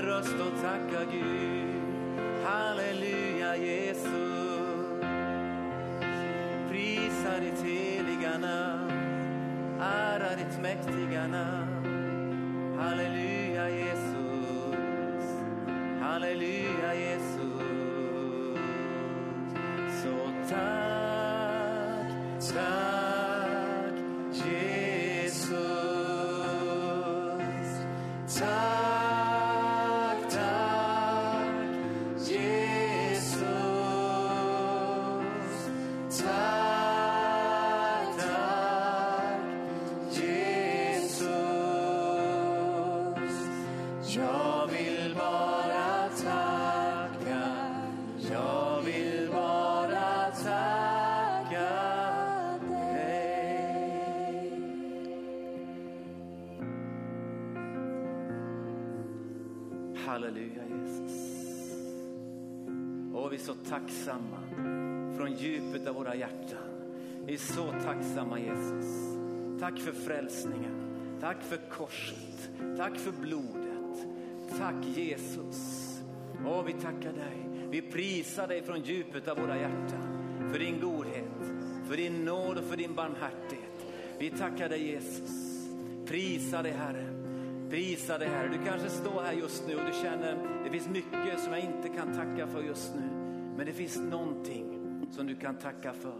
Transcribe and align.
min 0.00 0.08
röst 0.08 0.34
och 0.34 0.62
tacka 0.62 1.04
Gud. 1.12 1.68
Halleluja 2.44 3.56
Jesus. 3.56 4.10
Prisa 6.68 7.40
ditt 7.40 7.62
heliga 7.62 8.38
namn, 8.38 8.90
ära 9.80 10.36
ditt 10.36 10.62
mäktiga 10.62 11.26
namn. 11.26 12.78
Halleluja 12.78 13.68
Jesus, 13.68 15.24
halleluja 16.00 16.94
Jesus. 16.94 17.40
Så 20.02 20.32
tack, 20.48 20.79
tacksamma 63.68 64.38
från 65.16 65.32
djupet 65.32 65.86
av 65.86 65.94
våra 65.94 66.14
hjärtan. 66.14 66.70
Vi 67.26 67.34
är 67.34 67.38
så 67.38 67.72
tacksamma 67.84 68.38
Jesus. 68.38 69.16
Tack 69.60 69.78
för 69.78 69.92
frälsningen. 69.92 70.80
Tack 71.20 71.42
för 71.42 71.56
korset. 71.70 72.50
Tack 72.76 72.98
för 72.98 73.12
blodet. 73.12 74.06
Tack 74.58 74.86
Jesus. 74.96 75.86
Åh, 76.46 76.64
vi 76.64 76.72
tackar 76.72 77.12
dig. 77.12 77.66
Vi 77.70 77.82
prisar 77.82 78.48
dig 78.48 78.62
från 78.62 78.80
djupet 78.80 79.28
av 79.28 79.38
våra 79.38 79.56
hjärtan. 79.56 80.20
För 80.52 80.58
din 80.58 80.80
godhet, 80.80 81.52
för 81.88 81.96
din 81.96 82.24
nåd 82.24 82.58
och 82.58 82.64
för 82.64 82.76
din 82.76 82.94
barmhärtighet. 82.94 83.86
Vi 84.18 84.30
tackar 84.30 84.68
dig 84.68 84.86
Jesus. 84.86 85.30
Prisa 86.06 86.62
dig 86.62 86.72
Herre. 86.72 87.06
Prisa 87.70 88.18
dig 88.18 88.28
Herre. 88.28 88.48
Du 88.48 88.70
kanske 88.70 88.88
står 88.88 89.22
här 89.22 89.32
just 89.32 89.68
nu 89.68 89.74
och 89.74 89.84
du 89.86 89.92
känner 90.02 90.36
det 90.64 90.70
finns 90.70 90.88
mycket 90.88 91.40
som 91.40 91.52
jag 91.52 91.62
inte 91.62 91.88
kan 91.88 92.14
tacka 92.14 92.46
för 92.46 92.62
just 92.62 92.94
nu. 92.94 93.19
Men 93.60 93.66
det 93.66 93.72
finns 93.72 93.96
någonting 93.96 94.64
som 95.10 95.26
du 95.26 95.36
kan 95.36 95.54
tacka 95.54 95.92
för. 95.92 96.14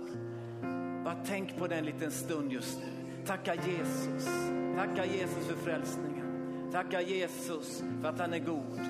Bara 1.05 1.17
tänk 1.27 1.57
på 1.57 1.67
den 1.67 1.79
en 1.79 1.85
liten 1.85 2.11
stund 2.11 2.53
just 2.53 2.79
nu. 2.79 3.25
Tacka 3.27 3.55
Jesus. 3.55 4.29
Tacka 4.77 5.07
Jesus 5.07 5.47
för 5.47 5.57
frälsningen. 5.57 6.27
Tacka 6.73 7.03
Jesus 7.03 7.85
för 8.03 8.09
att 8.09 8.19
han 8.19 8.33
är 8.33 8.39
god. 8.39 8.81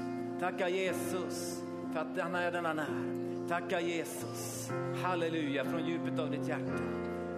Tacka 0.41 0.69
Jesus 0.69 1.63
för 1.93 2.01
att 2.01 2.21
han 2.21 2.35
är 2.35 2.53
den 2.53 2.65
han 2.65 2.79
är. 2.79 3.49
Tacka 3.49 3.81
Jesus. 3.81 4.71
Halleluja 5.03 5.65
från 5.65 5.87
djupet 5.87 6.19
av 6.19 6.31
ditt 6.31 6.49
hjärta. 6.49 6.83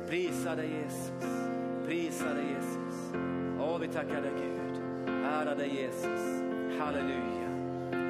Prisa 0.09 0.57
dig 0.57 0.71
Jesus. 0.83 1.49
Prisa 1.87 2.35
dig 2.35 2.45
Jesus. 2.45 3.13
Åh, 3.61 3.79
vi 3.79 3.89
tackar 3.89 4.23
dig 4.23 4.33
Gud. 4.37 4.83
Ära 5.25 5.55
dig 5.55 5.75
Jesus. 5.83 6.43
Halleluja. 6.79 7.49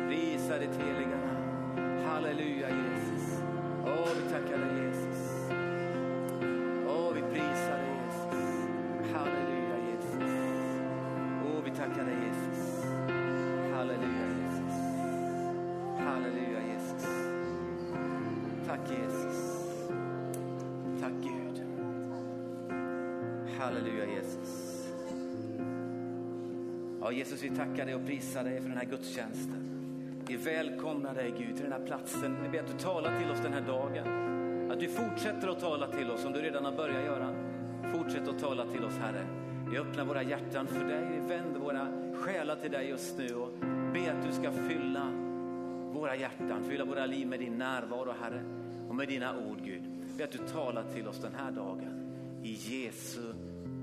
Prisa 0.09 0.59
ditt 0.59 0.77
heliga 0.77 1.17
namn. 1.17 1.43
Halleluja 2.13 2.69
Jesus. 2.69 3.02
Åh, 3.87 4.09
vi 4.17 4.31
tackar 4.31 4.59
dig 4.59 4.85
Jesus. 4.85 5.49
Åh, 6.89 7.15
vi 7.15 7.21
prisar 7.21 7.79
dig 7.79 7.95
Jesus. 8.05 8.41
Halleluja 9.13 9.77
Jesus. 9.91 10.33
Åh, 11.47 11.65
vi 11.65 11.71
tackar 11.71 12.05
dig 12.05 12.15
Jesus. 12.27 12.85
Halleluja 13.75 14.27
Jesus. 14.43 14.75
Halleluja 15.99 16.61
Jesus. 16.73 17.09
Tack 18.67 18.91
Jesus. 18.91 19.67
Tack 21.01 21.13
Gud. 21.23 21.63
Halleluja 23.59 24.07
Jesus. 24.07 24.89
Ja, 27.01 27.13
Jesus, 27.13 27.43
vi 27.43 27.51
tackar 27.51 27.87
dig 27.87 27.95
och 27.95 28.07
prisar 28.07 28.45
dig 28.45 28.61
för 28.61 28.69
den 28.69 28.79
här 28.79 28.85
gudstjänsten. 28.85 29.72
Vi 30.45 30.51
välkomnar 30.51 31.15
dig 31.15 31.35
Gud 31.39 31.57
till 31.57 31.65
den 31.65 31.73
här 31.73 31.87
platsen. 31.87 32.37
Vi 32.43 32.49
ber 32.49 32.61
att 32.61 32.67
du 32.67 32.79
talar 32.79 33.21
till 33.21 33.31
oss 33.31 33.39
den 33.43 33.53
här 33.53 33.61
dagen. 33.61 34.71
Att 34.71 34.81
du 34.81 34.89
fortsätter 34.89 35.49
att 35.49 35.61
tala 35.61 35.87
till 35.87 36.11
oss 36.11 36.23
som 36.23 36.33
du 36.33 36.41
redan 36.41 36.65
har 36.65 36.73
börjat 36.73 37.05
göra. 37.05 37.35
Fortsätt 37.93 38.29
att 38.29 38.39
tala 38.39 38.67
till 38.67 38.85
oss 38.85 38.99
Herre. 38.99 39.27
Vi 39.71 39.79
öppnar 39.79 40.05
våra 40.05 40.23
hjärtan 40.23 40.67
för 40.67 40.85
dig. 40.85 41.05
Vi 41.11 41.29
vänder 41.29 41.61
våra 41.61 41.89
själar 42.15 42.57
till 42.57 42.71
dig 42.71 42.89
just 42.89 43.19
nu 43.19 43.35
och 43.35 43.49
ber 43.93 44.11
att 44.11 44.27
du 44.27 44.33
ska 44.33 44.53
fylla 44.53 45.11
våra 45.93 46.17
hjärtan, 46.17 46.65
fylla 46.69 46.85
våra 46.85 47.07
liv 47.07 47.27
med 47.27 47.41
din 47.41 47.59
närvaro 47.59 48.15
Herre 48.21 48.43
och 48.89 48.95
med 48.95 49.09
dina 49.09 49.39
ord 49.39 49.59
Gud. 49.65 49.83
Vi 49.83 50.19
ber 50.19 50.25
att 50.25 50.33
du 50.33 50.39
talar 50.39 50.85
till 50.95 51.09
oss 51.09 51.19
den 51.19 51.35
här 51.35 51.51
dagen. 51.51 52.13
I 52.43 52.53
Jesu 52.53 53.33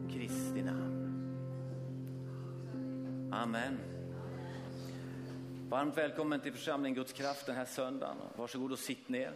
Kristi 0.09 0.61
namn. 0.61 0.95
Amen. 3.31 3.98
Varmt 5.69 5.97
välkommen 5.97 6.39
till 6.39 6.53
församlingen 6.53 6.95
Guds 6.95 7.13
kraft 7.13 7.45
den 7.45 7.55
här 7.55 7.65
söndagen. 7.65 8.15
Varsågod 8.35 8.71
och 8.71 8.79
sitt 8.79 9.09
ner. 9.09 9.31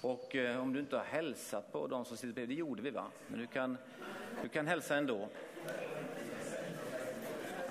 Och 0.00 0.36
eh, 0.36 0.62
om 0.62 0.72
du 0.72 0.80
inte 0.80 0.96
har 0.96 1.04
hälsat 1.04 1.72
på 1.72 1.86
de 1.86 2.04
som 2.04 2.16
sitter 2.16 2.34
bredvid, 2.34 2.56
det 2.56 2.60
gjorde 2.60 2.82
vi 2.82 2.90
va? 2.90 3.06
Men 3.28 3.40
du 3.40 3.46
kan, 3.46 3.78
du 4.42 4.48
kan 4.48 4.66
hälsa 4.66 4.96
ändå. 4.96 5.28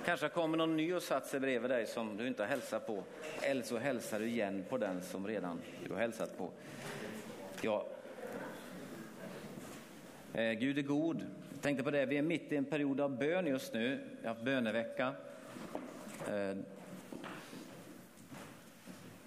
Kanske 0.05 0.29
kommer 0.29 0.57
någon 0.57 0.77
ny 0.77 0.93
och 0.93 1.03
satt 1.03 1.27
sig 1.27 1.39
bredvid 1.39 1.71
dig 1.71 1.87
som 1.87 2.17
du 2.17 2.27
inte 2.27 2.43
har 2.43 2.47
hälsat 2.47 2.87
på. 2.87 3.03
Eller 3.41 3.61
så 3.61 3.77
hälsar 3.77 4.19
du 4.19 4.27
igen 4.27 4.65
på 4.69 4.77
den 4.77 5.01
som 5.01 5.27
redan 5.27 5.61
du 5.87 5.93
har 5.93 5.99
hälsat 5.99 6.37
på. 6.37 6.51
Ja. 7.61 7.85
Eh, 10.33 10.51
Gud 10.51 10.77
är 10.77 10.81
god. 10.81 11.25
Jag 11.53 11.61
tänkte 11.61 11.83
på 11.83 11.91
det, 11.91 12.05
vi 12.05 12.17
är 12.17 12.21
mitt 12.21 12.51
i 12.51 12.55
en 12.55 12.65
period 12.65 13.01
av 13.01 13.17
bön 13.17 13.47
just 13.47 13.73
nu. 13.73 13.99
Vi 14.21 14.27
har 14.27 14.33
haft 14.33 14.45
bönevecka. 14.45 15.13
Eh, 16.27 16.57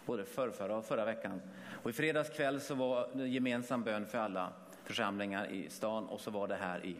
både 0.08 0.24
förrförra 0.24 0.76
och 0.76 0.84
förra 0.84 1.04
veckan. 1.04 1.42
Och 1.82 1.90
I 1.90 1.92
fredags 1.92 2.30
kväll 2.30 2.60
så 2.60 2.74
var 2.74 3.08
det 3.12 3.28
gemensam 3.28 3.82
bön 3.82 4.06
för 4.06 4.18
alla 4.18 4.52
församlingar 4.84 5.46
i 5.50 5.70
stan 5.70 6.06
och 6.06 6.20
så 6.20 6.30
var 6.30 6.48
det 6.48 6.54
här 6.54 6.84
i, 6.84 6.96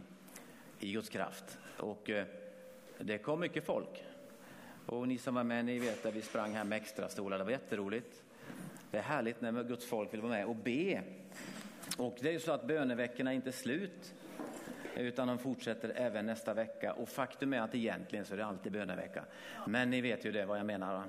i 0.80 0.92
Guds 0.92 1.08
kraft. 1.08 1.58
Och 1.76 2.10
eh, 2.10 2.24
det 2.98 3.18
kom 3.18 3.40
mycket 3.40 3.64
folk. 3.64 4.04
Och 4.86 5.08
ni 5.08 5.18
som 5.18 5.34
var 5.34 5.44
med, 5.44 5.64
ni 5.64 5.78
vet 5.78 6.06
att 6.06 6.14
vi 6.14 6.22
sprang 6.22 6.52
här 6.52 6.64
med 6.64 6.76
extra 6.76 7.08
stolar. 7.08 7.38
Det 7.38 7.44
var 7.44 7.50
jätteroligt. 7.50 8.22
Det 8.90 8.98
är 8.98 9.02
härligt 9.02 9.40
när 9.40 9.64
Guds 9.64 9.86
folk 9.86 10.12
vill 10.12 10.20
vara 10.20 10.32
med 10.32 10.46
och 10.46 10.56
be. 10.56 11.02
Och 11.96 12.16
det 12.20 12.28
är 12.28 12.32
ju 12.32 12.40
så 12.40 12.52
att 12.52 12.66
böneveckorna 12.66 13.30
är 13.30 13.34
inte 13.34 13.52
slut 13.52 14.14
utan 14.96 15.28
de 15.28 15.38
fortsätter 15.38 15.92
även 15.96 16.26
nästa 16.26 16.54
vecka. 16.54 16.92
Och 16.92 17.08
faktum 17.08 17.52
är 17.52 17.60
att 17.60 17.74
egentligen 17.74 18.24
så 18.24 18.34
är 18.34 18.38
det 18.38 18.46
alltid 18.46 18.72
bönevecka. 18.72 19.24
Men 19.66 19.90
ni 19.90 20.00
vet 20.00 20.24
ju 20.24 20.32
det 20.32 20.46
vad 20.46 20.58
jag 20.58 20.66
menar. 20.66 20.94
Va? 20.94 21.04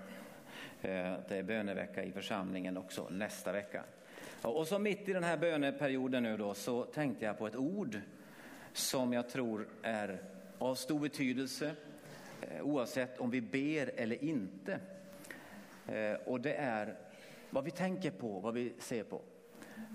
Eh, 0.81 1.13
det 1.28 1.38
är 1.38 1.44
bönevecka 1.44 2.03
i 2.03 2.12
församlingen 2.12 2.78
också 2.78 3.07
nästa 3.09 3.51
vecka. 3.51 3.84
Och 4.41 4.67
så 4.67 4.79
mitt 4.79 5.09
i 5.09 5.13
den 5.13 5.23
här 5.23 5.38
böneperioden 5.38 6.23
nu 6.23 6.38
då 6.38 6.53
så 6.53 6.84
tänkte 6.84 7.25
jag 7.25 7.38
på 7.38 7.47
ett 7.47 7.56
ord 7.56 8.00
som 8.73 9.13
jag 9.13 9.29
tror 9.29 9.67
är 9.81 10.22
av 10.57 10.76
stor 10.76 10.99
betydelse 10.99 11.72
eh, 12.41 12.61
oavsett 12.61 13.20
om 13.20 13.29
vi 13.29 13.41
ber 13.41 13.91
eller 13.96 14.23
inte. 14.23 14.79
Eh, 15.87 16.14
och 16.26 16.41
det 16.41 16.53
är 16.53 16.96
vad 17.49 17.64
vi 17.64 17.72
tänker 17.72 18.11
på, 18.11 18.40
vad 18.40 18.53
vi 18.53 18.73
ser 18.79 19.03
på. 19.03 19.22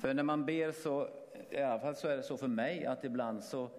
För 0.00 0.14
när 0.14 0.22
man 0.22 0.44
ber 0.44 0.72
så, 0.72 1.08
i 1.50 1.60
alla 1.60 1.80
fall 1.80 1.96
så 1.96 2.08
är 2.08 2.16
det 2.16 2.22
så 2.22 2.37
för 2.37 2.48
mig 2.48 2.87
att 2.87 3.04
ibland 3.04 3.44
så 3.44 3.70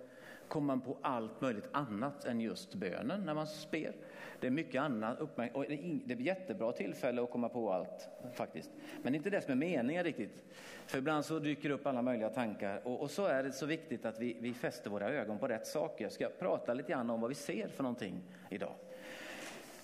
kommer 0.48 0.68
man 0.68 0.82
på 0.82 0.98
allt 1.02 1.42
möjligt 1.42 1.70
annat 1.72 2.26
än 2.26 2.42
just 2.42 2.74
bönen 2.74 3.26
när 3.26 3.34
man 3.34 3.48
ber. 3.72 3.96
Det 4.40 4.48
är 4.48 4.52
mycket 4.52 4.82
annat 4.82 5.20
och 5.20 5.30
det 5.38 5.44
är 5.54 6.12
ett 6.12 6.20
jättebra 6.20 6.72
tillfälle 6.72 7.24
att 7.24 7.32
komma 7.32 7.50
på 7.50 7.74
allt 7.74 8.10
faktiskt. 8.34 8.72
Men 9.02 9.16
inte 9.16 9.30
det 9.30 9.42
som 9.42 9.52
är 9.52 9.56
meningen 9.56 10.04
riktigt. 10.04 10.44
För 10.86 10.98
ibland 10.98 11.26
så 11.26 11.40
dyker 11.40 11.70
det 11.70 11.76
upp 11.76 11.88
alla 11.88 12.02
möjliga 12.02 12.30
tankar 12.30 12.82
och, 12.84 13.02
och 13.02 13.12
så 13.12 13.26
är 13.26 13.44
det 13.44 13.52
så 13.52 13.66
viktigt 13.66 14.06
att 14.06 14.20
vi, 14.20 14.38
vi 14.40 14.54
fäster 14.54 14.90
våra 14.90 15.10
ögon 15.10 15.38
på 15.38 15.48
rätt 15.48 15.68
saker. 15.68 16.06
Jag 16.06 16.12
ska 16.12 16.30
prata 16.40 16.74
lite 16.74 16.92
grann 16.92 17.10
om 17.10 17.22
vad 17.22 17.30
vi 17.30 17.36
ser 17.36 17.68
för 17.68 17.84
någonting 17.84 18.22
idag. 18.50 18.74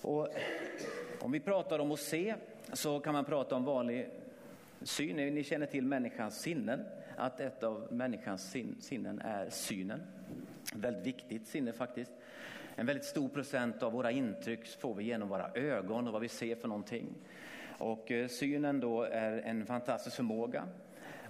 Och 0.02 0.28
om 1.20 1.32
vi 1.32 1.40
pratar 1.40 1.78
om 1.78 1.92
att 1.92 2.00
se 2.00 2.34
så 2.72 3.00
kan 3.00 3.12
man 3.12 3.24
prata 3.24 3.56
om 3.56 3.64
vanlig 3.64 4.08
syn. 4.82 5.16
Ni 5.16 5.30
ni 5.30 5.44
känner 5.44 5.66
till 5.66 5.86
människans 5.86 6.40
sinnen, 6.40 6.84
att 7.16 7.40
ett 7.40 7.62
av 7.62 7.88
människans 7.90 8.50
sin, 8.50 8.76
sinnen 8.80 9.20
är 9.20 9.50
synen. 9.50 10.00
Väldigt 10.74 11.06
viktigt 11.06 11.46
sinne 11.46 11.72
faktiskt. 11.72 12.12
En 12.76 12.86
väldigt 12.86 13.04
stor 13.04 13.28
procent 13.28 13.82
av 13.82 13.92
våra 13.92 14.10
intryck 14.10 14.66
får 14.66 14.94
vi 14.94 15.04
genom 15.04 15.28
våra 15.28 15.50
ögon 15.54 16.06
och 16.06 16.12
vad 16.12 16.22
vi 16.22 16.28
ser 16.28 16.56
för 16.56 16.68
någonting. 16.68 17.14
Och 17.78 18.10
eh, 18.10 18.28
synen 18.28 18.80
då 18.80 19.02
är 19.02 19.32
en 19.32 19.66
fantastisk 19.66 20.16
förmåga 20.16 20.64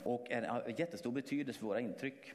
och 0.05 0.31
är 0.31 0.75
jättestor 0.77 1.13
betydelse 1.13 1.61
för 1.61 1.67
våra 1.67 1.81
intryck. 1.81 2.33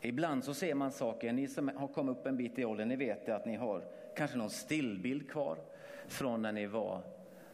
Ibland 0.00 0.44
så 0.44 0.54
ser 0.54 0.74
man 0.74 0.92
saker, 0.92 1.32
ni 1.32 1.48
som 1.48 1.68
har 1.76 1.88
kommit 1.88 2.16
upp 2.16 2.26
en 2.26 2.36
bit 2.36 2.58
i 2.58 2.64
åldern, 2.64 2.88
ni 2.88 2.96
vet 2.96 3.28
att 3.28 3.46
ni 3.46 3.56
har 3.56 3.82
kanske 4.16 4.36
någon 4.36 4.50
stillbild 4.50 5.30
kvar 5.30 5.58
från 6.06 6.42
när 6.42 6.52
ni 6.52 6.66
var 6.66 7.02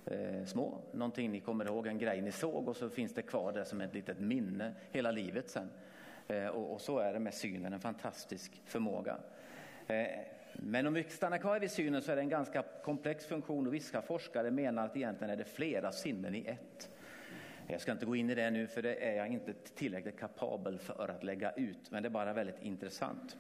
eh, 0.07 0.45
små. 0.47 0.79
Någonting 0.93 1.33
ni 1.33 1.41
kommer 1.41 1.65
ihåg, 1.65 1.87
en 1.87 1.99
grej 1.99 2.21
ni 2.21 2.33
såg 2.33 2.69
och 2.69 2.77
så 2.77 2.89
finns 2.89 3.15
det 3.15 3.23
kvar 3.23 3.53
där 3.53 3.65
som 3.65 3.81
ett 3.81 3.95
litet 3.95 4.21
minne 4.21 4.75
hela 4.91 5.11
livet 5.11 5.51
sen. 5.51 5.69
Eh, 6.33 6.47
och, 6.47 6.73
och, 6.73 6.81
så 6.81 6.99
är 6.99 7.13
det 7.13 7.19
med 7.19 7.35
synen, 7.35 7.73
en 7.73 7.81
fantastisk 7.81 8.63
förmåga. 8.65 9.17
Eh, 9.87 10.07
men 10.53 10.87
om 10.87 10.95
vi 10.95 11.05
stannar 11.05 11.39
kvar 11.39 11.61
vid 11.61 11.71
synen 11.71 12.03
så 12.03 12.13
är 12.13 12.17
det 12.17 12.23
en 12.23 12.29
ganska 12.29 12.65
komplex 12.85 13.27
funktion 13.27 13.67
och 13.67 13.75
vissa 13.75 14.03
forskare 14.03 14.51
menar 14.51 14.85
att 14.85 14.97
egentligen 14.97 15.31
är 15.31 15.37
det 15.37 15.45
flera 15.45 15.93
sinnen 15.93 16.35
i 16.35 16.45
ett. 16.47 16.89
Jag 17.67 17.81
ska 17.81 17.93
inte 17.93 18.07
gå 18.07 18.17
in 18.17 18.31
i 18.31 18.35
det 18.35 18.51
nu 18.51 18.67
för 18.67 18.83
det 18.83 18.95
är 18.95 19.17
jag 19.17 19.29
inte 19.29 19.53
tillräckligt 19.53 20.19
kapabel 20.19 20.79
för 20.79 21.09
att 21.09 21.25
lägga 21.25 21.53
ut, 21.53 21.91
men 21.91 22.03
det 22.03 22.09
är 22.09 22.11
bara 22.11 22.33
väldigt 22.33 22.63
intressant. 22.63 23.37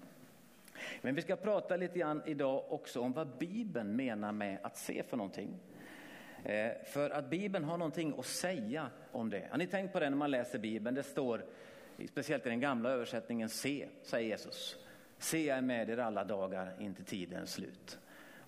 Men 1.00 1.14
vi 1.14 1.22
ska 1.22 1.36
prata 1.36 1.76
lite 1.76 1.98
grann 1.98 2.22
idag 2.26 2.72
också 2.72 3.00
om 3.00 3.12
vad 3.12 3.38
Bibeln 3.38 3.96
menar 3.96 4.32
med 4.32 4.58
att 4.62 4.76
se 4.76 5.02
för 5.02 5.16
någonting. 5.16 5.58
Eh, 6.44 6.70
för 6.84 7.10
att 7.10 7.30
Bibeln 7.30 7.64
har 7.64 7.78
någonting 7.78 8.14
att 8.18 8.26
säga 8.26 8.86
om 9.12 9.30
det. 9.30 9.48
Har 9.50 9.58
ni 9.58 9.66
tänkt 9.66 9.92
på 9.92 10.00
det 10.00 10.10
när 10.10 10.16
man 10.16 10.30
läser 10.30 10.58
Bibeln? 10.58 10.94
Det 10.94 11.02
står, 11.02 11.44
speciellt 12.08 12.46
i 12.46 12.48
den 12.48 12.60
gamla 12.60 12.90
översättningen, 12.90 13.48
se, 13.48 13.88
säger 14.02 14.28
Jesus. 14.28 14.76
Se, 15.18 15.46
jag 15.46 15.58
är 15.58 15.62
med 15.62 15.90
er 15.90 15.98
alla 15.98 16.24
dagar 16.24 16.74
inte 16.80 17.04
tidens 17.04 17.52
slut. 17.52 17.98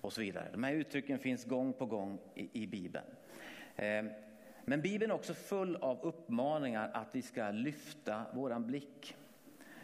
Och 0.01 0.13
så 0.13 0.21
vidare. 0.21 0.49
De 0.51 0.63
här 0.63 0.73
uttrycken 0.73 1.19
finns 1.19 1.45
gång 1.45 1.73
på 1.73 1.85
gång 1.85 2.19
i, 2.35 2.63
i 2.63 2.67
Bibeln. 2.67 3.05
Eh, 3.75 4.05
men 4.65 4.81
Bibeln 4.81 5.11
är 5.11 5.15
också 5.15 5.33
full 5.33 5.75
av 5.75 6.01
uppmaningar 6.01 6.91
att 6.93 7.07
vi 7.11 7.21
ska 7.21 7.51
lyfta 7.51 8.25
våran 8.33 8.67
blick. 8.67 9.15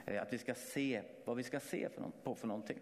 Eh, 0.06 0.22
att 0.22 0.34
vi 0.34 0.38
ska 0.38 0.54
se 0.54 1.02
vad 1.26 1.38
vi 1.38 1.44
ska 1.44 1.60
se 1.60 1.90
på 2.24 2.36
för 2.36 2.48
någonting. 2.48 2.80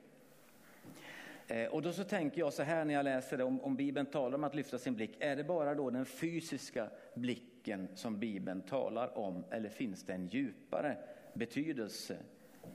Eh, 1.48 1.68
och 1.68 1.82
då 1.82 1.94
så 1.94 2.04
tänker 2.04 2.40
jag 2.40 2.54
så 2.54 2.64
här 2.64 2.86
när 2.86 2.94
jag 2.94 3.04
läser 3.04 3.38
det, 3.38 3.44
om, 3.44 3.62
om 3.62 3.76
Bibeln 3.76 4.06
talar 4.06 4.36
om 4.36 4.44
att 4.44 4.56
lyfta 4.56 4.78
sin 4.78 4.96
blick, 4.96 5.18
är 5.20 5.36
det 5.36 5.44
bara 5.44 5.76
då 5.76 5.90
den 5.90 6.06
fysiska 6.06 6.90
blicken 7.14 7.49
som 7.94 8.20
Bibeln 8.20 8.62
talar 8.62 9.18
om 9.18 9.44
eller 9.50 9.70
finns 9.70 10.04
det 10.04 10.14
en 10.14 10.28
djupare 10.28 10.98
betydelse 11.34 12.18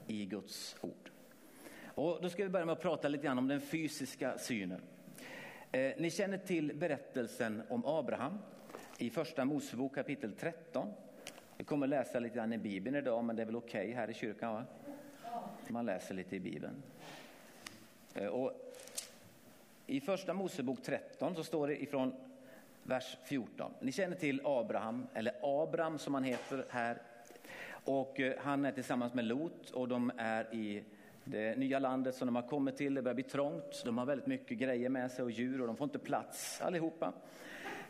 i 0.07 0.25
Guds 0.25 0.75
ord? 0.81 1.11
Och 1.85 2.19
då 2.21 2.29
ska 2.29 2.43
vi 2.43 2.49
börja 2.49 2.65
med 2.65 2.73
att 2.73 2.81
prata 2.81 3.07
lite 3.07 3.23
grann 3.23 3.37
om 3.37 3.47
den 3.47 3.61
fysiska 3.61 4.37
synen. 4.37 4.81
Eh, 5.71 5.93
ni 5.97 6.09
känner 6.09 6.37
till 6.37 6.75
berättelsen 6.75 7.61
om 7.69 7.85
Abraham 7.85 8.37
i 8.97 9.09
första 9.09 9.45
Mosebok 9.45 9.95
kapitel 9.95 10.33
13. 10.33 10.93
Vi 11.57 11.63
kommer 11.63 11.87
läsa 11.87 12.19
lite 12.19 12.35
grann 12.35 12.53
i 12.53 12.57
Bibeln 12.57 12.95
idag, 12.95 13.23
men 13.23 13.35
det 13.35 13.41
är 13.41 13.45
väl 13.45 13.55
okej 13.55 13.85
okay 13.85 13.93
här 13.93 14.09
i 14.09 14.13
kyrkan? 14.13 14.53
Va? 14.53 14.63
Man 15.67 15.85
läser 15.85 16.15
lite 16.15 16.35
i 16.35 16.39
Bibeln. 16.39 16.83
Eh, 18.13 18.27
och 18.27 18.75
I 19.87 19.99
första 19.99 20.33
Mosebok 20.33 20.83
13 20.83 21.35
så 21.35 21.43
står 21.43 21.67
det 21.67 21.83
ifrån 21.83 22.13
vers 22.87 23.17
14. 23.23 23.71
Ni 23.79 23.91
känner 23.91 24.15
till 24.15 24.41
Abraham, 24.43 25.07
eller 25.13 25.33
Abram 25.41 25.97
som 25.97 26.13
han 26.13 26.23
heter 26.23 26.65
här. 26.69 27.01
Och 27.83 28.19
eh, 28.19 28.33
han 28.39 28.65
är 28.65 28.71
tillsammans 28.71 29.13
med 29.13 29.25
Lot 29.25 29.69
och 29.69 29.87
de 29.87 30.11
är 30.17 30.55
i 30.55 30.83
det 31.23 31.57
nya 31.57 31.79
landet 31.79 32.15
som 32.15 32.25
de 32.25 32.35
har 32.35 32.47
kommit 32.47 32.77
till. 32.77 32.93
Det 32.93 33.01
börjar 33.01 33.15
bli 33.15 33.23
trångt. 33.23 33.81
De 33.85 33.97
har 33.97 34.05
väldigt 34.05 34.27
mycket 34.27 34.57
grejer 34.57 34.89
med 34.89 35.11
sig 35.11 35.23
och 35.23 35.31
djur 35.31 35.61
och 35.61 35.67
de 35.67 35.75
får 35.75 35.85
inte 35.85 35.99
plats 35.99 36.61
allihopa. 36.61 37.13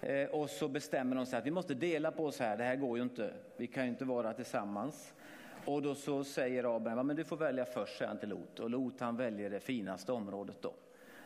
Eh, 0.02 0.30
och 0.30 0.50
så 0.50 0.68
bestämmer 0.68 1.16
de 1.16 1.26
sig 1.26 1.40
att 1.40 1.46
vi 1.46 1.52
måste 1.52 1.74
dela 1.74 2.12
på 2.12 2.26
oss 2.26 2.40
här, 2.40 2.58
det 2.58 2.64
här 2.64 2.76
går 2.76 2.98
ju 2.98 3.04
inte. 3.04 3.34
Vi 3.58 3.68
kan 3.68 3.84
ju 3.84 3.90
inte 3.90 4.06
vara 4.06 4.34
tillsammans. 4.34 5.14
Och 5.66 5.82
då 5.82 5.96
så 5.96 6.24
säger 6.24 6.76
Abraham, 6.76 7.08
men 7.08 7.16
du 7.16 7.24
får 7.24 7.38
välja 7.38 7.66
först, 7.66 7.98
säger 7.98 8.10
han 8.10 8.18
till 8.18 8.30
Lot. 8.30 8.60
Och 8.60 8.70
Lot 8.70 9.00
han 9.00 9.18
väljer 9.18 9.50
det 9.50 9.60
finaste 9.60 10.12
området 10.12 10.62
då. 10.62 10.74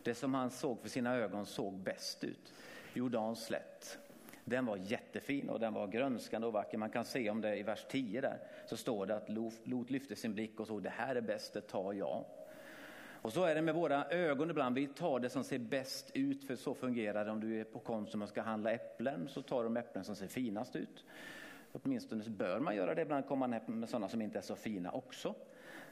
Det 0.03 0.15
som 0.15 0.33
han 0.33 0.49
såg 0.49 0.81
för 0.81 0.89
sina 0.89 1.15
ögon 1.15 1.45
såg 1.45 1.73
bäst 1.73 2.23
ut. 2.23 2.53
Jordans 2.93 3.45
slätt. 3.45 3.99
Den 4.45 4.65
var 4.65 4.77
jättefin 4.77 5.49
och 5.49 5.59
den 5.59 5.73
var 5.73 5.87
grönskande 5.87 6.47
och 6.47 6.53
vacker. 6.53 6.77
Man 6.77 6.89
kan 6.89 7.05
se 7.05 7.29
om 7.29 7.41
det 7.41 7.55
i 7.55 7.63
vers 7.63 7.85
10 7.89 8.21
där. 8.21 8.37
Så 8.65 8.77
står 8.77 9.05
det 9.05 9.15
att 9.15 9.29
Lot 9.63 9.89
lyfte 9.89 10.15
sin 10.15 10.33
blick 10.33 10.59
och 10.59 10.67
såg, 10.67 10.83
det 10.83 10.89
här 10.89 11.15
är 11.15 11.21
bäst, 11.21 11.53
det 11.53 11.61
tar 11.61 11.93
jag. 11.93 12.25
Och 13.21 13.33
så 13.33 13.43
är 13.43 13.55
det 13.55 13.61
med 13.61 13.75
våra 13.75 14.05
ögon 14.05 14.49
ibland, 14.49 14.75
vi 14.75 14.87
tar 14.87 15.19
det 15.19 15.29
som 15.29 15.43
ser 15.43 15.59
bäst 15.59 16.11
ut, 16.13 16.43
för 16.43 16.55
så 16.55 16.73
fungerar 16.73 17.25
det 17.25 17.31
om 17.31 17.39
du 17.39 17.59
är 17.59 17.63
på 17.63 17.79
Konsum 17.79 18.21
och 18.21 18.29
ska 18.29 18.41
handla 18.41 18.71
äpplen, 18.71 19.27
så 19.27 19.41
tar 19.41 19.57
du 19.57 19.63
de 19.63 19.77
äpplen 19.77 20.03
som 20.03 20.15
ser 20.15 20.27
finast 20.27 20.75
ut. 20.75 21.05
Åtminstone 21.71 22.23
bör 22.27 22.59
man 22.59 22.75
göra 22.75 22.95
det, 22.95 23.01
ibland 23.01 23.27
kommer 23.27 23.47
man 23.47 23.79
med 23.79 23.89
sådana 23.89 24.09
som 24.09 24.21
inte 24.21 24.37
är 24.37 24.41
så 24.41 24.55
fina 24.55 24.91
också. 24.91 25.35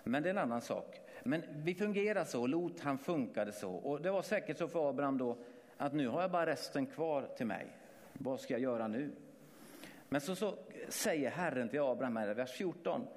Men 0.03 0.23
det 0.23 0.29
är 0.29 0.31
en 0.31 0.37
annan 0.37 0.61
sak. 0.61 0.99
Men 1.23 1.43
vi 1.49 1.75
fungerar 1.75 2.23
så, 2.23 2.47
Lot 2.47 2.79
han 2.79 2.97
funkade 2.97 3.51
så. 3.51 3.71
Och 3.71 4.01
det 4.01 4.11
var 4.11 4.21
säkert 4.21 4.57
så 4.57 4.67
för 4.67 4.89
Abraham 4.89 5.17
då, 5.17 5.37
att 5.77 5.93
nu 5.93 6.07
har 6.07 6.21
jag 6.21 6.31
bara 6.31 6.45
resten 6.45 6.85
kvar 6.85 7.29
till 7.37 7.45
mig. 7.45 7.67
Vad 8.13 8.39
ska 8.39 8.53
jag 8.53 8.61
göra 8.61 8.87
nu? 8.87 9.11
Men 10.09 10.21
så, 10.21 10.35
så 10.35 10.57
säger 10.89 11.29
Herren 11.29 11.69
till 11.69 11.81
Abraham 11.81 12.15
här 12.15 12.31
i 12.31 12.33
vers 12.33 12.51
14, 12.51 13.07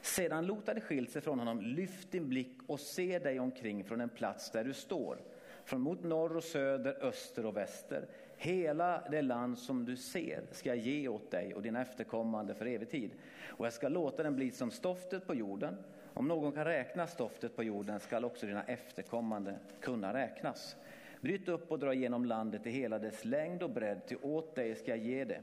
sedan 0.00 0.46
Lot 0.46 0.68
hade 0.68 0.80
skilt 0.80 1.10
sig 1.10 1.22
från 1.22 1.38
honom, 1.38 1.60
lyft 1.60 2.12
din 2.12 2.28
blick 2.28 2.58
och 2.66 2.80
se 2.80 3.18
dig 3.18 3.40
omkring 3.40 3.84
från 3.84 4.00
en 4.00 4.08
plats 4.08 4.50
där 4.50 4.64
du 4.64 4.74
står. 4.74 5.18
Från 5.64 5.80
mot 5.80 6.04
norr 6.04 6.36
och 6.36 6.44
söder, 6.44 7.04
öster 7.04 7.46
och 7.46 7.56
väster. 7.56 8.08
Hela 8.36 9.02
det 9.10 9.22
land 9.22 9.58
som 9.58 9.84
du 9.84 9.96
ser 9.96 10.42
ska 10.50 10.68
jag 10.68 10.78
ge 10.78 11.08
åt 11.08 11.30
dig 11.30 11.54
och 11.54 11.62
dina 11.62 11.82
efterkommande 11.82 12.54
för 12.54 12.66
evig 12.66 12.90
tid. 12.90 13.10
Och 13.48 13.66
jag 13.66 13.72
ska 13.72 13.88
låta 13.88 14.22
den 14.22 14.36
bli 14.36 14.50
som 14.50 14.70
stoftet 14.70 15.26
på 15.26 15.34
jorden. 15.34 15.76
Om 16.14 16.28
någon 16.28 16.52
kan 16.52 16.64
räkna 16.64 17.06
stoftet 17.06 17.56
på 17.56 17.62
jorden 17.62 18.00
skall 18.00 18.24
också 18.24 18.46
dina 18.46 18.64
efterkommande 18.64 19.58
kunna 19.80 20.14
räknas. 20.14 20.76
Bryt 21.26 21.48
upp 21.48 21.70
och 21.70 21.78
dra 21.78 21.94
igenom 21.94 22.24
landet 22.24 22.66
i 22.66 22.70
hela 22.70 22.98
dess 22.98 23.24
längd 23.24 23.62
och 23.62 23.70
bredd, 23.70 24.06
till 24.06 24.16
åt 24.22 24.54
dig 24.54 24.74
ska 24.74 24.90
jag 24.90 24.98
ge 24.98 25.24
det. 25.24 25.40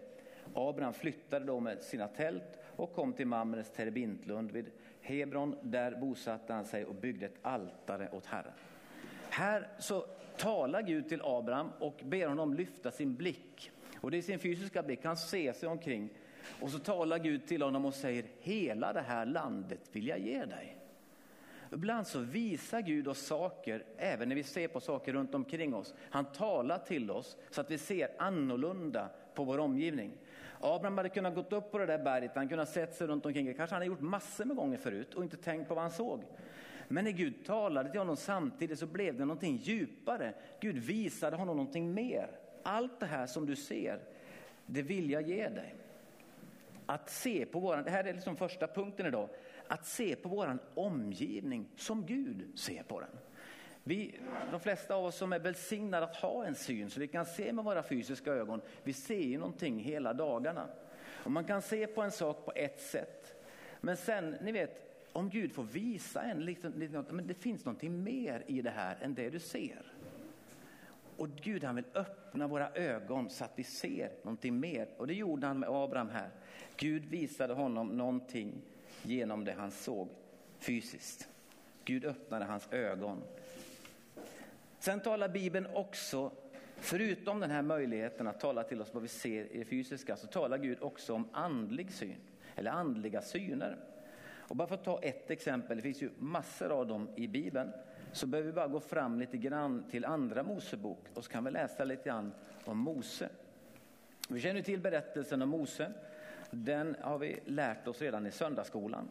Abraham 0.53 0.93
flyttade 0.93 1.45
då 1.45 1.59
med 1.59 1.81
sina 1.81 2.07
tält 2.07 2.59
och 2.75 2.93
kom 2.93 3.13
till 3.13 3.27
Mamres 3.27 3.71
terebintlund 3.71 4.51
vid 4.51 4.71
Hebron. 5.01 5.55
Där 5.61 5.95
bosatte 5.95 6.53
han 6.53 6.65
sig 6.65 6.85
och 6.85 6.95
byggde 6.95 7.25
ett 7.25 7.37
altare 7.41 8.09
åt 8.11 8.25
Herren. 8.25 8.51
Här 9.29 9.67
så 9.79 10.05
talar 10.37 10.81
Gud 10.81 11.09
till 11.09 11.21
Abraham 11.23 11.69
och 11.79 12.01
ber 12.03 12.27
honom 12.27 12.53
lyfta 12.53 12.91
sin 12.91 13.15
blick. 13.15 13.71
Och 14.01 14.11
det 14.11 14.17
är 14.17 14.21
sin 14.21 14.39
fysiska 14.39 14.83
blick, 14.83 15.05
han 15.05 15.17
ser 15.17 15.53
sig 15.53 15.69
omkring. 15.69 16.09
Och 16.61 16.69
så 16.69 16.79
talar 16.79 17.19
Gud 17.19 17.47
till 17.47 17.61
honom 17.61 17.85
och 17.85 17.93
säger, 17.93 18.25
hela 18.39 18.93
det 18.93 19.01
här 19.01 19.25
landet 19.25 19.89
vill 19.91 20.07
jag 20.07 20.19
ge 20.19 20.45
dig. 20.45 20.82
Ibland 21.73 22.07
så 22.07 22.19
visar 22.19 22.81
Gud 22.81 23.07
oss 23.07 23.25
saker, 23.25 23.83
även 23.97 24.29
när 24.29 24.35
vi 24.35 24.43
ser 24.43 24.67
på 24.67 24.79
saker 24.79 25.13
runt 25.13 25.35
omkring 25.35 25.75
oss. 25.75 25.93
Han 26.09 26.25
talar 26.25 26.77
till 26.79 27.11
oss 27.11 27.37
så 27.49 27.61
att 27.61 27.71
vi 27.71 27.77
ser 27.77 28.09
annorlunda 28.17 29.09
på 29.33 29.43
vår 29.43 29.57
omgivning. 29.57 30.11
Abraham 30.59 30.97
hade 30.97 31.09
kunnat 31.09 31.35
gått 31.35 31.53
upp 31.53 31.71
på 31.71 31.77
det 31.77 31.85
där 31.85 31.97
berget, 31.97 32.31
han 32.35 32.47
kunde 32.47 32.61
ha 32.61 32.71
sett 32.71 32.95
sig 32.95 33.07
runt 33.07 33.25
omkring. 33.25 33.45
Det 33.45 33.53
kanske 33.53 33.73
han 33.73 33.81
hade 33.81 33.91
gjort 33.91 34.01
massor 34.01 34.45
med 34.45 34.57
gånger 34.57 34.77
förut 34.77 35.13
och 35.13 35.23
inte 35.23 35.37
tänkt 35.37 35.67
på 35.67 35.75
vad 35.75 35.83
han 35.83 35.91
såg. 35.91 36.23
Men 36.87 37.03
när 37.03 37.11
Gud 37.11 37.45
talade 37.45 37.91
till 37.91 37.99
honom 37.99 38.17
samtidigt 38.17 38.79
så 38.79 38.85
blev 38.85 39.17
det 39.17 39.25
någonting 39.25 39.57
djupare. 39.57 40.33
Gud 40.59 40.77
visade 40.77 41.35
honom 41.35 41.57
någonting 41.57 41.93
mer. 41.93 42.27
Allt 42.63 42.99
det 42.99 43.05
här 43.05 43.25
som 43.25 43.45
du 43.45 43.55
ser, 43.55 43.99
det 44.65 44.81
vill 44.81 45.11
jag 45.11 45.21
ge 45.21 45.49
dig. 45.49 45.75
Att 46.85 47.09
se 47.09 47.45
på 47.45 47.59
våran, 47.59 47.83
det 47.83 47.91
här 47.91 48.03
är 48.03 48.13
liksom 48.13 48.35
första 48.35 48.67
punkten 48.67 49.05
idag, 49.05 49.29
att 49.73 49.85
se 49.85 50.15
på 50.15 50.29
våran 50.29 50.59
omgivning 50.73 51.69
som 51.75 52.05
Gud 52.05 52.59
ser 52.59 52.83
på 52.83 52.99
den. 52.99 53.09
Vi, 53.83 54.19
de 54.51 54.59
flesta 54.59 54.95
av 54.95 55.05
oss 55.05 55.15
som 55.15 55.33
är 55.33 55.39
välsignade 55.39 56.05
att 56.05 56.15
ha 56.15 56.45
en 56.45 56.55
syn 56.55 56.89
så 56.89 56.99
vi 56.99 57.07
kan 57.07 57.25
se 57.25 57.53
med 57.53 57.65
våra 57.65 57.83
fysiska 57.83 58.33
ögon, 58.33 58.61
vi 58.83 58.93
ser 58.93 59.19
ju 59.19 59.37
någonting 59.37 59.79
hela 59.79 60.13
dagarna. 60.13 60.67
Och 61.23 61.31
man 61.31 61.45
kan 61.45 61.61
se 61.61 61.87
på 61.87 62.01
en 62.01 62.11
sak 62.11 62.45
på 62.45 62.51
ett 62.55 62.81
sätt. 62.81 63.45
Men 63.81 63.97
sen, 63.97 64.35
ni 64.41 64.51
vet, 64.51 65.05
om 65.13 65.29
Gud 65.29 65.51
får 65.51 65.63
visa 65.63 66.21
en, 66.21 66.45
liksom, 66.45 66.71
men 67.09 67.27
det 67.27 67.33
finns 67.33 67.65
någonting 67.65 68.03
mer 68.03 68.43
i 68.47 68.61
det 68.61 68.69
här 68.69 68.97
än 69.01 69.13
det 69.13 69.29
du 69.29 69.39
ser. 69.39 69.93
Och 71.17 71.29
Gud 71.29 71.63
han 71.63 71.75
vill 71.75 71.85
öppna 71.93 72.47
våra 72.47 72.71
ögon 72.71 73.29
så 73.29 73.43
att 73.43 73.53
vi 73.55 73.63
ser 73.63 74.11
någonting 74.23 74.59
mer. 74.59 74.89
Och 74.97 75.07
det 75.07 75.13
gjorde 75.13 75.47
han 75.47 75.59
med 75.59 75.69
Abraham 75.69 76.09
här. 76.09 76.29
Gud 76.77 77.05
visade 77.05 77.53
honom 77.53 77.87
någonting 77.87 78.61
genom 79.03 79.45
det 79.45 79.53
han 79.53 79.71
såg 79.71 80.09
fysiskt. 80.59 81.27
Gud 81.85 82.05
öppnade 82.05 82.45
hans 82.45 82.67
ögon. 82.71 83.23
Sen 84.79 84.99
talar 84.99 85.29
Bibeln 85.29 85.67
också, 85.73 86.31
förutom 86.77 87.39
den 87.39 87.51
här 87.51 87.61
möjligheten 87.61 88.27
att 88.27 88.39
tala 88.39 88.63
till 88.63 88.81
oss 88.81 88.93
vad 88.93 89.01
vi 89.03 89.07
ser 89.09 89.53
i 89.53 89.57
det 89.57 89.65
fysiska, 89.65 90.15
så 90.15 90.27
talar 90.27 90.57
Gud 90.57 90.77
också 90.81 91.13
om 91.13 91.27
andlig 91.31 91.91
syn, 91.91 92.15
eller 92.55 92.71
andliga 92.71 93.21
syner. 93.21 93.77
Och 94.47 94.55
bara 94.55 94.67
för 94.67 94.75
att 94.75 94.83
ta 94.83 94.99
ett 95.01 95.31
exempel, 95.31 95.77
det 95.77 95.83
finns 95.83 96.01
ju 96.01 96.09
massor 96.17 96.71
av 96.71 96.87
dem 96.87 97.09
i 97.15 97.27
Bibeln, 97.27 97.71
så 98.11 98.27
behöver 98.27 98.47
vi 98.47 98.53
bara 98.53 98.67
gå 98.67 98.79
fram 98.79 99.19
lite 99.19 99.37
grann 99.37 99.83
till 99.91 100.05
andra 100.05 100.43
Mosebok 100.43 101.05
och 101.13 101.23
så 101.23 101.31
kan 101.31 101.43
vi 101.43 101.51
läsa 101.51 101.83
lite 101.83 102.03
grann 102.03 102.33
om 102.65 102.77
Mose. 102.77 103.29
Vi 104.29 104.39
känner 104.39 104.61
till 104.61 104.79
berättelsen 104.79 105.41
om 105.41 105.49
Mose. 105.49 105.91
Den 106.55 106.95
har 107.01 107.17
vi 107.17 107.39
lärt 107.45 107.87
oss 107.87 108.01
redan 108.01 108.27
i 108.27 108.31
söndagsskolan. 108.31 109.09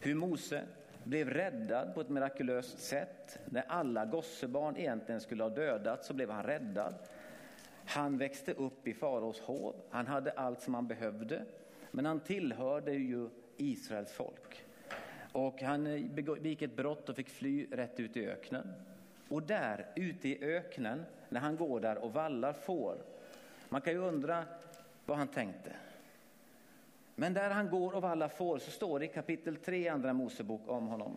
Hur 0.00 0.14
Mose 0.14 0.62
blev 1.04 1.30
räddad 1.30 1.94
på 1.94 2.00
ett 2.00 2.08
mirakulöst 2.08 2.78
sätt. 2.78 3.38
När 3.44 3.64
alla 3.68 4.04
gossebarn 4.04 4.76
egentligen 4.76 5.20
skulle 5.20 5.42
ha 5.42 5.50
dödats 5.50 6.06
så 6.06 6.14
blev 6.14 6.30
han 6.30 6.42
räddad. 6.42 6.94
Han 7.86 8.18
växte 8.18 8.52
upp 8.52 8.88
i 8.88 8.94
faraos 8.94 9.40
hov. 9.40 9.74
Han 9.90 10.06
hade 10.06 10.30
allt 10.30 10.62
som 10.62 10.74
han 10.74 10.86
behövde. 10.86 11.44
Men 11.90 12.06
han 12.06 12.20
tillhörde 12.20 12.92
ju 12.92 13.28
Israels 13.56 14.12
folk. 14.12 14.64
Och 15.32 15.62
han 15.62 15.86
eh, 15.86 16.04
begick 16.04 16.62
ett 16.62 16.76
brott 16.76 17.08
och 17.08 17.16
fick 17.16 17.28
fly 17.28 17.66
rätt 17.70 18.00
ut 18.00 18.16
i 18.16 18.26
öknen. 18.26 18.72
Och 19.28 19.42
där 19.42 19.86
ute 19.96 20.28
i 20.28 20.44
öknen, 20.44 21.04
när 21.28 21.40
han 21.40 21.56
går 21.56 21.80
där 21.80 21.98
och 21.98 22.12
vallar 22.12 22.52
får, 22.52 22.96
man 23.68 23.80
kan 23.80 23.92
ju 23.92 23.98
undra 23.98 24.44
vad 25.06 25.18
han 25.18 25.28
tänkte. 25.28 25.72
Men 27.14 27.34
där 27.34 27.50
han 27.50 27.70
går 27.70 27.94
och 27.94 28.02
vallar 28.02 28.28
får 28.28 28.58
så 28.58 28.70
står 28.70 28.98
det 28.98 29.04
i 29.04 29.08
kapitel 29.08 29.56
3 29.56 29.88
andra 29.88 30.12
Mosebok 30.12 30.68
om 30.68 30.86
honom. 30.86 31.16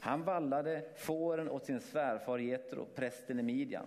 Han 0.00 0.22
vallade 0.22 0.84
fåren 0.96 1.48
åt 1.48 1.64
sin 1.64 1.80
svärfar 1.80 2.38
Jetro, 2.38 2.86
prästen 2.94 3.40
i 3.40 3.42
Midjan. 3.42 3.86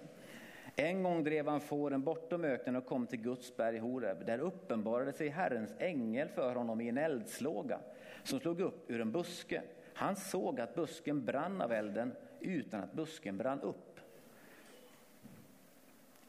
En 0.75 1.04
gång 1.04 1.24
drev 1.24 1.48
han 1.48 1.62
fåren 1.62 2.04
bortom 2.04 2.44
öknen 2.44 2.75
och 2.75 2.86
kom 2.86 3.08
till 3.08 3.22
Guds 3.22 3.58
berg 3.58 3.77
Horeb. 3.77 4.25
Där 4.25 4.39
uppenbarade 4.39 5.13
sig 5.13 5.30
Herrens 5.30 5.74
ängel 5.80 6.27
för 6.27 6.56
honom 6.56 6.82
i 6.82 6.89
en 6.89 6.98
eldslåga 6.98 7.80
som 8.24 8.39
slog 8.39 8.60
upp 8.60 8.92
ur 8.92 9.01
en 9.01 9.12
buske. 9.12 9.62
Han 9.94 10.16
såg 10.16 10.60
att 10.60 10.75
busken 10.75 11.25
brann 11.25 11.62
av 11.62 11.72
elden 11.72 12.12
utan 12.39 12.84
att 12.84 12.94
busken 12.94 13.38
brann 13.38 13.62
upp. 13.62 14.00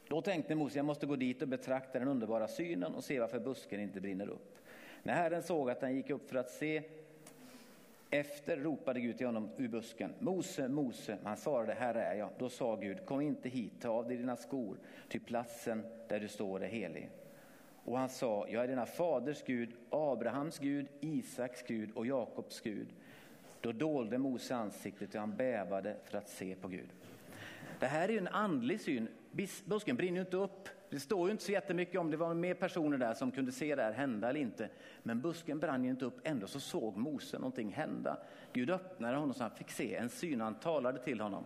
Då 0.07 0.21
tänkte 0.21 0.55
Mose, 0.55 0.79
jag 0.79 0.85
måste 0.85 1.05
gå 1.05 1.15
dit 1.15 1.41
och 1.41 1.47
betrakta 1.47 1.99
den 1.99 2.07
underbara 2.07 2.47
synen 2.47 2.95
och 2.95 3.03
se 3.03 3.19
varför 3.19 3.39
busken 3.39 3.79
inte 3.79 4.01
brinner 4.01 4.29
upp. 4.29 4.59
När 5.03 5.13
Herren 5.13 5.43
såg 5.43 5.69
att 5.69 5.81
han 5.81 5.95
gick 5.95 6.09
upp 6.09 6.29
för 6.29 6.37
att 6.37 6.49
se 6.49 6.83
efter 8.09 8.57
ropade 8.57 8.99
Gud 8.99 9.17
till 9.17 9.25
honom 9.25 9.49
ur 9.57 9.67
busken. 9.67 10.13
Mose, 10.19 10.67
Mose. 10.67 11.17
Han 11.23 11.37
svarade, 11.37 11.73
här 11.73 11.95
är 11.95 12.15
jag. 12.15 12.29
Då 12.37 12.49
sa 12.49 12.75
Gud, 12.75 13.05
kom 13.05 13.21
inte 13.21 13.49
hit, 13.49 13.73
ta 13.81 13.89
av 13.89 14.07
dig 14.07 14.17
dina 14.17 14.35
skor, 14.35 14.77
till 15.09 15.21
platsen 15.21 15.85
där 16.07 16.19
du 16.19 16.27
står 16.27 16.63
är 16.63 16.67
helig. 16.67 17.09
Och 17.85 17.97
han 17.97 18.09
sa, 18.09 18.47
jag 18.49 18.63
är 18.63 18.67
dina 18.67 18.85
faders 18.85 19.43
Gud, 19.43 19.69
Abrahams 19.89 20.59
Gud, 20.59 20.87
Isaks 20.99 21.63
Gud 21.63 21.91
och 21.91 22.05
Jakobs 22.05 22.61
Gud. 22.61 22.87
Då 23.61 23.71
dolde 23.71 24.17
Mose 24.17 24.55
ansiktet 24.55 25.13
och 25.13 25.19
han 25.19 25.35
bävade 25.35 25.95
för 26.03 26.17
att 26.17 26.29
se 26.29 26.55
på 26.55 26.67
Gud. 26.67 26.89
Det 27.79 27.87
här 27.87 28.09
är 28.09 28.17
en 28.17 28.27
andlig 28.27 28.81
syn. 28.81 29.07
Busken 29.65 29.95
brinner 29.95 30.15
ju 30.15 30.21
inte 30.21 30.37
upp. 30.37 30.69
Det 30.89 30.99
står 30.99 31.27
ju 31.27 31.31
inte 31.31 31.43
så 31.43 31.51
jättemycket 31.51 31.99
om 31.99 32.11
det 32.11 32.17
var 32.17 32.33
mer 32.33 32.53
personer 32.53 32.97
där 32.97 33.13
som 33.13 33.31
kunde 33.31 33.51
se 33.51 33.75
det 33.75 33.83
här 33.83 33.91
hända 33.91 34.29
eller 34.29 34.39
inte. 34.39 34.69
Men 35.03 35.21
busken 35.21 35.59
brann 35.59 35.83
ju 35.83 35.89
inte 35.89 36.05
upp. 36.05 36.19
Ändå 36.23 36.47
så 36.47 36.59
såg 36.59 36.97
Mose 36.97 37.37
någonting 37.37 37.73
hända. 37.73 38.17
Gud 38.53 38.69
öppnade 38.69 39.17
honom 39.17 39.33
så 39.33 39.43
han 39.43 39.51
fick 39.51 39.71
se 39.71 39.95
en 39.95 40.09
syn 40.09 40.41
han 40.41 40.55
talade 40.55 40.99
till 40.99 41.21
honom. 41.21 41.43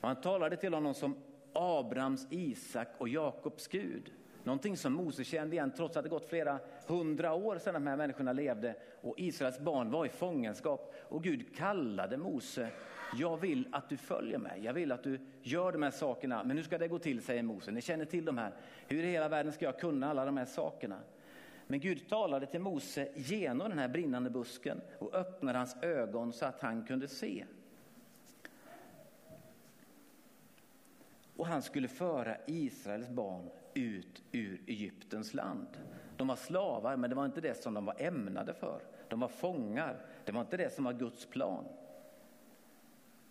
Och 0.00 0.08
han 0.08 0.20
talade 0.20 0.56
till 0.56 0.74
honom 0.74 0.94
som 0.94 1.16
Abrahams, 1.52 2.26
Isak 2.30 2.88
och 2.98 3.08
Jakobs 3.08 3.68
Gud. 3.68 4.12
Någonting 4.44 4.76
som 4.76 4.92
Mose 4.92 5.24
kände 5.24 5.56
igen 5.56 5.72
trots 5.76 5.96
att 5.96 6.02
det 6.02 6.08
gått 6.08 6.28
flera 6.28 6.58
hundra 6.86 7.34
år 7.34 7.58
sedan 7.58 7.74
de 7.74 7.86
här 7.86 7.96
människorna 7.96 8.32
levde 8.32 8.74
och 9.00 9.14
Israels 9.18 9.58
barn 9.58 9.90
var 9.90 10.06
i 10.06 10.08
fångenskap. 10.08 10.94
Och 11.08 11.22
Gud 11.22 11.56
kallade 11.56 12.16
Mose 12.16 12.68
jag 13.16 13.36
vill 13.36 13.68
att 13.72 13.88
du 13.88 13.96
följer 13.96 14.38
mig, 14.38 14.64
jag 14.64 14.72
vill 14.72 14.92
att 14.92 15.02
du 15.02 15.20
gör 15.42 15.72
de 15.72 15.82
här 15.82 15.90
sakerna. 15.90 16.44
Men 16.44 16.56
hur 16.56 16.64
ska 16.64 16.78
det 16.78 16.88
gå 16.88 16.98
till, 16.98 17.22
säger 17.22 17.42
Mose. 17.42 17.70
Ni 17.70 17.80
känner 17.80 18.04
till 18.04 18.24
de 18.24 18.38
här. 18.38 18.52
Hur 18.88 19.02
i 19.02 19.10
hela 19.10 19.28
världen 19.28 19.52
ska 19.52 19.64
jag 19.64 19.78
kunna 19.78 20.10
alla 20.10 20.24
de 20.24 20.36
här 20.36 20.44
sakerna? 20.44 20.98
Men 21.66 21.80
Gud 21.80 22.08
talade 22.08 22.46
till 22.46 22.60
Mose 22.60 23.08
genom 23.14 23.68
den 23.68 23.78
här 23.78 23.88
brinnande 23.88 24.30
busken 24.30 24.80
och 24.98 25.14
öppnade 25.14 25.58
hans 25.58 25.76
ögon 25.82 26.32
så 26.32 26.46
att 26.46 26.60
han 26.60 26.86
kunde 26.86 27.08
se. 27.08 27.44
Och 31.36 31.46
han 31.46 31.62
skulle 31.62 31.88
föra 31.88 32.36
Israels 32.46 33.08
barn 33.08 33.50
ut 33.74 34.22
ur 34.32 34.62
Egyptens 34.66 35.34
land. 35.34 35.68
De 36.16 36.28
var 36.28 36.36
slavar, 36.36 36.96
men 36.96 37.10
det 37.10 37.16
var 37.16 37.24
inte 37.24 37.40
det 37.40 37.62
som 37.62 37.74
de 37.74 37.84
var 37.84 37.94
ämnade 37.98 38.54
för. 38.54 38.80
De 39.08 39.20
var 39.20 39.28
fångar, 39.28 40.06
det 40.24 40.32
var 40.32 40.40
inte 40.40 40.56
det 40.56 40.72
som 40.72 40.84
var 40.84 40.92
Guds 40.92 41.26
plan. 41.26 41.64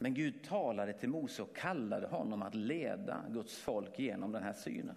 Men 0.03 0.13
Gud 0.13 0.43
talade 0.43 0.93
till 0.93 1.09
Mose 1.09 1.41
och 1.41 1.55
kallade 1.55 2.07
honom 2.07 2.41
att 2.41 2.55
leda 2.55 3.23
Guds 3.29 3.57
folk 3.57 3.99
genom 3.99 4.31
den 4.31 4.43
här 4.43 4.53
synen. 4.53 4.95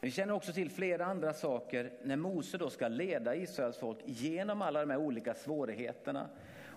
Vi 0.00 0.10
känner 0.10 0.34
också 0.34 0.52
till 0.52 0.70
flera 0.70 1.06
andra 1.06 1.32
saker 1.32 1.92
när 2.02 2.16
Mose 2.16 2.58
då 2.58 2.70
ska 2.70 2.88
leda 2.88 3.36
Israels 3.36 3.78
folk 3.78 3.98
genom 4.04 4.62
alla 4.62 4.80
de 4.80 4.90
här 4.90 4.98
olika 4.98 5.34
svårigheterna. 5.34 6.28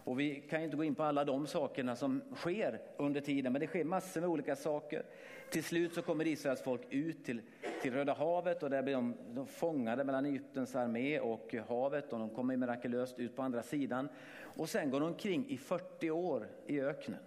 Och 0.06 0.20
vi 0.20 0.44
kan 0.50 0.62
inte 0.62 0.78
gå 0.78 0.84
in 0.84 0.96
på 0.96 1.04
alla 1.04 1.26
de 1.26 1.48
sakerna 1.48 1.96
som 1.96 2.22
sker 2.36 2.82
under 2.98 3.22
tiden, 3.22 3.54
men 3.54 3.60
det 3.60 3.68
sker 3.68 3.84
massor 3.84 4.22
med 4.22 4.30
olika 4.30 4.56
saker. 4.56 5.06
Till 5.52 5.64
slut 5.64 5.94
så 5.94 6.02
kommer 6.02 6.28
Israels 6.28 6.62
folk 6.62 6.82
ut 6.90 7.26
till, 7.26 7.42
till 7.82 7.94
Röda 7.94 8.14
havet 8.14 8.64
och 8.64 8.70
där 8.70 8.84
blir 8.84 8.94
de, 8.94 9.16
de 9.34 9.48
fångade 9.48 10.04
mellan 10.04 10.26
Egyptens 10.26 10.76
armé 10.76 11.20
och 11.20 11.56
havet 11.70 12.14
och 12.14 12.20
de 12.20 12.30
kommer 12.30 12.58
mirakulöst 12.58 13.20
ut 13.20 13.36
på 13.36 13.42
andra 13.42 13.64
sidan. 13.64 14.10
Och 14.56 14.70
sen 14.70 14.90
går 14.90 15.00
de 15.00 15.06
omkring 15.06 15.46
i 15.50 15.58
40 15.58 16.12
år 16.12 16.48
i 16.68 16.82
öknen. 16.82 17.20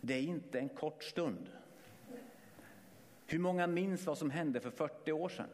Det 0.00 0.14
är 0.14 0.22
inte 0.22 0.58
en 0.58 0.68
kort 0.68 1.04
stund. 1.04 1.50
Hur 3.26 3.38
många 3.38 3.66
minns 3.66 4.06
vad 4.06 4.18
som 4.18 4.30
hände 4.30 4.60
för 4.60 4.70
40 4.70 5.12
år 5.12 5.28
sedan? 5.28 5.48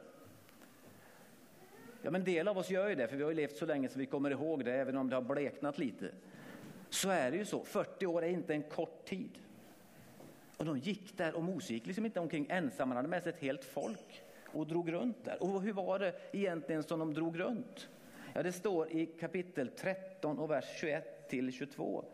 Ja, 2.04 2.10
men 2.10 2.20
en 2.20 2.24
del 2.24 2.48
av 2.48 2.58
oss 2.58 2.70
gör 2.70 2.88
ju 2.88 2.94
det, 2.94 3.08
för 3.08 3.16
vi 3.16 3.22
har 3.22 3.30
ju 3.30 3.36
levt 3.36 3.56
så 3.56 3.66
länge 3.66 3.88
så 3.88 3.98
vi 3.98 4.06
kommer 4.06 4.30
ihåg 4.30 4.64
det, 4.64 4.74
även 4.74 4.96
om 4.96 5.10
det 5.10 5.16
har 5.16 5.22
bleknat 5.22 5.78
lite. 5.78 6.10
Så 6.88 7.10
är 7.10 7.30
det 7.30 7.36
ju 7.36 7.44
så. 7.44 7.64
40 7.64 8.06
år 8.06 8.24
är 8.24 8.28
inte 8.28 8.54
en 8.54 8.62
kort 8.62 9.04
tid. 9.04 9.38
Och 10.56 10.64
de 10.64 10.78
gick 10.78 11.18
där 11.18 11.34
och 11.34 11.42
Mose 11.42 11.72
gick 11.72 11.86
liksom 11.86 12.04
inte 12.04 12.20
omkring 12.20 12.46
ensam, 12.50 12.88
han 12.88 12.96
hade 12.96 13.08
med 13.08 13.22
sig 13.22 13.32
ett 13.32 13.40
helt 13.40 13.64
folk 13.64 14.22
och 14.46 14.66
drog 14.66 14.92
runt 14.92 15.24
där. 15.24 15.42
Och 15.42 15.62
hur 15.62 15.72
var 15.72 15.98
det 15.98 16.14
egentligen 16.32 16.82
som 16.82 16.98
de 16.98 17.14
drog 17.14 17.40
runt? 17.40 17.88
Ja, 18.34 18.42
det 18.42 18.52
står 18.52 18.92
i 18.92 19.06
kapitel 19.06 19.68
13 19.68 20.38
och 20.38 20.50
vers 20.50 20.64
21 20.80 21.28
till 21.28 21.52
22. 21.52 22.04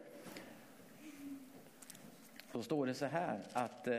Då 2.53 2.63
står 2.63 2.87
det 2.87 2.95
så 2.95 3.07
här 3.07 3.41
att 3.53 3.87
eh, 3.87 3.99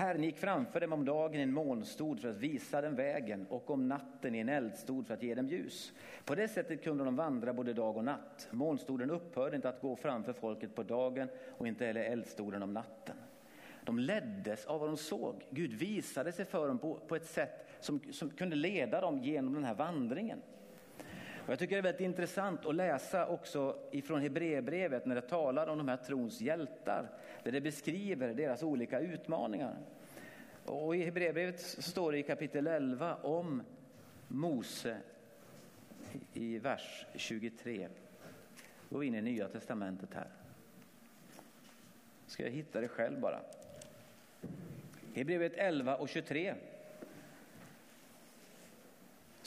Herren 0.00 0.24
gick 0.24 0.38
framför 0.38 0.80
dem 0.80 0.92
om 0.92 1.04
dagen 1.04 1.40
i 1.40 1.42
en 1.42 1.52
molnstod 1.52 2.20
för 2.20 2.28
att 2.28 2.36
visa 2.36 2.80
dem 2.80 2.94
vägen 2.94 3.46
och 3.50 3.70
om 3.70 3.88
natten 3.88 4.34
i 4.34 4.38
en 4.38 4.48
eldstod 4.48 5.06
för 5.06 5.14
att 5.14 5.22
ge 5.22 5.34
dem 5.34 5.48
ljus. 5.48 5.92
På 6.24 6.34
det 6.34 6.48
sättet 6.48 6.82
kunde 6.82 7.04
de 7.04 7.16
vandra 7.16 7.52
både 7.52 7.72
dag 7.72 7.96
och 7.96 8.04
natt. 8.04 8.48
Molnstoden 8.50 9.10
upphörde 9.10 9.56
inte 9.56 9.68
att 9.68 9.80
gå 9.80 9.96
framför 9.96 10.32
folket 10.32 10.74
på 10.74 10.82
dagen 10.82 11.28
och 11.58 11.68
inte 11.68 11.86
heller 11.86 12.00
eldstoden 12.00 12.62
om 12.62 12.72
natten. 12.72 13.16
De 13.84 13.98
leddes 13.98 14.66
av 14.66 14.80
vad 14.80 14.88
de 14.88 14.96
såg. 14.96 15.46
Gud 15.50 15.72
visade 15.72 16.32
sig 16.32 16.44
för 16.44 16.68
dem 16.68 16.78
på, 16.78 16.94
på 16.94 17.16
ett 17.16 17.26
sätt 17.26 17.68
som, 17.80 18.00
som 18.12 18.30
kunde 18.30 18.56
leda 18.56 19.00
dem 19.00 19.18
genom 19.18 19.54
den 19.54 19.64
här 19.64 19.74
vandringen. 19.74 20.42
Och 21.50 21.52
jag 21.52 21.58
tycker 21.58 21.76
det 21.76 21.80
är 21.80 21.82
väldigt 21.82 22.00
intressant 22.00 22.66
att 22.66 22.74
läsa 22.74 23.26
också 23.26 23.76
ifrån 23.90 24.20
Hebreerbrevet 24.20 25.06
när 25.06 25.14
det 25.14 25.20
talar 25.20 25.66
om 25.66 25.78
de 25.78 25.88
här 25.88 25.96
trons 25.96 26.40
hjältar, 26.40 27.10
där 27.44 27.52
det 27.52 27.60
beskriver 27.60 28.34
deras 28.34 28.62
olika 28.62 29.00
utmaningar. 29.00 29.76
Och 30.64 30.96
i 30.96 31.04
Hebreerbrevet 31.04 31.60
står 31.60 32.12
det 32.12 32.18
i 32.18 32.22
kapitel 32.22 32.66
11 32.66 33.14
om 33.14 33.62
Mose 34.28 34.96
i 36.32 36.58
vers 36.58 37.06
23. 37.14 37.88
Då 38.88 38.94
går 38.94 39.00
vi 39.00 39.06
in 39.06 39.14
i 39.14 39.22
Nya 39.22 39.48
Testamentet 39.48 40.14
här. 40.14 40.28
Ska 42.26 42.42
jag 42.42 42.50
hitta 42.50 42.80
det 42.80 42.88
själv 42.88 43.20
bara. 43.20 43.40
Hebreerbrevet 45.14 45.58
11 45.58 45.96
och 45.96 46.08
23 46.08 46.54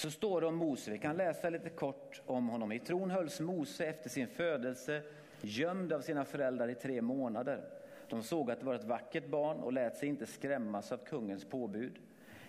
så 0.04 0.12
står 0.12 0.42
det 0.42 0.48
om 0.48 0.56
Mose, 0.56 0.92
vi 0.92 0.98
kan 0.98 1.18
läsa 1.18 1.50
lite 1.50 1.70
kort 1.70 2.22
om 2.26 2.48
honom. 2.48 2.72
I 2.72 2.80
tron 2.80 3.12
hölls 3.12 3.40
Mose 3.40 3.86
efter 3.86 4.10
sin 4.10 4.28
födelse 4.28 5.02
gömd 5.42 5.94
av 5.94 6.02
sina 6.02 6.26
föräldrar 6.26 6.68
i 6.68 6.76
tre 6.76 7.02
månader. 7.02 7.64
De 8.10 8.24
såg 8.24 8.52
att 8.52 8.60
det 8.60 8.66
var 8.66 8.76
ett 8.76 8.84
vackert 8.84 9.28
barn 9.28 9.58
och 9.58 9.74
lät 9.74 9.98
sig 9.98 10.10
inte 10.10 10.26
skrämmas 10.26 10.92
av 10.92 10.98
kungens 10.98 11.46
påbud. 11.46 12.00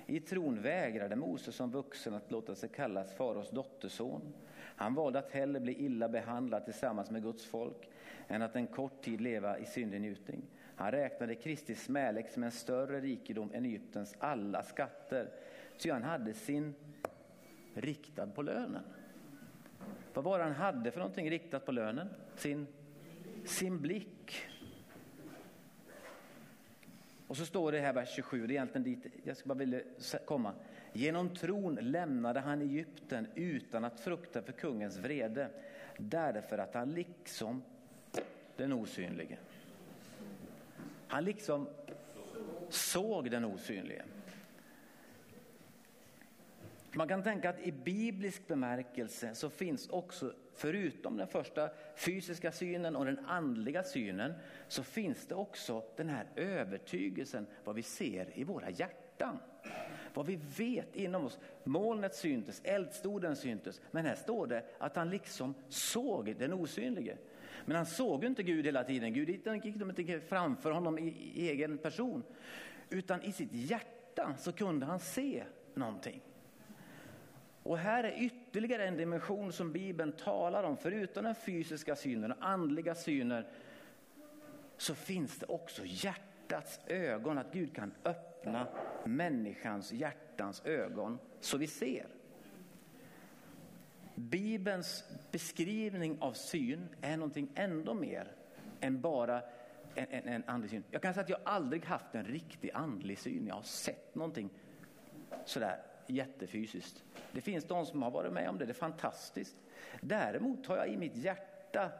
I 0.06 0.20
tron 0.20 0.62
vägrade 0.62 1.16
Mose 1.16 1.52
som 1.52 1.70
vuxen 1.70 2.14
att 2.14 2.30
låta 2.30 2.54
sig 2.54 2.68
kallas 2.68 3.14
faraos 3.14 3.50
dotterson. 3.50 4.34
Han 4.56 4.94
valde 4.94 5.18
att 5.18 5.32
hellre 5.32 5.60
bli 5.60 5.84
illa 5.84 6.08
behandlad 6.08 6.64
tillsammans 6.64 7.10
med 7.10 7.22
Guds 7.22 7.44
folk 7.44 7.90
än 8.28 8.42
att 8.42 8.56
en 8.56 8.66
kort 8.66 9.02
tid 9.02 9.20
leva 9.20 9.58
i 9.58 9.64
syndig 9.64 10.00
njutning. 10.00 10.42
Han 10.76 10.90
räknade 10.90 11.34
Kristi 11.34 11.74
smälek 11.74 12.30
som 12.30 12.42
en 12.42 12.52
större 12.52 13.00
rikedom 13.00 13.50
än 13.54 13.64
Egyptens 13.64 14.14
alla 14.18 14.62
skatter. 14.62 15.30
Ty 15.78 15.90
han 15.90 16.02
hade 16.02 16.34
sin 16.34 16.74
riktad 17.74 18.26
på 18.26 18.42
lönen. 18.42 18.82
Vad 20.14 20.24
var 20.24 20.38
det 20.38 20.44
han 20.44 20.52
hade 20.52 20.90
för 20.90 20.98
någonting 20.98 21.30
riktat 21.30 21.66
på 21.66 21.72
lönen? 21.72 22.08
Sin, 22.36 22.66
sin 23.44 23.80
blick. 23.80 24.36
Och 27.26 27.36
så 27.36 27.46
står 27.46 27.72
det 27.72 27.80
här 27.80 27.92
vers 27.92 28.14
27, 28.14 28.46
det 28.46 28.52
är 28.52 28.54
egentligen 28.54 28.82
dit 28.82 29.06
jag 29.24 29.36
bara 29.44 29.54
vilja 29.54 29.80
komma. 30.24 30.52
Genom 30.92 31.28
tron 31.28 31.74
lämnade 31.80 32.40
han 32.40 32.62
Egypten 32.62 33.26
utan 33.34 33.84
att 33.84 34.00
frukta 34.00 34.42
för 34.42 34.52
kungens 34.52 34.96
vrede, 34.96 35.50
därför 35.98 36.58
att 36.58 36.74
han 36.74 36.92
liksom 36.92 37.62
den 38.56 38.72
osynlige. 38.72 39.38
Han 41.08 41.24
liksom 41.24 41.68
såg 42.68 43.30
den 43.30 43.44
osynlige. 43.44 44.04
Man 46.96 47.08
kan 47.08 47.22
tänka 47.22 47.50
att 47.50 47.60
i 47.60 47.72
biblisk 47.72 48.48
bemärkelse 48.48 49.34
så 49.34 49.50
finns 49.50 49.88
också, 49.88 50.32
förutom 50.54 51.16
den 51.16 51.26
första 51.26 51.70
fysiska 51.96 52.52
synen 52.52 52.96
och 52.96 53.04
den 53.04 53.18
andliga 53.26 53.82
synen, 53.82 54.32
så 54.68 54.82
finns 54.82 55.26
det 55.26 55.34
också 55.34 55.84
den 55.96 56.08
här 56.08 56.26
övertygelsen 56.36 57.46
vad 57.64 57.74
vi 57.74 57.82
ser 57.82 58.38
i 58.38 58.44
våra 58.44 58.70
hjärtan. 58.70 59.38
Vad 60.14 60.26
vi 60.26 60.38
vet 60.56 60.96
inom 60.96 61.24
oss. 61.24 61.38
Molnet 61.64 62.14
syntes, 62.14 62.60
eldstoden 62.64 63.36
syntes, 63.36 63.80
men 63.90 64.06
här 64.06 64.14
står 64.14 64.46
det 64.46 64.64
att 64.78 64.96
han 64.96 65.10
liksom 65.10 65.54
såg 65.68 66.36
den 66.38 66.52
osynlige. 66.52 67.16
Men 67.64 67.76
han 67.76 67.86
såg 67.86 68.24
inte 68.24 68.42
Gud 68.42 68.64
hela 68.64 68.84
tiden. 68.84 69.12
Gud 69.12 69.28
gick 69.28 69.66
inte 69.66 70.20
framför 70.20 70.70
honom 70.70 70.98
i 70.98 71.34
egen 71.50 71.78
person, 71.78 72.22
utan 72.90 73.22
i 73.22 73.32
sitt 73.32 73.52
hjärta 73.52 74.34
så 74.38 74.52
kunde 74.52 74.86
han 74.86 75.00
se 75.00 75.44
någonting. 75.74 76.20
Och 77.64 77.78
här 77.78 78.04
är 78.04 78.22
ytterligare 78.22 78.86
en 78.86 78.96
dimension 78.96 79.52
som 79.52 79.72
Bibeln 79.72 80.12
talar 80.12 80.62
om. 80.62 80.76
Förutom 80.76 81.24
den 81.24 81.34
fysiska 81.34 81.96
synen 81.96 82.32
och 82.32 82.38
andliga 82.40 82.94
syner 82.94 83.46
så 84.76 84.94
finns 84.94 85.38
det 85.38 85.46
också 85.46 85.82
hjärtats 85.84 86.80
ögon. 86.86 87.38
Att 87.38 87.52
Gud 87.52 87.74
kan 87.74 87.94
öppna 88.04 88.66
människans 89.04 89.92
hjärtans 89.92 90.62
ögon 90.64 91.18
så 91.40 91.58
vi 91.58 91.66
ser. 91.66 92.06
Bibelns 94.14 95.04
beskrivning 95.30 96.18
av 96.20 96.32
syn 96.32 96.88
är 97.00 97.16
någonting 97.16 97.48
ändå 97.54 97.94
mer 97.94 98.32
än 98.80 99.00
bara 99.00 99.42
en, 99.94 100.06
en, 100.10 100.28
en 100.28 100.44
andlig 100.46 100.70
syn. 100.70 100.84
Jag 100.90 101.02
kan 101.02 101.14
säga 101.14 101.24
att 101.24 101.30
jag 101.30 101.40
aldrig 101.44 101.84
haft 101.84 102.14
en 102.14 102.24
riktig 102.24 102.70
andlig 102.74 103.18
syn. 103.18 103.46
Jag 103.46 103.54
har 103.54 103.62
sett 103.62 104.14
någonting 104.14 104.50
sådär 105.44 105.93
jättefysiskt. 106.06 107.04
Det 107.32 107.40
finns 107.40 107.64
de 107.64 107.86
som 107.86 108.02
har 108.02 108.10
varit 108.10 108.32
med 108.32 108.48
om 108.48 108.58
det, 108.58 108.64
det 108.64 108.72
är 108.72 108.74
fantastiskt. 108.74 109.56
Däremot 110.00 110.66
har 110.66 110.76
jag 110.76 110.88
i 110.88 110.96
mitt 110.96 111.16
hjärta 111.16 111.90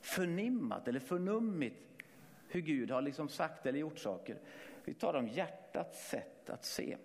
förnimmat 0.00 0.88
eller 0.88 1.00
förnummit 1.00 1.74
hur 2.48 2.60
Gud 2.60 2.90
har 2.90 3.02
liksom 3.02 3.28
sagt 3.28 3.66
eller 3.66 3.78
gjort 3.78 3.98
saker. 3.98 4.36
Vi 4.84 4.94
talar 4.94 5.18
om 5.18 5.28
hjärtats 5.28 6.08
sätt 6.10 6.50
att 6.50 6.64
se. 6.64 6.96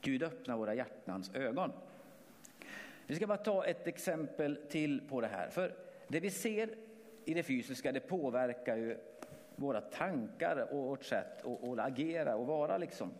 Gud 0.00 0.22
öppnar 0.22 0.56
våra 0.56 0.74
hjärtans 0.74 1.30
ögon. 1.34 1.72
Vi 3.06 3.14
ska 3.14 3.26
bara 3.26 3.38
ta 3.38 3.64
ett 3.64 3.86
exempel 3.86 4.56
till 4.68 5.08
på 5.08 5.20
det 5.20 5.26
här. 5.26 5.48
För 5.48 5.74
det 6.08 6.20
vi 6.20 6.30
ser 6.30 6.74
i 7.24 7.34
det 7.34 7.42
fysiska 7.42 7.92
det 7.92 8.00
påverkar 8.00 8.76
ju 8.76 8.98
våra 9.56 9.80
tankar 9.80 10.68
och 10.72 10.84
vårt 10.84 11.04
sätt 11.04 11.44
att 11.44 11.78
agera 11.78 12.36
och 12.36 12.46
vara. 12.46 12.78
Liksom. 12.78 13.10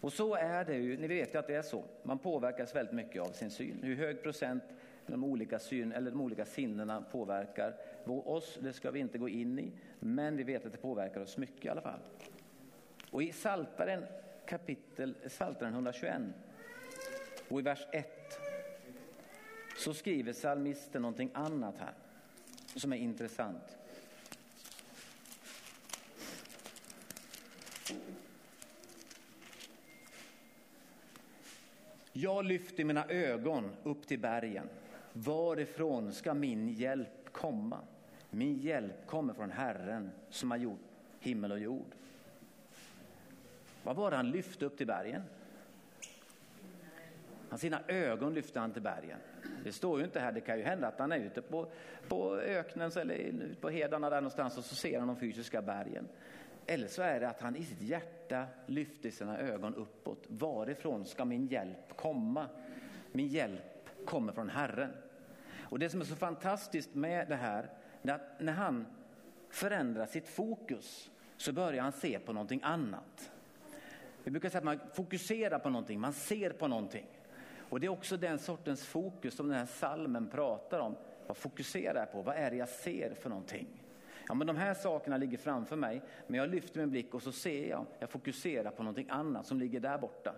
Och 0.00 0.12
så 0.12 0.34
är 0.34 0.64
det 0.64 0.76
ju, 0.76 0.96
ni 0.96 1.06
vet 1.06 1.34
ju 1.34 1.38
att 1.38 1.46
det 1.46 1.54
är 1.54 1.62
så. 1.62 1.84
Man 2.02 2.18
påverkas 2.18 2.74
väldigt 2.74 2.94
mycket 2.94 3.22
av 3.22 3.28
sin 3.28 3.50
syn. 3.50 3.80
Hur 3.82 3.96
hög 3.96 4.22
procent 4.22 4.62
de 5.06 5.24
olika, 5.24 5.58
syn, 5.58 5.92
eller 5.92 6.10
de 6.10 6.20
olika 6.20 6.44
sinnena 6.44 7.02
påverkar 7.02 7.76
oss, 8.06 8.58
det 8.62 8.72
ska 8.72 8.90
vi 8.90 9.00
inte 9.00 9.18
gå 9.18 9.28
in 9.28 9.58
i. 9.58 9.72
Men 10.00 10.36
vi 10.36 10.42
vet 10.42 10.66
att 10.66 10.72
det 10.72 10.78
påverkar 10.78 11.20
oss 11.20 11.36
mycket 11.36 11.64
i 11.64 11.68
alla 11.68 11.80
fall. 11.80 12.00
Och 13.10 13.22
i 13.22 13.32
Saltaren 13.32 14.04
kapitel, 14.46 15.14
Saltaren 15.26 15.72
121 15.72 16.22
och 17.48 17.60
i 17.60 17.62
vers 17.62 17.86
1 17.92 18.06
så 19.76 19.94
skriver 19.94 20.32
psalmisten 20.32 21.02
någonting 21.02 21.30
annat 21.34 21.78
här 21.78 21.94
som 22.76 22.92
är 22.92 22.96
intressant. 22.96 23.78
Jag 32.18 32.44
lyfter 32.44 32.84
mina 32.84 33.06
ögon 33.06 33.70
upp 33.82 34.06
till 34.06 34.18
bergen. 34.18 34.68
Varifrån 35.12 36.12
ska 36.12 36.34
min 36.34 36.68
hjälp 36.68 37.32
komma? 37.32 37.80
Min 38.30 38.56
hjälp 38.58 39.06
kommer 39.06 39.34
från 39.34 39.50
Herren 39.50 40.10
som 40.30 40.50
har 40.50 40.58
gjort 40.58 40.80
himmel 41.20 41.52
och 41.52 41.58
jord. 41.58 41.94
Vad 43.82 43.96
var 43.96 44.10
det 44.10 44.16
han 44.16 44.30
lyfte 44.30 44.64
upp 44.64 44.76
till 44.76 44.86
bergen? 44.86 45.22
Han, 47.48 47.58
sina 47.58 47.80
ögon 47.88 48.34
lyfte 48.34 48.60
han 48.60 48.72
till 48.72 48.82
bergen. 48.82 49.18
Det 49.64 49.72
står 49.72 49.98
ju 49.98 50.04
inte 50.04 50.20
här, 50.20 50.32
det 50.32 50.40
kan 50.40 50.58
ju 50.58 50.64
hända 50.64 50.88
att 50.88 50.98
han 50.98 51.12
är 51.12 51.18
ute 51.18 51.42
på, 51.42 51.66
på 52.08 52.36
öknen 52.36 52.90
eller 52.96 53.54
på 53.60 53.68
hedarna 53.68 54.10
där 54.10 54.20
någonstans 54.20 54.58
och 54.58 54.64
så 54.64 54.74
ser 54.74 54.98
han 54.98 55.08
de 55.08 55.16
fysiska 55.16 55.62
bergen. 55.62 56.08
Eller 56.66 56.88
så 56.88 57.02
är 57.02 57.20
det 57.20 57.28
att 57.28 57.40
han 57.40 57.56
i 57.56 57.64
sitt 57.64 57.82
hjärta 57.82 58.46
lyfter 58.66 59.10
sina 59.10 59.38
ögon 59.38 59.74
uppåt. 59.74 60.24
Varifrån 60.28 61.06
ska 61.06 61.24
min 61.24 61.46
hjälp 61.46 61.96
komma? 61.96 62.48
Min 63.12 63.28
hjälp 63.28 63.88
kommer 64.04 64.32
från 64.32 64.48
Herren. 64.48 64.90
Och 65.56 65.78
det 65.78 65.90
som 65.90 66.00
är 66.00 66.04
så 66.04 66.16
fantastiskt 66.16 66.94
med 66.94 67.28
det 67.28 67.36
här, 67.36 67.70
är 68.02 68.12
att 68.12 68.40
när 68.40 68.52
han 68.52 68.86
förändrar 69.48 70.06
sitt 70.06 70.28
fokus 70.28 71.10
så 71.36 71.52
börjar 71.52 71.82
han 71.82 71.92
se 71.92 72.18
på 72.18 72.32
någonting 72.32 72.60
annat. 72.62 73.32
Vi 74.24 74.30
brukar 74.30 74.48
säga 74.48 74.58
att 74.58 74.64
man 74.64 74.80
fokuserar 74.92 75.58
på 75.58 75.70
någonting, 75.70 76.00
man 76.00 76.12
ser 76.12 76.50
på 76.50 76.68
någonting. 76.68 77.06
Och 77.68 77.80
det 77.80 77.86
är 77.86 77.90
också 77.90 78.16
den 78.16 78.38
sortens 78.38 78.84
fokus 78.84 79.34
som 79.34 79.48
den 79.48 79.58
här 79.58 79.66
salmen 79.66 80.28
pratar 80.28 80.80
om. 80.80 80.96
Vad 81.26 81.36
fokuserar 81.36 81.98
jag 81.98 82.12
på? 82.12 82.22
Vad 82.22 82.36
är 82.36 82.50
det 82.50 82.56
jag 82.56 82.68
ser 82.68 83.14
för 83.14 83.28
någonting? 83.28 83.66
Ja, 84.28 84.34
men 84.34 84.46
de 84.46 84.56
här 84.56 84.74
sakerna 84.74 85.16
ligger 85.16 85.38
framför 85.38 85.76
mig, 85.76 86.02
men 86.26 86.38
jag 86.38 86.48
lyfter 86.48 86.80
min 86.80 86.90
blick 86.90 87.14
och 87.14 87.22
så 87.22 87.32
ser 87.32 87.68
jag, 87.68 87.86
jag 87.98 88.10
fokuserar 88.10 88.70
på 88.70 88.82
någonting 88.82 89.06
annat 89.10 89.46
som 89.46 89.58
ligger 89.58 89.80
där 89.80 89.98
borta. 89.98 90.34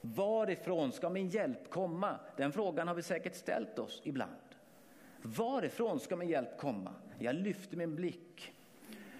Varifrån 0.00 0.92
ska 0.92 1.10
min 1.10 1.28
hjälp 1.28 1.70
komma? 1.70 2.18
Den 2.36 2.52
frågan 2.52 2.88
har 2.88 2.94
vi 2.94 3.02
säkert 3.02 3.34
ställt 3.34 3.78
oss 3.78 4.02
ibland. 4.04 4.32
Varifrån 5.22 6.00
ska 6.00 6.16
min 6.16 6.28
hjälp 6.28 6.58
komma? 6.58 6.94
Jag 7.18 7.34
lyfter 7.34 7.76
min 7.76 7.96
blick. 7.96 8.54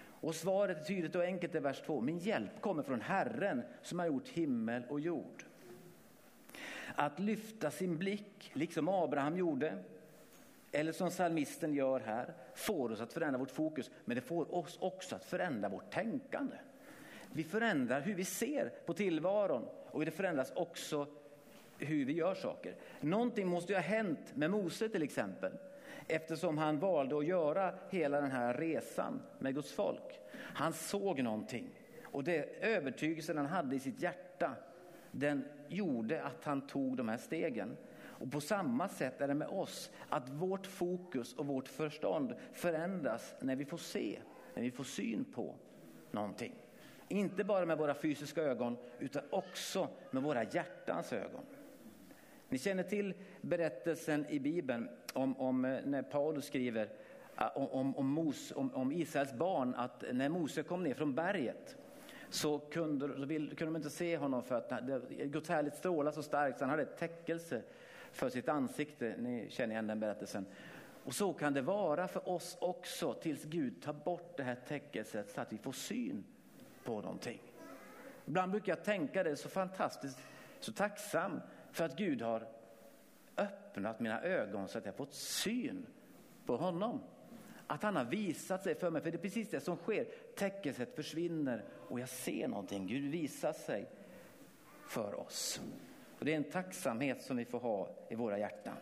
Och 0.03 0.35
svaret 0.35 0.79
är 0.79 0.83
tydligt 0.83 1.15
och 1.15 1.23
enkelt 1.23 1.55
i 1.55 1.59
vers 1.59 1.81
2. 1.81 2.01
Min 2.01 2.17
hjälp 2.17 2.61
kommer 2.61 2.83
från 2.83 3.01
Herren 3.01 3.63
som 3.81 3.99
har 3.99 4.05
gjort 4.05 4.27
himmel 4.27 4.83
och 4.89 4.99
jord. 4.99 5.43
Att 6.95 7.19
lyfta 7.19 7.71
sin 7.71 7.97
blick, 7.97 8.51
liksom 8.53 8.87
Abraham 8.87 9.37
gjorde, 9.37 9.77
eller 10.71 10.91
som 10.91 11.11
salmisten 11.11 11.73
gör 11.73 11.99
här, 11.99 12.33
får 12.53 12.91
oss 12.91 13.01
att 13.01 13.13
förändra 13.13 13.39
vårt 13.39 13.51
fokus, 13.51 13.91
men 14.05 14.15
det 14.15 14.21
får 14.21 14.55
oss 14.55 14.77
också 14.81 15.15
att 15.15 15.25
förändra 15.25 15.69
vårt 15.69 15.91
tänkande. 15.91 16.55
Vi 17.33 17.43
förändrar 17.43 18.01
hur 18.01 18.13
vi 18.13 18.25
ser 18.25 18.69
på 18.85 18.93
tillvaron 18.93 19.65
och 19.91 20.05
det 20.05 20.11
förändras 20.11 20.51
också 20.55 21.07
hur 21.77 22.05
vi 22.05 22.13
gör 22.13 22.35
saker. 22.35 22.75
Någonting 22.99 23.47
måste 23.47 23.71
ju 23.71 23.77
ha 23.77 23.83
hänt 23.83 24.35
med 24.35 24.51
Mose 24.51 24.89
till 24.89 25.03
exempel, 25.03 25.51
eftersom 26.07 26.57
han 26.57 26.79
valde 26.79 27.17
att 27.17 27.25
göra 27.25 27.73
hela 27.89 28.21
den 28.21 28.31
här 28.31 28.53
resan 28.53 29.21
med 29.39 29.55
Guds 29.55 29.71
folk. 29.71 30.19
Han 30.33 30.73
såg 30.73 31.23
någonting 31.23 31.69
och 32.03 32.23
det 32.23 32.65
övertygelsen 32.65 33.37
han 33.37 33.45
hade 33.45 33.75
i 33.75 33.79
sitt 33.79 34.01
hjärta, 34.01 34.55
den 35.11 35.45
gjorde 35.67 36.23
att 36.23 36.43
han 36.43 36.67
tog 36.67 36.97
de 36.97 37.09
här 37.09 37.17
stegen. 37.17 37.77
Och 38.21 38.31
på 38.31 38.41
samma 38.41 38.87
sätt 38.87 39.21
är 39.21 39.27
det 39.27 39.33
med 39.33 39.47
oss, 39.47 39.91
att 40.09 40.29
vårt 40.29 40.67
fokus 40.67 41.33
och 41.33 41.45
vårt 41.45 41.67
förstånd 41.67 42.35
förändras 42.53 43.35
när 43.39 43.55
vi 43.55 43.65
får 43.65 43.77
se, 43.77 44.19
när 44.53 44.63
vi 44.63 44.71
får 44.71 44.83
syn 44.83 45.25
på 45.25 45.55
någonting. 46.11 46.53
Inte 47.07 47.43
bara 47.43 47.65
med 47.65 47.77
våra 47.77 47.93
fysiska 47.93 48.41
ögon 48.41 48.77
utan 48.99 49.23
också 49.29 49.87
med 50.11 50.23
våra 50.23 50.43
hjärtans 50.43 51.13
ögon. 51.13 51.43
Ni 52.49 52.57
känner 52.57 52.83
till 52.83 53.13
berättelsen 53.41 54.25
i 54.29 54.39
Bibeln 54.39 54.89
om, 55.13 55.39
om 55.39 55.65
eh, 55.65 55.79
när 55.85 56.01
Paulus 56.01 56.45
skriver 56.45 56.89
eh, 57.37 57.57
om, 57.57 57.95
om, 57.95 58.07
Mos, 58.07 58.53
om, 58.55 58.73
om 58.73 58.91
Israels 58.91 59.33
barn 59.33 59.75
att 59.75 60.03
när 60.11 60.29
Mose 60.29 60.63
kom 60.63 60.83
ner 60.83 60.93
från 60.93 61.15
berget 61.15 61.77
så 62.29 62.59
kunde, 62.59 63.07
så 63.07 63.15
kunde 63.55 63.65
de 63.65 63.75
inte 63.75 63.89
se 63.89 64.17
honom 64.17 64.43
för 64.43 64.55
att 64.55 64.83
Guds 65.23 65.49
härligt 65.49 65.75
strålade 65.75 66.15
så 66.15 66.23
starkt 66.23 66.59
så 66.59 66.63
han 66.63 66.69
hade 66.69 66.83
ett 66.83 66.97
täckelse 66.97 67.61
för 68.11 68.29
sitt 68.29 68.49
ansikte. 68.49 69.15
Ni 69.17 69.49
känner 69.49 69.73
igen 69.73 69.87
den 69.87 69.99
berättelsen. 69.99 70.45
Och 71.03 71.13
så 71.13 71.33
kan 71.33 71.53
det 71.53 71.61
vara 71.61 72.07
för 72.07 72.29
oss 72.29 72.57
också 72.61 73.13
tills 73.13 73.43
Gud 73.43 73.81
tar 73.81 73.93
bort 73.93 74.37
det 74.37 74.43
här 74.43 74.57
täckelset 74.67 75.31
så 75.31 75.41
att 75.41 75.53
vi 75.53 75.57
får 75.57 75.71
syn 75.71 76.23
på 76.83 77.01
någonting. 77.01 77.41
Ibland 78.25 78.51
brukar 78.51 78.71
jag 78.71 78.83
tänka 78.83 79.23
det 79.23 79.35
så 79.35 79.49
fantastiskt, 79.49 80.19
så 80.59 80.73
tacksam 80.73 81.41
för 81.71 81.85
att 81.85 81.97
Gud 81.97 82.21
har 82.21 82.47
öppnat 83.37 83.99
mina 83.99 84.21
ögon 84.21 84.67
så 84.67 84.77
att 84.77 84.85
jag 84.85 84.95
fått 84.95 85.13
syn 85.13 85.85
på 86.45 86.57
honom. 86.57 87.01
Att 87.67 87.83
han 87.83 87.95
har 87.95 88.05
visat 88.05 88.63
sig 88.63 88.75
för 88.75 88.91
mig, 88.91 89.01
för 89.01 89.11
det 89.11 89.17
är 89.17 89.21
precis 89.21 89.49
det 89.49 89.59
som 89.59 89.77
sker. 89.77 90.07
Täckelset 90.35 90.95
försvinner 90.95 91.63
och 91.89 91.99
jag 91.99 92.09
ser 92.09 92.47
någonting. 92.47 92.87
Gud 92.87 93.11
visar 93.11 93.53
sig 93.53 93.89
för 94.87 95.19
oss. 95.19 95.61
Och 96.21 96.25
det 96.25 96.33
är 96.33 96.37
en 96.37 96.43
tacksamhet 96.43 97.21
som 97.21 97.37
vi 97.37 97.45
får 97.45 97.59
ha 97.59 97.89
i 98.09 98.15
våra 98.15 98.37
hjärtan. 98.37 98.73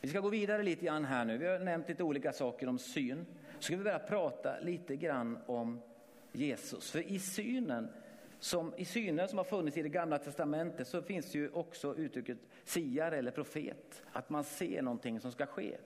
Vi 0.00 0.08
ska 0.08 0.20
gå 0.20 0.28
vidare 0.28 0.62
lite 0.62 0.84
grann 0.84 1.04
här 1.04 1.24
nu. 1.24 1.38
Vi 1.38 1.46
har 1.46 1.58
nämnt 1.58 1.88
lite 1.88 2.02
olika 2.02 2.32
saker 2.32 2.68
om 2.68 2.78
syn. 2.78 3.26
Så 3.58 3.62
ska 3.62 3.76
vi 3.76 3.84
börja 3.84 3.98
prata 3.98 4.60
lite 4.60 4.96
grann 4.96 5.38
om 5.46 5.80
Jesus. 6.32 6.90
För 6.90 6.98
i 6.98 7.18
synen 7.18 7.88
som, 8.38 8.74
I 8.76 8.84
synen 8.84 9.28
som 9.28 9.38
har 9.38 9.44
funnits 9.44 9.76
i 9.76 9.82
det 9.82 9.88
gamla 9.88 10.18
testamentet 10.18 10.88
så 10.88 11.02
finns 11.02 11.34
ju 11.34 11.50
också 11.50 11.96
uttrycket 11.96 12.38
siare 12.64 13.16
eller 13.16 13.30
profet. 13.30 14.02
Att 14.12 14.30
man 14.30 14.44
ser 14.44 14.82
någonting 14.82 15.20
som 15.20 15.32
ska 15.32 15.46
ske. 15.46 15.76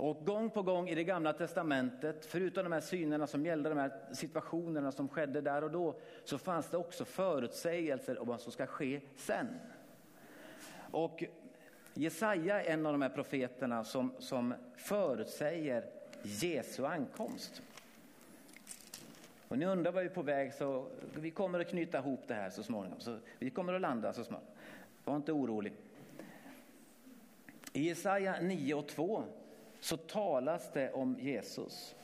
Och 0.00 0.26
gång 0.26 0.50
på 0.50 0.62
gång 0.62 0.88
i 0.88 0.94
det 0.94 1.04
gamla 1.04 1.32
testamentet, 1.32 2.26
förutom 2.26 2.64
de 2.64 2.72
här 2.72 2.80
synerna 2.80 3.26
som 3.26 3.46
gällde 3.46 3.68
de 3.68 3.78
här 3.78 3.92
situationerna 4.12 4.92
som 4.92 5.08
skedde 5.08 5.40
där 5.40 5.64
och 5.64 5.70
då, 5.70 5.94
så 6.24 6.38
fanns 6.38 6.70
det 6.70 6.76
också 6.76 7.04
förutsägelser 7.04 8.18
om 8.18 8.28
vad 8.28 8.40
som 8.40 8.52
ska 8.52 8.66
ske 8.66 9.00
sen. 9.16 9.46
Och 10.90 11.24
Jesaja 11.94 12.62
är 12.62 12.72
en 12.72 12.86
av 12.86 12.92
de 12.92 13.02
här 13.02 13.08
profeterna 13.08 13.84
som, 13.84 14.12
som 14.18 14.54
förutsäger 14.76 15.84
Jesu 16.22 16.86
ankomst. 16.86 17.62
Och 19.48 19.58
ni 19.58 19.66
undrar 19.66 19.92
var 19.92 20.00
vi 20.00 20.08
är 20.08 20.14
på 20.14 20.22
väg 20.22 20.54
så 20.54 20.86
vi 21.14 21.30
kommer 21.30 21.60
att 21.60 21.68
knyta 21.68 21.98
ihop 21.98 22.20
det 22.26 22.34
här 22.34 22.50
så 22.50 22.62
småningom. 22.62 23.00
Så 23.00 23.18
vi 23.38 23.50
kommer 23.50 23.72
att 23.72 23.80
landa 23.80 24.12
så 24.12 24.24
småningom. 24.24 24.54
Var 25.04 25.16
inte 25.16 25.32
orolig. 25.32 25.72
I 27.72 27.88
Jesaja 27.88 28.40
9 28.40 28.74
och 28.74 28.88
2 28.88 29.24
så 29.80 29.96
talas 29.96 30.70
det 30.72 30.92
om 30.92 31.16
Jesus. 31.20 31.94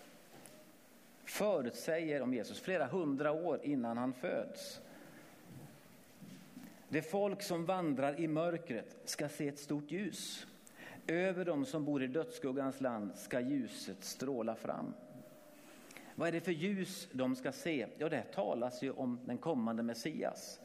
Förutsäger 1.25 2.23
om 2.23 2.35
Jesus 2.35 2.61
flera 2.61 2.87
hundra 2.87 3.33
år 3.33 3.61
innan 3.62 3.99
han 3.99 4.12
föds. 4.12 4.81
Det 6.89 7.03
folk 7.03 7.43
som 7.43 7.65
vandrar 7.65 8.21
i 8.21 8.29
mörkret 8.29 8.97
ska 9.05 9.29
se 9.29 9.49
ett 9.49 9.59
stort 9.59 9.91
ljus. 9.91 10.47
Över 11.07 11.45
dem 11.45 11.65
som 11.65 11.85
bor 11.85 12.03
i 12.03 12.07
dödsskuggans 12.07 12.81
land 12.81 13.17
ska 13.17 13.41
ljuset 13.41 14.05
stråla 14.05 14.55
fram. 14.55 14.95
Vad 16.15 16.29
är 16.29 16.33
det 16.33 16.41
för 16.41 16.53
ljus 16.53 17.09
de 17.12 17.37
ska 17.37 17.53
se? 17.53 17.87
Ja, 17.99 18.09
det 18.09 18.23
talas 18.23 18.83
ju 18.83 18.91
om 18.91 19.21
den 19.25 19.39
kommande 19.39 19.83
Messias. 19.83 20.61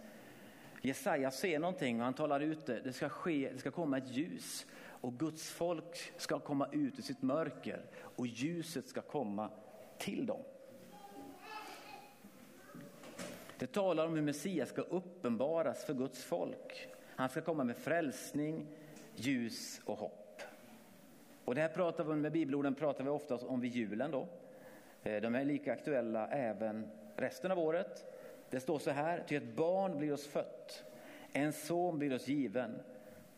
Jesaja 0.81 1.31
ser 1.31 1.59
någonting 1.59 1.99
och 1.99 2.05
han 2.05 2.13
talar 2.13 2.39
ut 2.39 2.65
det. 2.65 2.79
Det 2.79 2.93
ska, 2.93 3.09
ske, 3.09 3.49
det 3.53 3.59
ska 3.59 3.71
komma 3.71 3.97
ett 3.97 4.11
ljus 4.11 4.65
och 5.01 5.19
Guds 5.19 5.49
folk 5.49 6.11
ska 6.17 6.39
komma 6.39 6.67
ut 6.71 6.99
ur 6.99 7.03
sitt 7.03 7.21
mörker 7.21 7.85
och 8.15 8.27
ljuset 8.27 8.87
ska 8.87 9.01
komma 9.01 9.49
till 9.97 10.25
dem. 10.25 10.41
Det 13.57 13.67
talar 13.67 14.05
om 14.07 14.15
hur 14.15 14.21
Messias 14.21 14.69
ska 14.69 14.81
uppenbaras 14.81 15.85
för 15.85 15.93
Guds 15.93 16.23
folk. 16.23 16.87
Han 17.15 17.29
ska 17.29 17.41
komma 17.41 17.63
med 17.63 17.77
frälsning, 17.77 18.67
ljus 19.15 19.81
och 19.85 19.97
hopp. 19.97 20.41
Och 21.45 21.55
det 21.55 21.61
här 21.61 21.69
pratar 21.69 22.03
vi 22.03 22.15
med 22.15 22.31
bibelorden 22.31 22.75
pratar 22.75 23.03
vi 23.03 23.09
ofta 23.09 23.35
om 23.35 23.61
vid 23.61 23.71
julen 23.71 24.11
då. 24.11 24.27
Eh, 25.03 25.21
de 25.21 25.35
är 25.35 25.45
lika 25.45 25.73
aktuella 25.73 26.27
även 26.27 26.87
resten 27.15 27.51
av 27.51 27.59
året. 27.59 28.05
Det 28.49 28.59
står 28.59 28.79
så 28.79 28.91
här, 28.91 29.23
ty 29.27 29.35
ett 29.35 29.55
barn 29.55 29.97
blir 29.97 30.13
oss 30.13 30.27
fött, 30.27 30.83
en 31.31 31.53
son 31.53 31.99
blir 31.99 32.13
oss 32.13 32.27
given. 32.27 32.71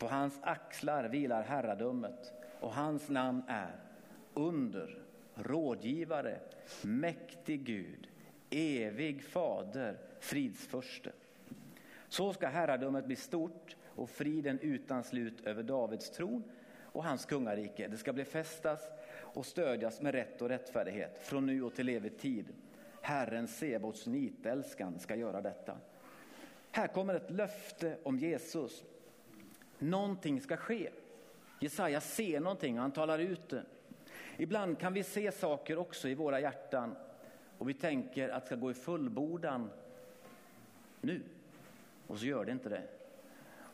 På 0.04 0.10
hans 0.10 0.38
axlar 0.42 1.04
vilar 1.04 1.42
herradömet 1.42 2.32
och 2.60 2.74
hans 2.74 3.08
namn 3.08 3.42
är 3.48 3.80
under, 4.34 4.98
rådgivare, 5.34 6.40
mäktig 6.82 7.64
Gud, 7.64 8.08
evig 8.50 9.24
fader, 9.24 9.98
fridsförste. 10.20 11.12
Så 12.08 12.32
ska 12.32 12.46
herradömet 12.46 13.06
bli 13.06 13.16
stort 13.16 13.76
och 13.84 14.10
friden 14.10 14.58
utan 14.62 15.04
slut 15.04 15.46
över 15.46 15.62
Davids 15.62 16.10
tron 16.10 16.42
och 16.82 17.04
hans 17.04 17.24
kungarike. 17.24 17.88
Det 17.88 17.96
ska 17.96 18.12
bli 18.12 18.24
fästas 18.24 18.80
och 19.20 19.46
stödjas 19.46 20.00
med 20.00 20.14
rätt 20.14 20.42
och 20.42 20.48
rättfärdighet 20.48 21.18
från 21.18 21.46
nu 21.46 21.62
och 21.62 21.74
till 21.74 21.88
evig 21.88 22.18
tid. 22.18 22.46
Herren 23.00 23.48
Sebaots 23.48 24.06
nitälskan 24.06 24.98
ska 24.98 25.16
göra 25.16 25.40
detta. 25.40 25.76
Här 26.70 26.86
kommer 26.86 27.14
ett 27.14 27.30
löfte 27.30 27.98
om 28.02 28.18
Jesus. 28.18 28.84
Någonting 29.84 30.40
ska 30.40 30.56
ske. 30.56 30.90
Jesaja 31.60 32.00
ser 32.00 32.40
någonting 32.40 32.76
och 32.76 32.82
han 32.82 32.92
talar 32.92 33.18
ut 33.18 33.48
det. 33.48 33.64
Ibland 34.36 34.78
kan 34.78 34.92
vi 34.92 35.02
se 35.02 35.32
saker 35.32 35.78
också 35.78 36.08
i 36.08 36.14
våra 36.14 36.40
hjärtan 36.40 36.96
och 37.58 37.68
vi 37.68 37.74
tänker 37.74 38.28
att 38.28 38.42
det 38.42 38.46
ska 38.46 38.56
gå 38.56 38.70
i 38.70 38.74
fullbordan 38.74 39.70
nu. 41.00 41.22
Och 42.06 42.18
så 42.18 42.26
gör 42.26 42.44
det 42.44 42.52
inte 42.52 42.68
det. 42.68 42.82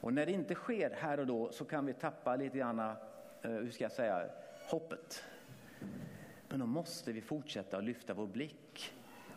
Och 0.01 0.13
när 0.13 0.27
det 0.27 0.33
inte 0.33 0.55
sker 0.55 0.91
här 0.91 1.21
och 1.21 1.27
då 1.27 1.53
så 1.53 1.65
kan 1.65 1.87
vi 1.87 1.93
tappa 1.93 2.37
lite 2.37 2.59
grann, 2.59 2.79
eh, 2.79 2.97
hur 3.43 3.71
ska 3.71 3.85
jag 3.85 3.93
säga, 3.93 4.31
hoppet. 4.71 5.25
Men 6.49 6.61
då 6.61 6.67
måste 6.67 7.13
vi 7.13 7.21
fortsätta 7.21 7.77
att 7.77 7.85
lyfta 7.85 8.15
vår 8.15 8.27
blick 8.27 8.93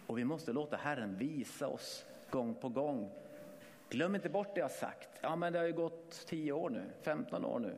och 0.07 0.17
vi 0.17 0.23
måste 0.23 0.53
låta 0.53 0.77
Herren 0.77 1.17
visa 1.17 1.67
oss 1.67 2.05
gång 2.29 2.55
på 2.55 2.69
gång. 2.69 3.11
Glöm 3.93 4.15
inte 4.15 4.29
bort 4.29 4.55
det 4.55 4.59
jag 4.59 4.71
sagt. 4.71 5.09
Ja, 5.21 5.35
men 5.35 5.53
det 5.53 5.59
har 5.59 5.65
ju 5.65 5.73
gått 5.73 6.25
10 6.27 6.51
år 6.51 6.69
nu, 6.69 6.83
15 7.01 7.45
år 7.45 7.59
nu. 7.59 7.77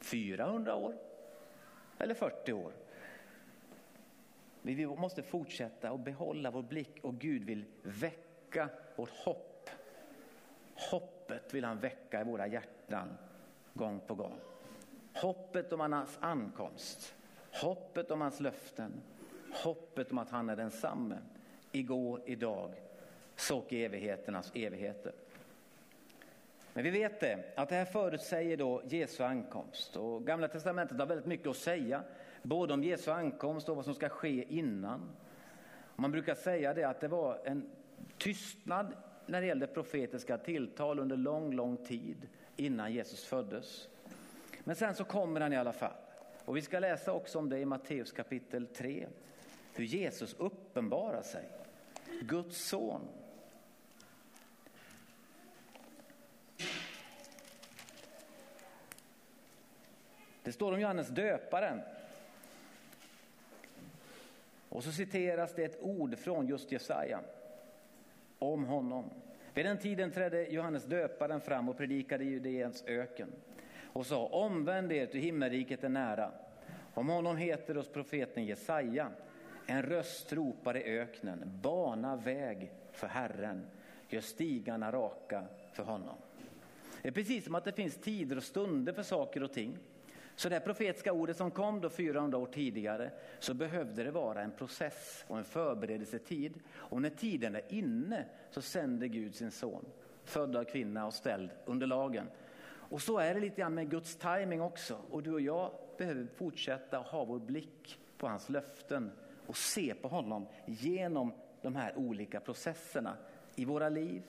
400 0.00 0.74
år 0.74 0.96
eller 1.98 2.14
40 2.14 2.52
år. 2.52 2.72
Vi 4.62 4.86
måste 4.86 5.22
fortsätta 5.22 5.92
och 5.92 5.98
behålla 5.98 6.50
vår 6.50 6.62
blick 6.62 6.98
och 7.02 7.14
Gud 7.14 7.44
vill 7.44 7.64
väcka 7.82 8.68
vårt 8.96 9.10
hopp. 9.10 9.70
Hoppet 10.90 11.54
vill 11.54 11.64
han 11.64 11.78
väcka 11.78 12.20
i 12.20 12.24
våra 12.24 12.46
hjärtan 12.46 13.16
gång 13.74 14.00
på 14.06 14.14
gång. 14.14 14.38
Hoppet 15.14 15.72
om 15.72 15.80
hans 15.80 16.18
ankomst, 16.20 17.14
hoppet 17.62 18.10
om 18.10 18.20
hans 18.20 18.40
löften, 18.40 18.92
hoppet 19.64 20.10
om 20.10 20.18
att 20.18 20.30
han 20.30 20.48
är 20.48 20.56
densamme 20.56 21.18
igår, 21.72 22.22
idag, 22.26 22.74
så 23.36 23.64
i 23.68 23.84
evigheternas 23.84 24.52
evigheter. 24.54 25.12
Men 26.72 26.84
vi 26.84 26.90
vet 26.90 27.20
det, 27.20 27.44
att 27.56 27.68
det 27.68 27.74
här 27.74 27.84
förutsäger 27.84 28.56
då 28.56 28.82
Jesu 28.88 29.22
ankomst. 29.22 29.96
Och 29.96 30.26
Gamla 30.26 30.48
Testamentet 30.48 30.98
har 30.98 31.06
väldigt 31.06 31.26
mycket 31.26 31.46
att 31.46 31.56
säga, 31.56 32.02
både 32.42 32.74
om 32.74 32.84
Jesu 32.84 33.10
ankomst 33.10 33.68
och 33.68 33.76
vad 33.76 33.84
som 33.84 33.94
ska 33.94 34.08
ske 34.08 34.44
innan. 34.48 35.10
Man 35.96 36.12
brukar 36.12 36.34
säga 36.34 36.74
det 36.74 36.84
att 36.84 37.00
det 37.00 37.08
var 37.08 37.38
en 37.44 37.70
tystnad 38.18 38.94
när 39.26 39.40
det 39.40 39.46
gällde 39.46 39.66
profetiska 39.66 40.38
tilltal 40.38 40.98
under 40.98 41.16
lång, 41.16 41.52
lång 41.52 41.76
tid 41.76 42.28
innan 42.56 42.92
Jesus 42.92 43.24
föddes. 43.24 43.88
Men 44.64 44.76
sen 44.76 44.94
så 44.94 45.04
kommer 45.04 45.40
han 45.40 45.52
i 45.52 45.56
alla 45.56 45.72
fall. 45.72 45.96
Och 46.44 46.56
vi 46.56 46.62
ska 46.62 46.78
läsa 46.78 47.12
också 47.12 47.38
om 47.38 47.48
det 47.48 47.58
i 47.58 47.64
Matteus 47.64 48.12
kapitel 48.12 48.66
3. 48.66 49.06
Hur 49.74 49.84
Jesus 49.84 50.34
uppenbarar 50.38 51.22
sig. 51.22 51.48
Guds 52.22 52.68
son. 52.68 53.00
Det 60.44 60.52
står 60.52 60.72
om 60.72 60.80
Johannes 60.80 61.08
döparen. 61.08 61.80
Och 64.68 64.84
så 64.84 64.92
citeras 64.92 65.54
det 65.54 65.64
ett 65.64 65.82
ord 65.82 66.18
från 66.18 66.46
just 66.46 66.72
Jesaja 66.72 67.20
om 68.38 68.64
honom. 68.64 69.10
Vid 69.54 69.66
den 69.66 69.78
tiden 69.78 70.10
trädde 70.10 70.46
Johannes 70.46 70.84
döparen 70.84 71.40
fram 71.40 71.68
och 71.68 71.76
predikade 71.76 72.24
i 72.24 72.28
Judeens 72.28 72.84
öken 72.86 73.32
och 73.92 74.06
sa 74.06 74.26
omvänd 74.26 74.92
er 74.92 75.06
till 75.06 75.20
himmelriket 75.20 75.84
är 75.84 75.88
nära. 75.88 76.32
Om 76.94 77.08
honom 77.08 77.36
heter 77.36 77.74
hos 77.74 77.88
profeten 77.88 78.44
Jesaja 78.44 79.10
en 79.66 79.82
röst 79.82 80.32
ropar 80.32 80.76
i 80.76 80.98
öknen, 80.98 81.60
bana 81.62 82.16
väg 82.16 82.72
för 82.92 83.06
Herren, 83.06 83.66
gör 84.08 84.20
stigarna 84.20 84.92
raka 84.92 85.44
för 85.72 85.82
honom. 85.82 86.16
Det 87.02 87.08
är 87.08 87.12
precis 87.12 87.44
som 87.44 87.54
att 87.54 87.64
det 87.64 87.72
finns 87.72 87.96
tider 87.96 88.36
och 88.36 88.42
stunder 88.42 88.92
för 88.92 89.02
saker 89.02 89.42
och 89.42 89.52
ting. 89.52 89.78
Så 90.36 90.48
det 90.48 90.60
profetiska 90.60 91.12
ordet 91.12 91.36
som 91.36 91.50
kom 91.50 91.80
då 91.80 91.90
400 91.90 92.38
år 92.38 92.46
tidigare 92.46 93.10
så 93.38 93.54
behövde 93.54 94.04
det 94.04 94.10
vara 94.10 94.42
en 94.42 94.50
process 94.50 95.24
och 95.28 95.38
en 95.38 95.44
förberedelsetid. 95.44 96.60
Och 96.72 97.02
när 97.02 97.10
tiden 97.10 97.54
är 97.54 97.62
inne 97.68 98.24
så 98.50 98.62
sänder 98.62 99.06
Gud 99.06 99.34
sin 99.34 99.50
son, 99.50 99.84
född 100.24 100.56
av 100.56 100.64
kvinna 100.64 101.06
och 101.06 101.14
ställd 101.14 101.50
under 101.64 101.86
lagen. 101.86 102.26
Och 102.66 103.02
så 103.02 103.18
är 103.18 103.34
det 103.34 103.40
lite 103.40 103.60
grann 103.60 103.74
med 103.74 103.90
Guds 103.90 104.16
timing 104.16 104.62
också. 104.62 104.98
Och 105.10 105.22
du 105.22 105.32
och 105.32 105.40
jag 105.40 105.70
behöver 105.98 106.26
fortsätta 106.26 106.98
ha 106.98 107.24
vår 107.24 107.38
blick 107.38 108.00
på 108.18 108.28
hans 108.28 108.48
löften 108.48 109.12
och 109.46 109.56
se 109.56 109.94
på 109.94 110.08
honom 110.08 110.46
genom 110.66 111.32
de 111.62 111.76
här 111.76 111.98
olika 111.98 112.40
processerna 112.40 113.16
i 113.54 113.64
våra 113.64 113.88
liv, 113.88 114.22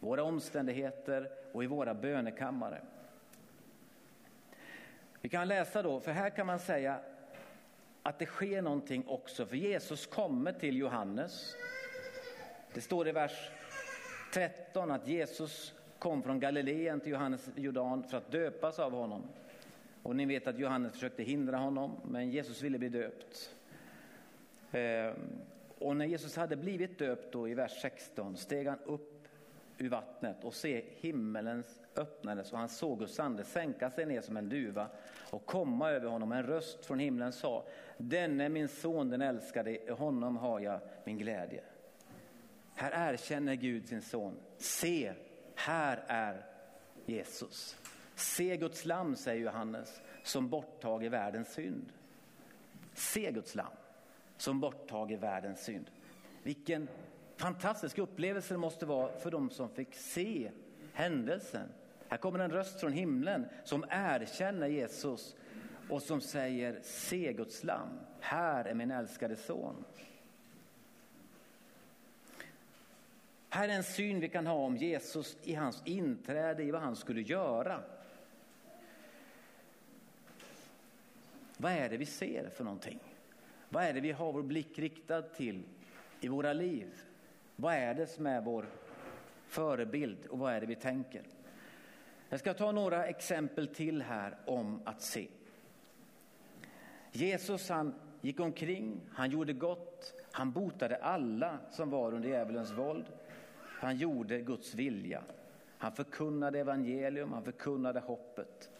våra 0.00 0.22
omständigheter 0.22 1.30
och 1.52 1.64
i 1.64 1.66
våra 1.66 1.94
bönekammare. 1.94 2.82
Vi 5.20 5.28
kan 5.28 5.48
läsa 5.48 5.82
då, 5.82 6.00
för 6.00 6.12
här 6.12 6.30
kan 6.30 6.46
man 6.46 6.58
säga 6.58 7.00
att 8.02 8.18
det 8.18 8.26
sker 8.26 8.62
någonting 8.62 9.04
också, 9.06 9.46
för 9.46 9.56
Jesus 9.56 10.06
kommer 10.06 10.52
till 10.52 10.76
Johannes. 10.76 11.54
Det 12.74 12.80
står 12.80 13.08
i 13.08 13.12
vers 13.12 13.50
13 14.32 14.90
att 14.90 15.08
Jesus 15.08 15.74
kom 15.98 16.22
från 16.22 16.40
Galileen 16.40 17.00
till 17.00 17.12
Johannes 17.12 17.50
Jordan 17.56 18.02
för 18.02 18.16
att 18.16 18.32
döpas 18.32 18.78
av 18.78 18.92
honom. 18.92 19.22
Och 20.02 20.16
ni 20.16 20.26
vet 20.26 20.46
att 20.46 20.58
Johannes 20.58 20.92
försökte 20.92 21.22
hindra 21.22 21.56
honom, 21.56 22.00
men 22.04 22.30
Jesus 22.30 22.62
ville 22.62 22.78
bli 22.78 22.88
döpt. 22.88 23.54
Ehm, 24.72 25.14
och 25.78 25.96
när 25.96 26.06
Jesus 26.06 26.36
hade 26.36 26.56
blivit 26.56 26.98
döpt 26.98 27.32
då 27.32 27.48
i 27.48 27.54
vers 27.54 27.82
16 27.82 28.36
steg 28.36 28.66
han 28.66 28.78
upp 28.78 29.19
ur 29.80 29.88
vattnet 29.88 30.44
och 30.44 30.54
se 30.54 30.84
himmelens 30.96 31.78
öppnades 31.96 32.52
och 32.52 32.58
han 32.58 32.68
såg 32.68 32.98
Guds 32.98 33.20
ande 33.20 33.44
sänka 33.44 33.90
sig 33.90 34.06
ner 34.06 34.20
som 34.20 34.36
en 34.36 34.48
duva 34.48 34.88
och 35.30 35.46
komma 35.46 35.90
över 35.90 36.08
honom. 36.08 36.32
En 36.32 36.42
röst 36.42 36.86
från 36.86 36.98
himlen 36.98 37.32
sa, 37.32 37.66
denne 37.96 38.48
min 38.48 38.68
son 38.68 39.10
den 39.10 39.22
älskade, 39.22 39.70
i 39.70 39.90
honom 39.90 40.36
har 40.36 40.60
jag 40.60 40.80
min 41.04 41.18
glädje. 41.18 41.62
Här 42.74 43.12
erkänner 43.12 43.54
Gud 43.54 43.88
sin 43.88 44.02
son. 44.02 44.36
Se, 44.56 45.12
här 45.54 46.04
är 46.06 46.46
Jesus. 47.06 47.76
Se 48.14 48.56
Guds 48.56 48.84
lam, 48.84 49.16
säger 49.16 49.44
Johannes, 49.44 50.02
som 50.22 50.48
borttager 50.48 51.10
världens 51.10 51.52
synd. 51.52 51.92
Se 52.94 53.30
Guds 53.30 53.54
lam 53.54 53.72
som 54.36 54.60
borttager 54.60 55.16
världens 55.16 55.64
synd. 55.64 55.90
Vilken 56.42 56.88
fantastisk 57.40 57.98
upplevelse 57.98 58.54
det 58.54 58.58
måste 58.58 58.86
vara 58.86 59.18
för 59.18 59.30
de 59.30 59.50
som 59.50 59.68
fick 59.68 59.94
se 59.94 60.50
händelsen. 60.92 61.68
Här 62.08 62.16
kommer 62.16 62.38
en 62.38 62.50
röst 62.50 62.80
från 62.80 62.92
himlen 62.92 63.46
som 63.64 63.84
erkänner 63.90 64.66
Jesus 64.66 65.36
och 65.88 66.02
som 66.02 66.20
säger 66.20 66.80
se 66.82 67.32
Guds 67.32 67.64
lam, 67.64 67.88
här 68.20 68.64
är 68.64 68.74
min 68.74 68.90
älskade 68.90 69.36
son. 69.36 69.84
Här 73.48 73.68
är 73.68 73.72
en 73.72 73.84
syn 73.84 74.20
vi 74.20 74.28
kan 74.28 74.46
ha 74.46 74.54
om 74.54 74.76
Jesus 74.76 75.36
i 75.42 75.54
hans 75.54 75.82
inträde 75.84 76.62
i 76.62 76.70
vad 76.70 76.82
han 76.82 76.96
skulle 76.96 77.20
göra. 77.20 77.80
Vad 81.56 81.72
är 81.72 81.88
det 81.88 81.96
vi 81.96 82.06
ser 82.06 82.50
för 82.50 82.64
någonting? 82.64 83.00
Vad 83.68 83.84
är 83.84 83.92
det 83.92 84.00
vi 84.00 84.12
har 84.12 84.32
vår 84.32 84.42
blick 84.42 84.78
riktad 84.78 85.22
till 85.22 85.62
i 86.20 86.28
våra 86.28 86.52
liv? 86.52 86.88
Vad 87.60 87.74
är 87.74 87.94
det 87.94 88.06
som 88.06 88.26
är 88.26 88.40
vår 88.40 88.66
förebild 89.46 90.26
och 90.26 90.38
vad 90.38 90.52
är 90.52 90.60
det 90.60 90.66
vi 90.66 90.74
tänker? 90.74 91.22
Jag 92.28 92.40
ska 92.40 92.54
ta 92.54 92.72
några 92.72 93.06
exempel 93.06 93.68
till 93.68 94.02
här 94.02 94.38
om 94.46 94.80
att 94.84 95.02
se. 95.02 95.28
Jesus 97.12 97.68
han 97.68 97.94
gick 98.20 98.40
omkring, 98.40 99.00
han 99.12 99.30
gjorde 99.30 99.52
gott, 99.52 100.14
han 100.32 100.52
botade 100.52 100.96
alla 100.96 101.58
som 101.70 101.90
var 101.90 102.14
under 102.14 102.28
djävulens 102.28 102.72
våld. 102.72 103.04
Han 103.58 103.96
gjorde 103.96 104.40
Guds 104.40 104.74
vilja. 104.74 105.22
Han 105.78 105.92
förkunnade 105.92 106.60
evangelium, 106.60 107.32
han 107.32 107.44
förkunnade 107.44 108.00
hoppet. 108.00 108.70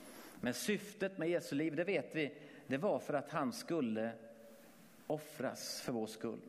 Men 0.40 0.55
syftet 0.55 1.19
med 1.19 1.29
Jesu 1.29 1.57
liv, 1.57 1.77
det 1.77 1.85
vet 1.85 2.14
vi, 2.14 2.33
det 2.66 2.79
var 2.79 2.99
för 2.99 3.14
att 3.14 3.31
han 3.31 3.53
skulle 3.53 4.11
offras 5.07 5.81
för 5.81 5.93
vår 5.93 6.07
skull. 6.07 6.40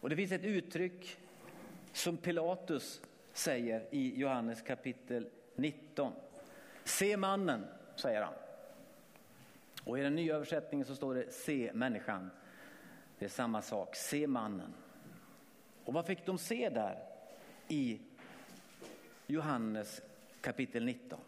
Och 0.00 0.10
det 0.10 0.16
finns 0.16 0.32
ett 0.32 0.44
uttryck 0.44 1.16
som 1.92 2.16
Pilatus 2.16 3.00
säger 3.32 3.86
i 3.90 4.20
Johannes 4.20 4.62
kapitel 4.62 5.28
19. 5.54 6.12
Se 6.84 7.16
mannen, 7.16 7.66
säger 7.96 8.22
han. 8.22 8.34
Och 9.84 9.98
i 9.98 10.02
den 10.02 10.14
nya 10.14 10.34
översättningen 10.34 10.86
så 10.86 10.96
står 10.96 11.14
det 11.14 11.32
se 11.32 11.70
människan. 11.74 12.30
Det 13.18 13.24
är 13.24 13.28
samma 13.28 13.62
sak, 13.62 13.96
se 13.96 14.26
mannen. 14.26 14.74
Och 15.84 15.94
vad 15.94 16.06
fick 16.06 16.26
de 16.26 16.38
se 16.38 16.68
där 16.68 16.98
i 17.68 18.00
Johannes 19.26 20.02
kapitel 20.40 20.84
19? 20.84 21.18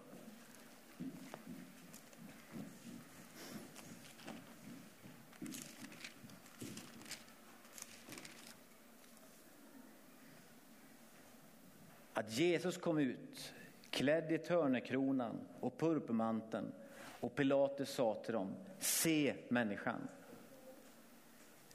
Att 12.19 12.39
Jesus 12.39 12.77
kom 12.77 12.99
ut 12.99 13.53
klädd 13.91 14.33
i 14.33 14.39
törnekronan 14.39 15.41
och 15.61 15.79
purpurmanteln 15.79 16.73
och 17.21 17.35
Pilatus 17.35 17.91
sa 17.91 18.15
till 18.15 18.33
dem, 18.33 18.55
se 18.79 19.35
människan. 19.49 20.09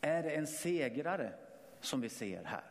Är 0.01 0.23
det 0.23 0.29
en 0.29 0.47
segrare 0.47 1.33
som 1.79 2.01
vi 2.01 2.09
ser 2.09 2.43
här? 2.43 2.63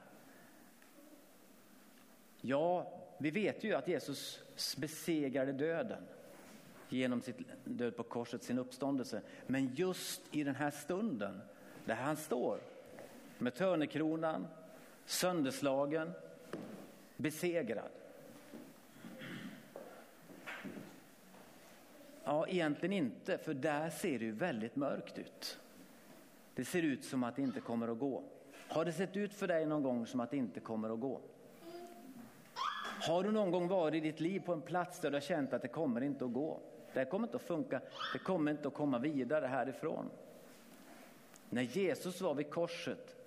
Ja, 2.40 2.92
vi 3.18 3.30
vet 3.30 3.64
ju 3.64 3.74
att 3.74 3.88
Jesus 3.88 4.42
besegrade 4.76 5.52
döden 5.52 6.02
genom 6.88 7.22
sitt 7.22 7.36
död 7.64 7.96
på 7.96 8.02
korset, 8.02 8.42
sin 8.42 8.58
uppståndelse. 8.58 9.22
Men 9.46 9.74
just 9.74 10.20
i 10.30 10.44
den 10.44 10.54
här 10.54 10.70
stunden 10.70 11.40
där 11.84 11.94
han 11.94 12.16
står 12.16 12.60
med 13.38 13.54
törnekronan, 13.54 14.46
sönderslagen, 15.04 16.12
besegrad. 17.22 17.90
Ja, 22.24 22.46
egentligen 22.48 22.92
inte, 22.92 23.38
för 23.38 23.54
där 23.54 23.90
ser 23.90 24.18
det 24.18 24.24
ju 24.24 24.32
väldigt 24.32 24.76
mörkt 24.76 25.18
ut. 25.18 25.58
Det 26.54 26.64
ser 26.64 26.82
ut 26.82 27.04
som 27.04 27.24
att 27.24 27.36
det 27.36 27.42
inte 27.42 27.60
kommer 27.60 27.88
att 27.88 27.98
gå. 27.98 28.22
Har 28.68 28.84
det 28.84 28.92
sett 28.92 29.16
ut 29.16 29.34
för 29.34 29.48
dig 29.48 29.66
någon 29.66 29.82
gång 29.82 30.06
som 30.06 30.20
att 30.20 30.30
det 30.30 30.36
inte 30.36 30.60
kommer 30.60 30.90
att 30.90 31.00
gå? 31.00 31.20
Har 33.08 33.22
du 33.22 33.32
någon 33.32 33.50
gång 33.50 33.68
varit 33.68 33.94
i 33.94 34.00
ditt 34.00 34.20
liv 34.20 34.40
på 34.40 34.52
en 34.52 34.60
plats 34.60 35.00
där 35.00 35.10
du 35.10 35.16
har 35.16 35.20
känt 35.20 35.52
att 35.52 35.62
det 35.62 35.68
kommer 35.68 36.00
inte 36.00 36.24
att 36.24 36.32
gå? 36.32 36.60
Det 36.92 36.98
här 36.98 37.06
kommer 37.06 37.26
inte 37.26 37.36
att 37.36 37.42
funka, 37.42 37.80
det 38.12 38.18
kommer 38.18 38.50
inte 38.50 38.68
att 38.68 38.74
komma 38.74 38.98
vidare 38.98 39.46
härifrån. 39.46 40.10
När 41.50 41.62
Jesus 41.62 42.20
var 42.20 42.34
vid 42.34 42.50
korset 42.50 43.21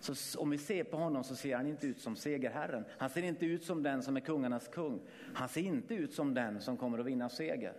så 0.00 0.38
om 0.40 0.50
vi 0.50 0.58
ser 0.58 0.84
på 0.84 0.96
honom 0.96 1.24
så 1.24 1.36
ser 1.36 1.56
han 1.56 1.66
inte 1.66 1.86
ut 1.86 2.00
som 2.00 2.16
segerherren. 2.16 2.84
Han 2.98 3.10
ser 3.10 3.22
inte 3.22 3.46
ut 3.46 3.64
som 3.64 3.82
den 3.82 4.02
som 4.02 4.16
är 4.16 4.20
kungarnas 4.20 4.68
kung. 4.68 5.00
Han 5.34 5.48
ser 5.48 5.60
inte 5.60 5.94
ut 5.94 6.12
som 6.12 6.34
den 6.34 6.60
som 6.60 6.76
kommer 6.76 6.98
att 6.98 7.06
vinna 7.06 7.28
seger. 7.28 7.72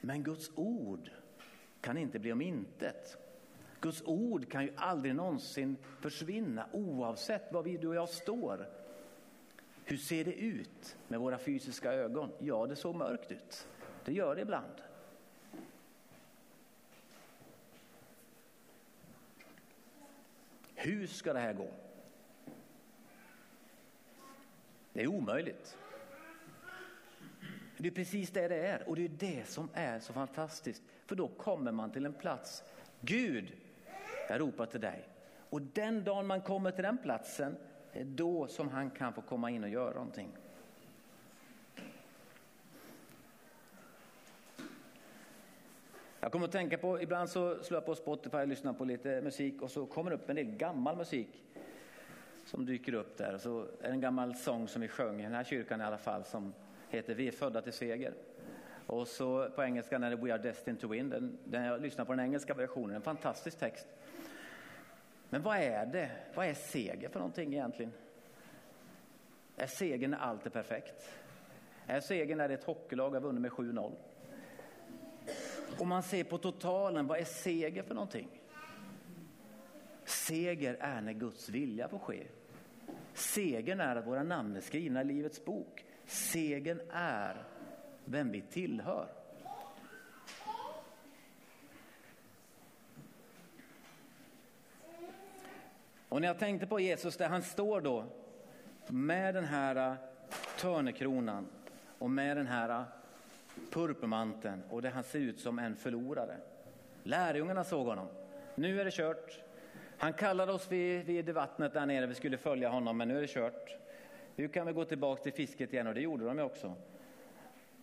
Men 0.00 0.22
Guds 0.22 0.50
ord 0.54 1.10
kan 1.80 1.96
inte 1.96 2.18
bli 2.18 2.32
om 2.32 2.40
intet. 2.40 3.16
Guds 3.80 4.02
ord 4.06 4.50
kan 4.50 4.64
ju 4.64 4.72
aldrig 4.76 5.14
någonsin 5.14 5.76
försvinna 6.00 6.66
oavsett 6.72 7.52
var 7.52 7.62
vi, 7.62 7.76
du 7.76 7.88
och 7.88 7.94
jag 7.94 8.08
står. 8.08 8.68
Hur 9.84 9.96
ser 9.96 10.24
det 10.24 10.34
ut 10.34 10.96
med 11.08 11.20
våra 11.20 11.38
fysiska 11.38 11.92
ögon? 11.92 12.30
Ja, 12.38 12.66
det 12.66 12.76
såg 12.76 12.94
mörkt 12.94 13.32
ut. 13.32 13.68
Det 14.04 14.12
gör 14.12 14.34
det 14.34 14.42
ibland. 14.42 14.82
Hur 20.86 21.06
ska 21.06 21.32
det 21.32 21.40
här 21.40 21.52
gå? 21.52 21.68
Det 24.92 25.02
är 25.02 25.06
omöjligt. 25.06 25.78
Det 27.76 27.88
är 27.88 27.92
precis 27.92 28.30
det 28.30 28.48
det 28.48 28.66
är 28.66 28.88
och 28.88 28.96
det 28.96 29.04
är 29.04 29.08
det 29.08 29.48
som 29.48 29.68
är 29.74 29.98
så 30.00 30.12
fantastiskt. 30.12 30.82
För 31.06 31.16
då 31.16 31.28
kommer 31.28 31.72
man 31.72 31.90
till 31.90 32.06
en 32.06 32.12
plats. 32.12 32.64
Gud, 33.00 33.52
jag 34.28 34.40
ropar 34.40 34.66
till 34.66 34.80
dig. 34.80 35.08
Och 35.50 35.62
den 35.62 36.04
dagen 36.04 36.26
man 36.26 36.40
kommer 36.40 36.70
till 36.70 36.84
den 36.84 36.98
platsen 36.98 37.56
är 37.92 38.04
då 38.04 38.46
som 38.46 38.68
han 38.68 38.90
kan 38.90 39.12
få 39.12 39.22
komma 39.22 39.50
in 39.50 39.64
och 39.64 39.70
göra 39.70 39.94
någonting. 39.94 40.28
Jag 46.26 46.32
kommer 46.32 46.46
att 46.46 46.52
tänka 46.52 46.78
på, 46.78 47.02
ibland 47.02 47.30
så 47.30 47.62
slår 47.62 47.76
jag 47.76 47.86
på 47.86 47.94
Spotify 47.94 48.36
och 48.36 48.48
lyssnar 48.48 48.72
på 48.72 48.84
lite 48.84 49.20
musik 49.20 49.62
och 49.62 49.70
så 49.70 49.86
kommer 49.86 50.10
det 50.10 50.16
upp 50.16 50.30
en 50.30 50.36
del 50.36 50.44
gammal 50.44 50.96
musik 50.96 51.44
som 52.44 52.66
dyker 52.66 52.94
upp 52.94 53.18
där. 53.18 53.38
Så 53.38 53.60
är 53.60 53.66
det 53.82 53.88
en 53.88 54.00
gammal 54.00 54.34
sång 54.34 54.68
som 54.68 54.82
vi 54.82 54.88
sjöng 54.88 55.20
i 55.20 55.22
den 55.22 55.32
här 55.32 55.44
kyrkan 55.44 55.80
i 55.80 55.84
alla 55.84 55.98
fall 55.98 56.24
som 56.24 56.54
heter 56.88 57.14
Vi 57.14 57.28
är 57.28 57.32
födda 57.32 57.62
till 57.62 57.72
seger. 57.72 58.14
Och 58.86 59.08
så 59.08 59.50
på 59.50 59.62
engelska 59.62 59.96
är 59.96 60.10
det 60.10 60.16
We 60.16 60.32
are 60.32 60.42
destined 60.42 60.80
to 60.80 60.88
win. 60.88 61.10
Den, 61.10 61.38
den 61.44 61.64
jag 61.64 61.80
lyssnar 61.80 62.04
på 62.04 62.12
den 62.12 62.20
engelska 62.20 62.54
versionen, 62.54 62.96
en 62.96 63.02
fantastisk 63.02 63.58
text. 63.58 63.86
Men 65.28 65.42
vad 65.42 65.56
är 65.56 65.86
det? 65.86 66.10
Vad 66.34 66.46
är 66.46 66.54
seger 66.54 67.08
för 67.08 67.18
någonting 67.18 67.52
egentligen? 67.52 67.92
Är 69.56 69.66
segern 69.66 70.10
när 70.10 70.18
allt 70.18 70.46
är 70.46 70.50
perfekt? 70.50 71.12
Är 71.86 72.00
segern 72.00 72.38
när 72.38 72.48
ett 72.48 72.64
hockeylag 72.64 73.10
har 73.10 73.20
vunnit 73.20 73.42
med 73.42 73.50
7-0? 73.50 73.92
Om 75.78 75.88
man 75.88 76.02
ser 76.02 76.24
på 76.24 76.38
totalen, 76.38 77.06
vad 77.06 77.18
är 77.18 77.24
seger 77.24 77.82
för 77.82 77.94
någonting? 77.94 78.28
Seger 80.04 80.76
är 80.80 81.00
när 81.00 81.12
Guds 81.12 81.48
vilja 81.48 81.88
får 81.88 81.98
ske. 81.98 82.26
Segern 83.14 83.80
är 83.80 83.96
att 83.96 84.06
våra 84.06 84.22
namn 84.22 84.56
är 84.56 84.60
skrivna 84.60 85.00
i 85.00 85.04
Livets 85.04 85.44
bok. 85.44 85.84
Segern 86.04 86.80
är 86.92 87.42
vem 88.04 88.30
vi 88.32 88.40
tillhör. 88.40 89.08
Och 96.08 96.20
när 96.20 96.28
jag 96.28 96.38
tänkte 96.38 96.66
på 96.66 96.80
Jesus 96.80 97.16
där 97.16 97.28
han 97.28 97.42
står 97.42 97.80
då 97.80 98.04
med 98.86 99.34
den 99.34 99.44
här 99.44 99.90
äh, 99.90 99.96
törnekronan 100.60 101.46
och 101.98 102.10
med 102.10 102.36
den 102.36 102.46
här 102.46 102.68
äh, 102.68 102.82
purpurmanteln 103.70 104.62
och 104.70 104.82
där 104.82 104.90
han 104.90 105.04
ser 105.04 105.18
ut 105.18 105.40
som 105.40 105.58
en 105.58 105.76
förlorare. 105.76 106.36
Lärjungarna 107.02 107.64
såg 107.64 107.86
honom. 107.86 108.08
Nu 108.54 108.80
är 108.80 108.84
det 108.84 108.94
kört. 108.94 109.40
Han 109.98 110.12
kallade 110.12 110.52
oss 110.52 110.72
vid, 110.72 111.06
vid 111.06 111.30
vattnet 111.30 111.72
där 111.72 111.86
nere, 111.86 112.06
vi 112.06 112.14
skulle 112.14 112.38
följa 112.38 112.68
honom, 112.68 112.96
men 112.96 113.08
nu 113.08 113.16
är 113.16 113.20
det 113.20 113.26
kört. 113.26 113.76
Nu 114.36 114.48
kan 114.48 114.66
vi 114.66 114.72
gå 114.72 114.84
tillbaka 114.84 115.22
till 115.22 115.32
fisket 115.32 115.72
igen 115.72 115.86
och 115.86 115.94
det 115.94 116.00
gjorde 116.00 116.24
de 116.24 116.38
ju 116.38 116.44
också. 116.44 116.74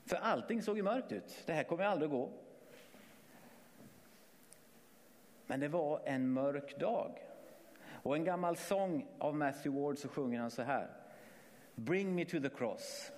För 0.05 0.15
allting 0.15 0.61
såg 0.61 0.77
ju 0.77 0.83
mörkt 0.83 1.11
ut. 1.11 1.43
Det 1.45 1.53
här 1.53 1.63
kommer 1.63 1.83
aldrig 1.83 2.11
gå. 2.11 2.29
Men 5.47 5.59
det 5.59 5.67
var 5.67 6.01
en 6.05 6.33
mörk 6.33 6.79
dag. 6.79 7.11
Och 8.03 8.15
en 8.15 8.23
gammal 8.23 8.57
sång 8.57 9.07
av 9.17 9.35
Matthew 9.35 9.81
Ward 9.81 9.97
så 9.97 10.07
sjunger 10.07 10.39
han 10.39 10.51
så 10.51 10.61
här. 10.61 10.89
Bring 11.75 12.15
me 12.15 12.25
to 12.25 12.39
the 12.39 12.49
cross, 12.49 13.11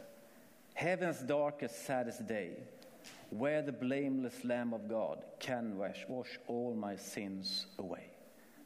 heaven's 0.75 1.21
darkest 1.21 1.85
saddest 1.85 2.27
day, 2.27 2.51
where 3.29 3.61
the 3.61 3.71
blameless 3.71 4.43
lamb 4.43 4.73
of 4.73 4.87
God 4.87 5.23
can 5.39 5.77
wash, 5.77 6.05
wash 6.07 6.37
all 6.47 6.75
my 6.75 6.97
sins 6.97 7.67
away. 7.77 8.03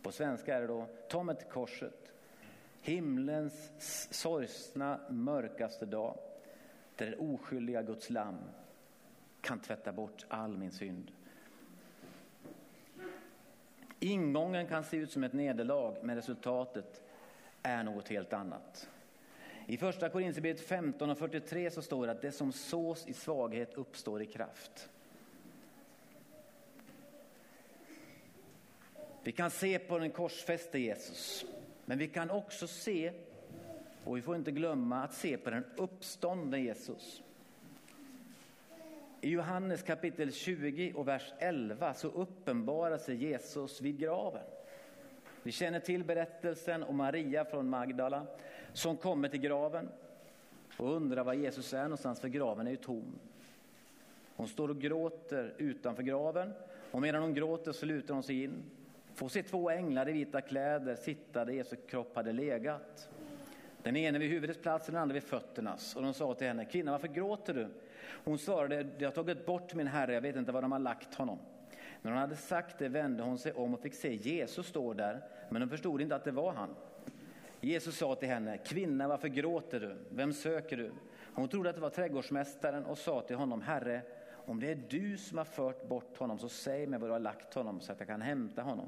På 0.04 0.12
svenska 0.12 0.56
är 0.56 0.62
det 0.62 0.67
då, 0.67 0.88
ta 1.10 1.24
mig 1.24 1.36
till 1.36 1.48
korset, 1.48 2.13
himlens 2.82 3.72
sorgsna 4.12 5.00
mörkaste 5.10 5.86
dag, 5.86 6.17
där 6.95 7.06
det 7.06 7.15
oskyldiga 7.15 7.82
Guds 7.82 8.10
lamm 8.10 8.39
kan 9.41 9.60
tvätta 9.60 9.91
bort 9.91 10.26
all 10.28 10.58
min 10.58 10.72
synd. 10.72 11.12
Ingången 14.00 14.67
kan 14.67 14.84
se 14.84 14.98
ut 14.98 15.12
som 15.12 15.24
ett 15.24 15.34
nederlag, 15.34 15.95
men 16.04 16.15
resultatet 16.15 17.04
är 17.63 17.84
något 17.84 18.08
helt 18.08 18.34
annat. 18.34 18.89
I 19.69 19.77
första 19.77 20.10
Korinthierbrevet 20.10 20.62
15 20.62 21.10
och 21.10 21.17
43 21.17 21.71
så 21.71 21.82
står 21.82 22.05
det 22.05 22.12
att 22.12 22.21
det 22.21 22.32
som 22.32 22.51
sås 22.51 23.08
i 23.08 23.13
svaghet 23.13 23.73
uppstår 23.73 24.21
i 24.21 24.25
kraft. 24.25 24.89
Vi 29.23 29.32
kan 29.32 29.51
se 29.51 29.79
på 29.79 29.99
den 29.99 30.12
korsfäste 30.12 30.79
Jesus, 30.79 31.45
men 31.86 31.97
vi 31.97 32.08
kan 32.08 32.29
också 32.29 32.67
se, 32.67 33.12
och 34.03 34.17
vi 34.17 34.21
får 34.21 34.36
inte 34.36 34.51
glömma 34.51 35.03
att 35.03 35.13
se 35.13 35.38
på 35.38 35.49
den 35.49 35.65
uppståndne 35.75 36.60
Jesus. 36.60 37.23
I 39.21 39.29
Johannes 39.29 39.84
kapitel 39.84 40.34
20 40.34 40.93
och 40.95 41.08
vers 41.08 41.34
11 41.39 41.93
så 41.93 42.08
uppenbarar 42.08 42.97
sig 42.97 43.15
Jesus 43.15 43.82
vid 43.82 43.99
graven. 43.99 44.59
Vi 45.43 45.52
känner 45.52 45.80
till 45.80 46.04
berättelsen 46.04 46.84
om 46.84 46.97
Maria 46.97 47.45
från 47.45 47.69
Magdala 47.69 48.25
som 48.73 48.97
kommer 48.97 49.30
till 49.30 49.39
graven 49.39 49.89
och 50.78 50.95
undrar 50.95 51.23
var 51.23 51.34
Jesus 51.34 51.73
är 51.73 51.84
någonstans 51.84 52.19
för 52.19 52.28
graven 52.28 52.67
är 52.67 52.71
ju 52.71 52.78
tom. 52.78 53.19
Hon 54.36 54.47
står 54.47 54.69
och 54.69 54.82
gråter 54.82 55.54
utanför 55.58 56.04
graven 56.04 56.54
och 56.91 57.02
medan 57.02 57.21
hon 57.21 57.34
gråter 57.34 57.71
så 57.71 57.86
lutar 57.86 58.13
hon 58.13 58.23
sig 58.23 58.43
in. 58.43 58.63
Får 59.13 59.30
se 59.30 59.43
två 59.43 59.69
änglar 59.69 60.10
i 60.10 60.12
vita 60.12 60.41
kläder 60.41 60.95
sitta 60.95 61.45
där 61.45 61.54
Jesu 61.54 61.75
kropp 61.75 62.15
hade 62.15 62.32
legat. 62.32 63.10
Den 63.84 63.95
ene 63.95 64.19
vid 64.19 64.30
huvudets 64.30 64.60
plats 64.60 64.88
och 64.88 64.93
den 64.93 65.02
andra 65.02 65.13
vid 65.13 65.23
fötternas. 65.23 65.95
Och 65.95 66.02
de 66.02 66.13
sa 66.13 66.34
till 66.34 66.47
henne, 66.47 66.65
kvinna 66.65 66.91
varför 66.91 67.08
gråter 67.08 67.54
du? 67.54 67.67
Hon 68.23 68.38
svarade, 68.38 68.84
de 68.84 69.06
har 69.06 69.12
tagit 69.12 69.45
bort 69.45 69.73
min 69.73 69.88
herre, 69.88 70.13
jag 70.13 70.21
vet 70.21 70.36
inte 70.36 70.52
var 70.52 70.62
de 70.62 70.71
har 70.71 70.80
lagt 70.80 71.15
honom. 71.15 71.39
När 72.02 72.12
hon 72.12 72.20
hade 72.20 72.36
sagt 72.36 72.80
det 72.80 72.90
vände 72.90 73.24
hon 73.24 73.38
sig 73.38 73.52
om 73.54 73.74
och 73.74 73.80
fick 73.80 73.94
se 73.94 74.16
Jesus 74.16 74.68
stå 74.68 74.94
där, 74.94 75.22
men 75.50 75.62
hon 75.62 75.70
förstod 75.70 76.02
inte 76.02 76.16
att 76.16 76.24
det 76.24 76.32
var 76.32 76.54
han. 76.54 76.76
Jesus 77.62 77.98
sa 77.98 78.16
till 78.16 78.30
henne, 78.30 78.58
kvinna 78.58 79.08
varför 79.08 79.28
gråter 79.28 79.80
du? 79.80 79.96
Vem 80.10 80.34
söker 80.34 80.78
du? 80.78 80.92
Hon 81.34 81.50
trodde 81.50 81.70
att 81.70 81.76
det 81.76 81.82
var 81.82 81.90
trädgårdsmästaren 81.90 82.86
och 82.86 82.98
sa 82.98 83.22
till 83.22 83.36
honom, 83.36 83.62
Herre, 83.62 84.02
om 84.46 84.60
det 84.60 84.72
är 84.72 84.80
du 84.90 85.18
som 85.18 85.38
har 85.38 85.46
fört 85.46 85.88
bort 85.88 86.18
honom 86.18 86.40
så 86.40 86.50
säg 86.50 86.88
mig 86.88 87.00
var 87.00 87.08
du 87.08 87.12
har 87.12 87.20
lagt 87.20 87.54
honom 87.54 87.82
så 87.82 87.92
att 87.92 88.00
jag 88.00 88.08
kan 88.08 88.22
hämta 88.22 88.62
honom. 88.62 88.88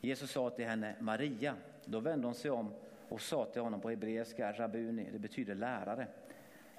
Jesus 0.00 0.30
sa 0.30 0.50
till 0.50 0.66
henne, 0.66 0.94
Maria. 1.00 1.54
Då 1.84 2.00
vände 2.00 2.26
hon 2.26 2.34
sig 2.34 2.50
om 2.50 2.74
och 3.08 3.20
sa 3.20 3.44
till 3.44 3.62
honom 3.62 3.80
på 3.80 3.90
hebreiska, 3.90 4.52
rabuni, 4.52 5.08
det 5.12 5.18
betyder 5.18 5.54
lärare. 5.54 6.06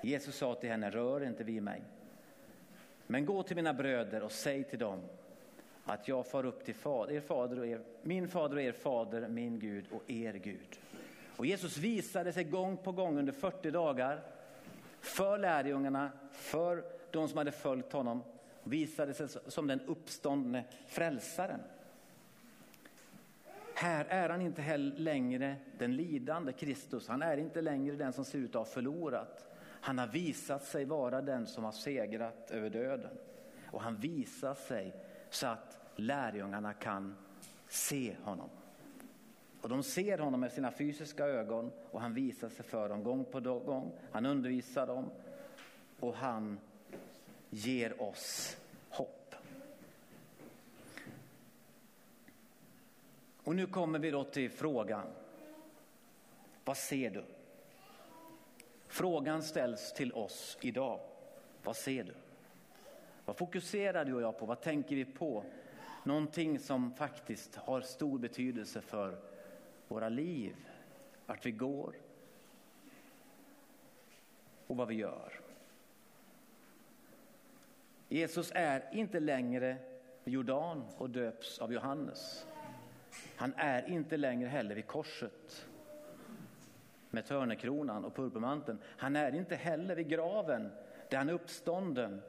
Jesus 0.03 0.35
sa 0.35 0.55
till 0.55 0.69
henne, 0.69 0.89
rör 0.89 1.23
inte 1.23 1.43
vid 1.43 1.63
mig. 1.63 1.81
Men 3.07 3.25
gå 3.25 3.43
till 3.43 3.55
mina 3.55 3.73
bröder 3.73 4.23
och 4.23 4.31
säg 4.31 4.63
till 4.63 4.79
dem 4.79 4.99
att 5.85 6.07
jag 6.07 6.27
far 6.27 6.45
upp 6.45 6.65
till 6.65 6.75
fader, 6.75 7.13
er 7.13 7.21
fader 7.21 7.59
och 7.59 7.67
er, 7.67 7.81
min 8.01 8.27
fader 8.27 8.55
och 8.55 8.61
er 8.61 8.71
fader, 8.71 9.27
min 9.27 9.59
Gud 9.59 9.85
och 9.91 10.11
er 10.11 10.33
Gud. 10.33 10.79
Och 11.37 11.45
Jesus 11.45 11.77
visade 11.77 12.33
sig 12.33 12.43
gång 12.43 12.77
på 12.77 12.91
gång 12.91 13.19
under 13.19 13.33
40 13.33 13.71
dagar 13.71 14.21
för 14.99 15.37
lärjungarna, 15.37 16.11
för 16.31 16.83
de 17.11 17.27
som 17.27 17.37
hade 17.37 17.51
följt 17.51 17.93
honom, 17.93 18.23
visade 18.63 19.13
sig 19.13 19.27
som 19.47 19.67
den 19.67 19.81
uppståndne 19.81 20.63
frälsaren. 20.87 21.59
Här 23.75 24.05
är 24.09 24.29
han 24.29 24.41
inte 24.41 24.61
heller 24.61 24.97
längre 24.97 25.55
den 25.77 25.95
lidande 25.95 26.53
Kristus. 26.53 27.07
Han 27.07 27.21
är 27.21 27.37
inte 27.37 27.61
längre 27.61 27.95
den 27.95 28.13
som 28.13 28.25
ser 28.25 28.39
ut 28.39 28.49
att 28.49 28.55
ha 28.55 28.65
förlorat. 28.65 29.45
Han 29.81 29.97
har 29.97 30.07
visat 30.07 30.63
sig 30.63 30.85
vara 30.85 31.21
den 31.21 31.47
som 31.47 31.63
har 31.63 31.71
segrat 31.71 32.51
över 32.51 32.69
döden. 32.69 33.11
Och 33.65 33.81
han 33.81 33.95
visar 33.95 34.53
sig 34.53 34.93
så 35.31 35.47
att 35.47 35.77
lärjungarna 35.95 36.73
kan 36.73 37.15
se 37.67 38.15
honom. 38.23 38.49
Och 39.61 39.69
de 39.69 39.83
ser 39.83 40.17
honom 40.17 40.39
med 40.39 40.51
sina 40.51 40.71
fysiska 40.71 41.25
ögon 41.25 41.71
och 41.91 42.01
han 42.01 42.13
visar 42.13 42.49
sig 42.49 42.65
för 42.65 42.89
dem 42.89 43.03
gång 43.03 43.25
på 43.25 43.39
gång. 43.39 43.91
Han 44.11 44.25
undervisar 44.25 44.87
dem 44.87 45.09
och 45.99 46.15
han 46.15 46.59
ger 47.49 48.01
oss 48.01 48.57
hopp. 48.89 49.35
Och 53.43 53.55
nu 53.55 53.67
kommer 53.67 53.99
vi 53.99 54.11
då 54.11 54.23
till 54.23 54.51
frågan. 54.51 55.07
Vad 56.65 56.77
ser 56.77 57.09
du? 57.09 57.23
Frågan 58.87 59.43
ställs 59.43 59.93
till 59.93 60.13
oss 60.13 60.57
idag. 60.61 60.99
Vad 61.63 61.75
ser 61.75 62.03
du? 62.03 62.13
Vad 63.31 63.37
fokuserar 63.37 64.05
du 64.05 64.13
och 64.13 64.21
jag 64.21 64.37
på? 64.37 64.45
Vad 64.45 64.61
tänker 64.61 64.95
vi 64.95 65.05
på? 65.05 65.43
Någonting 66.03 66.59
som 66.59 66.93
faktiskt 66.93 67.55
har 67.55 67.81
stor 67.81 68.19
betydelse 68.19 68.81
för 68.81 69.17
våra 69.87 70.09
liv, 70.09 70.55
vart 71.25 71.45
vi 71.45 71.51
går 71.51 71.95
och 74.67 74.77
vad 74.77 74.87
vi 74.87 74.95
gör. 74.95 75.39
Jesus 78.09 78.51
är 78.55 78.89
inte 78.91 79.19
längre 79.19 79.77
Jordan 80.23 80.83
och 80.97 81.09
döps 81.09 81.59
av 81.59 81.73
Johannes. 81.73 82.45
Han 83.35 83.53
är 83.57 83.89
inte 83.89 84.17
längre 84.17 84.49
heller 84.49 84.75
vid 84.75 84.87
korset 84.87 85.67
med 87.09 87.25
törnekronan 87.25 88.05
och 88.05 88.15
purpurmanteln. 88.15 88.79
Han 88.85 89.15
är 89.15 89.35
inte 89.35 89.55
heller 89.55 89.95
vid 89.95 90.07
graven 90.07 90.71
där 91.09 91.17
han 91.17 91.29
är 91.29 91.33
uppstånden 91.33 92.21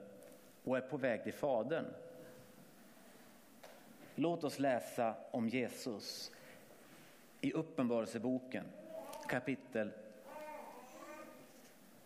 och 0.65 0.77
är 0.77 0.81
på 0.81 0.97
väg 0.97 1.23
till 1.23 1.33
Fadern. 1.33 1.87
Låt 4.15 4.45
oss 4.45 4.59
läsa 4.59 5.15
om 5.31 5.49
Jesus 5.49 6.33
i 7.41 7.53
Uppenbarelseboken 7.53 8.65
kapitel 9.29 9.93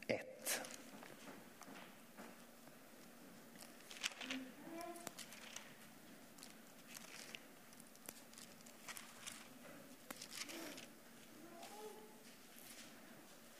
1. 0.06 0.62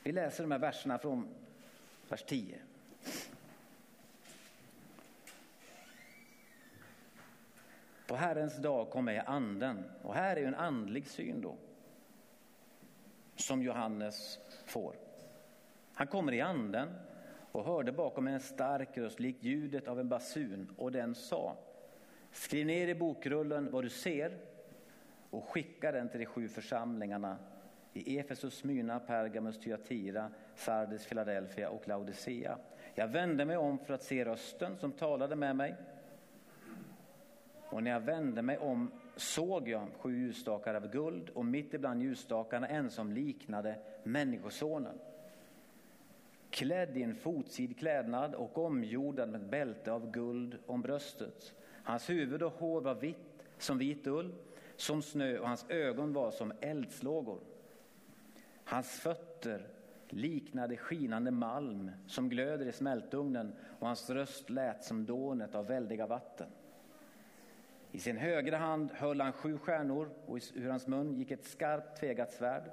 Vi 0.03 0.12
läser 0.12 0.43
de 0.43 0.53
här 0.53 0.59
verserna 0.59 0.99
från 0.99 1.29
vers 2.09 2.23
10. 2.23 2.59
På 8.07 8.17
Herrens 8.17 8.57
dag 8.57 8.91
kommer 8.91 9.13
jag 9.13 9.25
anden. 9.27 9.85
Och 10.03 10.15
här 10.15 10.37
är 10.37 10.41
ju 10.41 10.47
en 10.47 10.55
andlig 10.55 11.07
syn 11.07 11.41
då. 11.41 11.57
Som 13.37 13.63
Johannes 13.63 14.39
får. 14.65 14.97
Han 15.95 16.07
kommer 16.07 16.33
i 16.33 16.41
anden 16.41 16.89
och 17.53 17.65
hörde 17.65 17.93
bakom 17.93 18.27
en 18.27 18.41
stark 18.41 18.99
röst 18.99 19.21
likt 19.21 19.43
ljudet 19.43 19.89
av 19.89 20.01
en 20.01 20.09
basun 20.09 20.75
och 20.77 20.93
den 20.93 21.15
sa 21.15 21.57
Skriv 22.31 22.67
ner 22.67 22.89
i 22.89 22.95
bokrullen 22.95 23.71
vad 23.71 23.85
du 23.85 23.89
ser 23.89 24.39
och 25.31 25.49
skicka 25.49 25.93
den 25.93 26.09
till 26.09 26.21
de 26.21 26.27
sju 26.27 26.49
församlingarna 26.49 27.39
i 27.93 28.19
Efesus, 28.19 28.59
Smyrna, 28.59 29.01
Pergamus, 29.01 29.61
Thyatira, 29.61 30.31
Sardes, 30.55 31.07
Philadelphia 31.07 31.69
och 31.69 31.89
Laodicea. 31.89 32.59
Jag 32.95 33.09
vände 33.09 33.45
mig 33.45 33.57
om 33.57 33.79
för 33.79 33.95
att 33.95 34.03
se 34.03 34.25
rösten 34.25 34.77
som 34.79 34.93
talade 34.93 35.37
med 35.37 35.57
mig. 35.57 35.75
Och 37.71 37.83
när 37.83 37.91
jag 37.91 38.01
vände 38.01 38.43
mig 38.43 38.59
om 38.59 38.91
såg 39.17 39.69
jag 39.69 39.89
sju 39.99 40.19
ljusstakar 40.19 40.75
av 40.75 40.91
guld 40.91 41.31
och 41.31 41.45
mitt 41.45 41.75
ibland 41.75 42.03
ljusstakarna 42.03 42.69
en 42.69 42.91
som 42.91 43.12
liknade 43.12 43.79
Människosonen. 44.03 44.99
Klädd 46.51 46.97
i 46.97 47.03
en 47.03 47.14
fotsid 47.14 47.79
klädnad 47.79 48.35
och 48.35 48.59
omgjordad 48.59 49.29
med 49.29 49.43
ett 49.43 49.51
bälte 49.51 49.93
av 49.93 50.11
guld 50.11 50.59
om 50.67 50.83
bröstet. 50.83 51.55
Hans 51.83 52.11
huvud 52.11 52.43
och 52.43 52.53
hår 52.53 52.81
var 52.81 52.95
vitt 52.95 53.47
som 53.59 53.79
vit 53.79 54.07
ull, 54.07 54.35
som 54.77 55.03
snö 55.03 55.39
och 55.39 55.49
hans 55.49 55.67
ögon 55.69 56.12
var 56.12 56.31
som 56.31 56.53
eldslågor. 56.61 57.41
Hans 58.64 59.01
fötter 59.01 59.67
liknade 60.09 60.77
skinande 60.77 61.31
malm 61.31 61.91
som 62.07 62.29
glöder 62.29 62.67
i 62.67 62.73
smältugnen 62.73 63.55
och 63.79 63.87
hans 63.87 64.11
röst 64.11 64.51
lät 64.51 64.85
som 64.85 65.07
dånet 65.07 65.55
av 65.55 65.67
väldiga 65.67 66.07
vatten. 66.07 66.49
I 67.97 67.99
sin 67.99 68.17
högra 68.17 68.57
hand 68.57 68.91
höll 68.93 69.21
han 69.21 69.33
sju 69.33 69.59
stjärnor 69.59 70.11
och 70.27 70.39
ur 70.55 70.69
hans 70.69 70.87
mun 70.87 71.15
gick 71.15 71.31
ett 71.31 71.45
skarpt 71.45 72.01
tvegat 72.01 72.33
svärd 72.33 72.71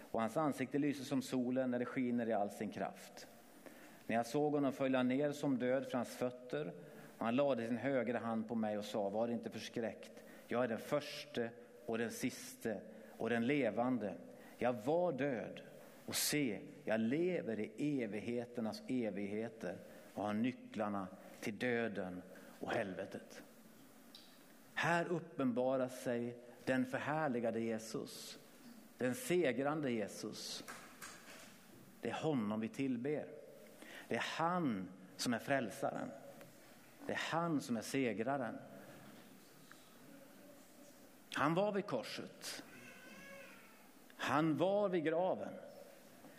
och 0.00 0.20
hans 0.20 0.36
ansikte 0.36 0.78
lyser 0.78 1.04
som 1.04 1.22
solen 1.22 1.70
när 1.70 1.78
det 1.78 1.84
skiner 1.84 2.28
i 2.28 2.32
all 2.32 2.50
sin 2.50 2.70
kraft. 2.70 3.26
När 4.06 4.16
jag 4.16 4.26
såg 4.26 4.52
honom 4.52 4.72
föll 4.72 4.94
han 4.94 5.08
ner 5.08 5.32
som 5.32 5.58
död 5.58 5.86
för 5.86 5.92
hans 5.92 6.16
fötter 6.16 6.72
och 7.18 7.24
han 7.24 7.36
lade 7.36 7.66
sin 7.66 7.76
högra 7.76 8.18
hand 8.18 8.48
på 8.48 8.54
mig 8.54 8.78
och 8.78 8.84
sa, 8.84 9.08
var 9.08 9.28
inte 9.28 9.50
förskräckt. 9.50 10.22
Jag 10.46 10.64
är 10.64 10.68
den 10.68 10.78
förste 10.78 11.50
och 11.86 11.98
den 11.98 12.10
siste 12.10 12.80
och 13.10 13.30
den 13.30 13.46
levande. 13.46 14.14
Jag 14.58 14.72
var 14.72 15.12
död 15.12 15.60
och 16.06 16.14
se, 16.14 16.60
jag 16.84 17.00
lever 17.00 17.60
i 17.60 18.02
evigheternas 18.02 18.82
evigheter 18.88 19.78
och 20.14 20.24
har 20.24 20.34
nycklarna 20.34 21.08
till 21.40 21.58
döden 21.58 22.22
och 22.60 22.72
helvetet. 22.72 23.42
Här 24.78 25.08
uppenbarar 25.08 25.88
sig 25.88 26.38
den 26.64 26.86
förhärligade 26.86 27.60
Jesus, 27.60 28.38
den 28.98 29.14
segrande 29.14 29.90
Jesus. 29.90 30.64
Det 32.00 32.10
är 32.10 32.14
honom 32.14 32.60
vi 32.60 32.68
tillber. 32.68 33.26
Det 34.08 34.14
är 34.14 34.24
han 34.36 34.88
som 35.16 35.34
är 35.34 35.38
frälsaren. 35.38 36.10
Det 37.06 37.12
är 37.12 37.20
han 37.30 37.60
som 37.60 37.76
är 37.76 37.82
segraren. 37.82 38.58
Han 41.34 41.54
var 41.54 41.72
vid 41.72 41.86
korset. 41.86 42.64
Han 44.16 44.56
var 44.56 44.88
vid 44.88 45.04
graven. 45.04 45.52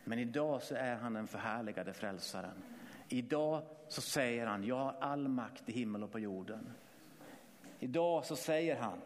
Men 0.03 0.19
idag 0.19 0.63
så 0.63 0.75
är 0.75 0.95
han 0.95 1.13
den 1.13 1.27
förhärligade 1.27 1.93
frälsaren. 1.93 2.63
Idag 3.09 3.63
så 3.87 4.01
säger 4.01 4.45
han, 4.45 4.63
jag 4.63 4.75
har 4.75 4.95
all 4.99 5.27
makt 5.27 5.69
i 5.69 5.71
himmel 5.71 6.03
och 6.03 6.11
på 6.11 6.19
jorden. 6.19 6.73
Idag 7.79 8.25
så 8.25 8.35
säger 8.35 8.75
han, 8.75 9.01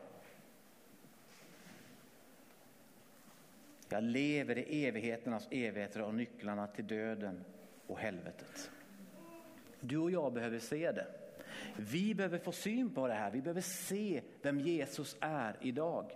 jag 3.89 4.03
lever 4.03 4.57
i 4.57 4.85
evigheternas 4.85 5.47
evigheter 5.51 6.01
och 6.01 6.13
nycklarna 6.13 6.67
till 6.67 6.87
döden 6.87 7.43
och 7.87 7.99
helvetet. 7.99 8.71
Du 9.79 9.97
och 9.97 10.11
jag 10.11 10.33
behöver 10.33 10.59
se 10.59 10.91
det. 10.91 11.07
Vi 11.75 12.15
behöver 12.15 12.37
få 12.37 12.51
syn 12.51 12.89
på 12.89 13.07
det 13.07 13.13
här. 13.13 13.31
Vi 13.31 13.41
behöver 13.41 13.61
se 13.61 14.21
vem 14.41 14.59
Jesus 14.59 15.17
är 15.19 15.55
idag. 15.61 16.11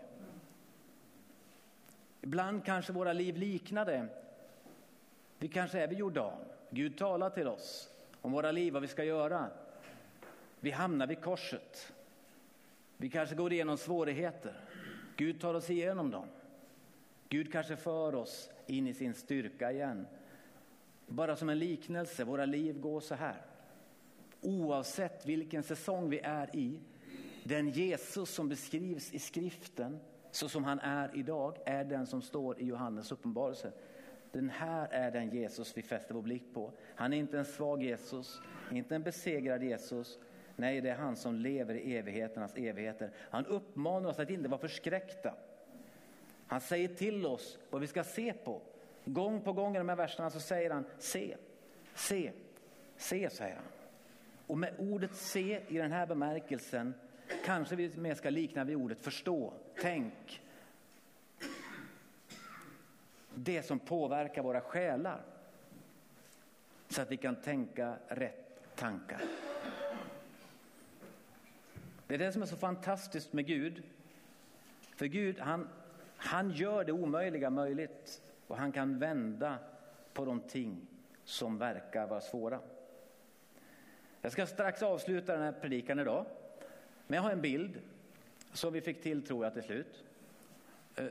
Ibland 2.21 2.65
kanske 2.65 2.93
våra 2.93 3.13
liv 3.13 3.37
liknar 3.37 3.85
det. 3.85 4.07
Vi 5.37 5.47
kanske 5.47 5.79
är 5.79 5.87
vid 5.87 5.97
Jordan. 5.97 6.37
Gud 6.69 6.97
talar 6.97 7.29
till 7.29 7.47
oss 7.47 7.89
om 8.21 8.31
våra 8.31 8.51
liv, 8.51 8.73
vad 8.73 8.81
vi 8.81 8.87
ska 8.87 9.03
göra. 9.03 9.49
Vi 10.59 10.71
hamnar 10.71 11.07
vid 11.07 11.21
korset. 11.21 11.93
Vi 12.97 13.09
kanske 13.09 13.35
går 13.35 13.53
igenom 13.53 13.77
svårigheter. 13.77 14.53
Gud 15.17 15.41
tar 15.41 15.53
oss 15.53 15.69
igenom 15.69 16.11
dem. 16.11 16.25
Gud 17.29 17.51
kanske 17.51 17.75
för 17.75 18.15
oss 18.15 18.49
in 18.67 18.87
i 18.87 18.93
sin 18.93 19.13
styrka 19.13 19.71
igen. 19.71 20.07
Bara 21.07 21.35
som 21.35 21.49
en 21.49 21.59
liknelse, 21.59 22.23
våra 22.23 22.45
liv 22.45 22.79
går 22.79 22.99
så 22.99 23.15
här. 23.15 23.41
Oavsett 24.41 25.25
vilken 25.25 25.63
säsong 25.63 26.09
vi 26.09 26.19
är 26.19 26.55
i, 26.55 26.79
den 27.43 27.69
Jesus 27.69 28.29
som 28.29 28.49
beskrivs 28.49 29.13
i 29.13 29.19
skriften 29.19 29.99
så 30.31 30.49
som 30.49 30.63
han 30.63 30.79
är 30.79 31.11
idag 31.13 31.57
är 31.65 31.83
den 31.83 32.07
som 32.07 32.21
står 32.21 32.59
i 32.59 32.65
Johannes 32.65 33.11
uppenbarelse. 33.11 33.71
Den 34.31 34.49
här 34.49 34.87
är 34.91 35.11
den 35.11 35.29
Jesus 35.29 35.77
vi 35.77 35.81
fäster 35.81 36.13
vår 36.13 36.21
blick 36.21 36.53
på. 36.53 36.71
Han 36.95 37.13
är 37.13 37.17
inte 37.17 37.39
en 37.39 37.45
svag 37.45 37.83
Jesus, 37.83 38.41
inte 38.71 38.95
en 38.95 39.03
besegrad 39.03 39.63
Jesus. 39.63 40.19
Nej, 40.55 40.81
det 40.81 40.89
är 40.89 40.95
han 40.95 41.15
som 41.15 41.35
lever 41.35 41.75
i 41.75 41.97
evigheternas 41.97 42.55
evigheter. 42.55 43.11
Han 43.17 43.45
uppmanar 43.45 44.09
oss 44.09 44.19
att 44.19 44.29
inte 44.29 44.49
vara 44.49 44.61
förskräckta. 44.61 45.33
Han 46.47 46.61
säger 46.61 46.87
till 46.87 47.25
oss 47.25 47.57
vad 47.69 47.81
vi 47.81 47.87
ska 47.87 48.03
se 48.03 48.33
på. 48.33 48.61
Gång 49.05 49.41
på 49.41 49.53
gång 49.53 49.75
i 49.75 49.77
de 49.77 49.89
här 49.89 49.95
verserna 49.95 50.29
så 50.29 50.39
säger 50.39 50.69
han 50.69 50.85
se, 50.97 51.37
se, 51.93 52.31
se 52.97 53.29
säger 53.29 53.55
han. 53.55 53.65
Och 54.47 54.57
med 54.57 54.73
ordet 54.77 55.15
se 55.15 55.61
i 55.67 55.77
den 55.77 55.91
här 55.91 56.05
bemärkelsen 56.05 56.93
kanske 57.45 57.75
vi 57.75 57.97
mer 57.97 58.15
ska 58.15 58.29
likna 58.29 58.63
vid 58.63 58.75
ordet 58.75 59.01
förstå, 59.01 59.53
tänk. 59.81 60.41
Det 63.35 63.63
som 63.63 63.79
påverkar 63.79 64.43
våra 64.43 64.61
själar 64.61 65.21
så 66.87 67.01
att 67.01 67.11
vi 67.11 67.17
kan 67.17 67.35
tänka 67.35 67.97
rätt 68.07 68.75
tankar. 68.75 69.21
Det 72.07 72.13
är 72.13 72.17
det 72.17 72.31
som 72.31 72.41
är 72.41 72.45
så 72.45 72.55
fantastiskt 72.55 73.33
med 73.33 73.45
Gud. 73.45 73.83
För 74.95 75.05
Gud, 75.05 75.39
han, 75.39 75.69
han 76.17 76.51
gör 76.51 76.83
det 76.83 76.91
omöjliga 76.91 77.49
möjligt 77.49 78.21
och 78.47 78.57
han 78.57 78.71
kan 78.71 78.99
vända 78.99 79.57
på 80.13 80.25
de 80.25 80.39
ting 80.39 80.87
som 81.23 81.57
verkar 81.57 82.07
vara 82.07 82.21
svåra. 82.21 82.59
Jag 84.21 84.31
ska 84.31 84.45
strax 84.45 84.83
avsluta 84.83 85.33
den 85.33 85.41
här 85.41 85.51
predikan 85.51 85.99
idag. 85.99 86.25
Men 87.07 87.15
jag 87.15 87.23
har 87.23 87.31
en 87.31 87.41
bild 87.41 87.81
som 88.53 88.73
vi 88.73 88.81
fick 88.81 89.01
till 89.01 89.27
tror 89.27 89.45
jag 89.45 89.53
till 89.53 89.63
slut. 89.63 90.03
Eh, 90.95 91.05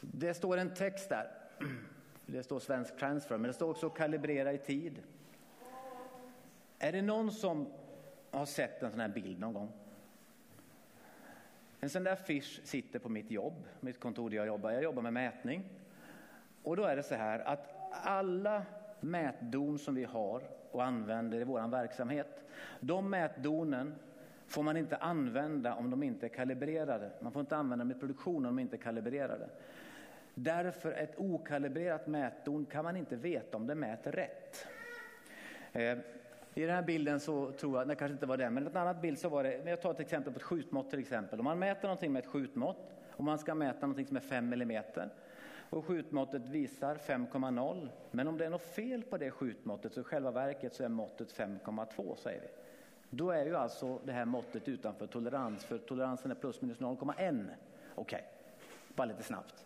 det 0.00 0.34
står 0.34 0.56
en 0.56 0.74
text 0.74 1.08
där. 1.08 1.30
Det 2.30 2.42
står 2.42 2.60
svensk 2.60 2.96
transfer, 2.96 3.38
men 3.38 3.48
det 3.48 3.52
står 3.52 3.70
också 3.70 3.90
kalibrera 3.90 4.52
i 4.52 4.58
tid. 4.58 5.02
Är 6.78 6.92
det 6.92 7.02
någon 7.02 7.32
som 7.32 7.66
har 8.30 8.46
sett 8.46 8.82
en 8.82 8.90
sån 8.90 9.00
här 9.00 9.08
bild 9.08 9.40
någon 9.40 9.52
gång? 9.52 9.72
En 11.80 11.90
sån 11.90 12.04
där 12.04 12.12
affisch 12.12 12.60
sitter 12.64 12.98
på 12.98 13.08
mitt 13.08 13.30
jobb, 13.30 13.68
mitt 13.80 14.00
kontor 14.00 14.30
där 14.30 14.36
jag 14.36 14.46
jobbar. 14.46 14.70
Jag 14.70 14.82
jobbar 14.82 15.02
med 15.02 15.12
mätning. 15.12 15.64
Och 16.62 16.76
då 16.76 16.84
är 16.84 16.96
det 16.96 17.02
så 17.02 17.14
här 17.14 17.40
att 17.40 17.74
alla 17.90 18.62
mätdon 19.00 19.78
som 19.78 19.94
vi 19.94 20.04
har 20.04 20.42
och 20.70 20.84
använder 20.84 21.40
i 21.40 21.44
vår 21.44 21.68
verksamhet, 21.68 22.44
de 22.80 23.10
mätdonen 23.10 23.94
får 24.46 24.62
man 24.62 24.76
inte 24.76 24.96
använda 24.96 25.74
om 25.74 25.90
de 25.90 26.02
inte 26.02 26.26
är 26.26 26.28
kalibrerade. 26.28 27.10
Man 27.20 27.32
får 27.32 27.40
inte 27.40 27.56
använda 27.56 27.84
dem 27.84 27.90
i 27.90 28.00
produktion 28.00 28.36
om 28.46 28.56
de 28.56 28.58
inte 28.58 28.76
är 28.76 28.80
kalibrerade. 28.80 29.48
Därför 30.34 30.92
ett 30.92 31.18
okalibrerat 31.18 32.06
mätdon 32.06 32.66
kan 32.66 32.84
man 32.84 32.96
inte 32.96 33.16
veta 33.16 33.56
om 33.56 33.66
det 33.66 33.74
mäter 33.74 34.12
rätt. 34.12 34.66
Eh, 35.72 35.98
i 36.54 36.60
den 36.60 36.70
här 36.70 36.82
bilden 36.82 37.20
så 37.20 37.52
tror 37.52 37.78
jag, 37.78 37.88
det 37.88 37.94
kanske 37.94 38.12
inte 38.12 38.26
var 38.26 38.36
det, 38.36 38.50
men 38.50 38.66
en 38.66 38.76
annan 38.76 39.00
bild 39.00 39.18
så 39.18 39.28
var 39.28 39.42
det, 39.44 39.70
jag 39.70 39.82
tar 39.82 39.90
ett 39.90 40.00
exempel 40.00 40.32
på 40.32 40.36
ett 40.36 40.42
skjutmått 40.42 40.90
till 40.90 40.98
exempel. 40.98 41.38
Om 41.38 41.44
man 41.44 41.58
mäter 41.58 41.82
någonting 41.82 42.12
med 42.12 42.20
ett 42.20 42.30
skjutmått 42.30 42.94
och 43.10 43.24
man 43.24 43.38
ska 43.38 43.54
mäta 43.54 43.80
någonting 43.80 44.06
som 44.06 44.16
är 44.16 44.20
5 44.20 44.52
mm 44.52 44.82
och 45.70 45.84
skjutmåttet 45.84 46.48
visar 46.48 46.94
5,0. 46.94 47.88
Men 48.10 48.28
om 48.28 48.38
det 48.38 48.44
är 48.44 48.50
något 48.50 48.62
fel 48.62 49.02
på 49.02 49.16
det 49.16 49.30
skjutmåttet 49.30 49.92
så 49.92 50.00
i 50.00 50.04
själva 50.04 50.30
verket 50.30 50.74
så 50.74 50.84
är 50.84 50.88
måttet 50.88 51.32
5,2 51.32 52.16
säger 52.16 52.40
vi. 52.40 52.48
Då 53.10 53.30
är 53.30 53.46
ju 53.46 53.56
alltså 53.56 53.98
det 54.04 54.12
här 54.12 54.24
måttet 54.24 54.68
utanför 54.68 55.06
tolerans, 55.06 55.64
för 55.64 55.78
toleransen 55.78 56.30
är 56.30 56.34
plus 56.34 56.60
minus 56.60 56.78
0,1. 56.78 57.14
Okej, 57.14 57.54
okay. 57.94 58.20
bara 58.94 59.04
lite 59.04 59.22
snabbt. 59.22 59.64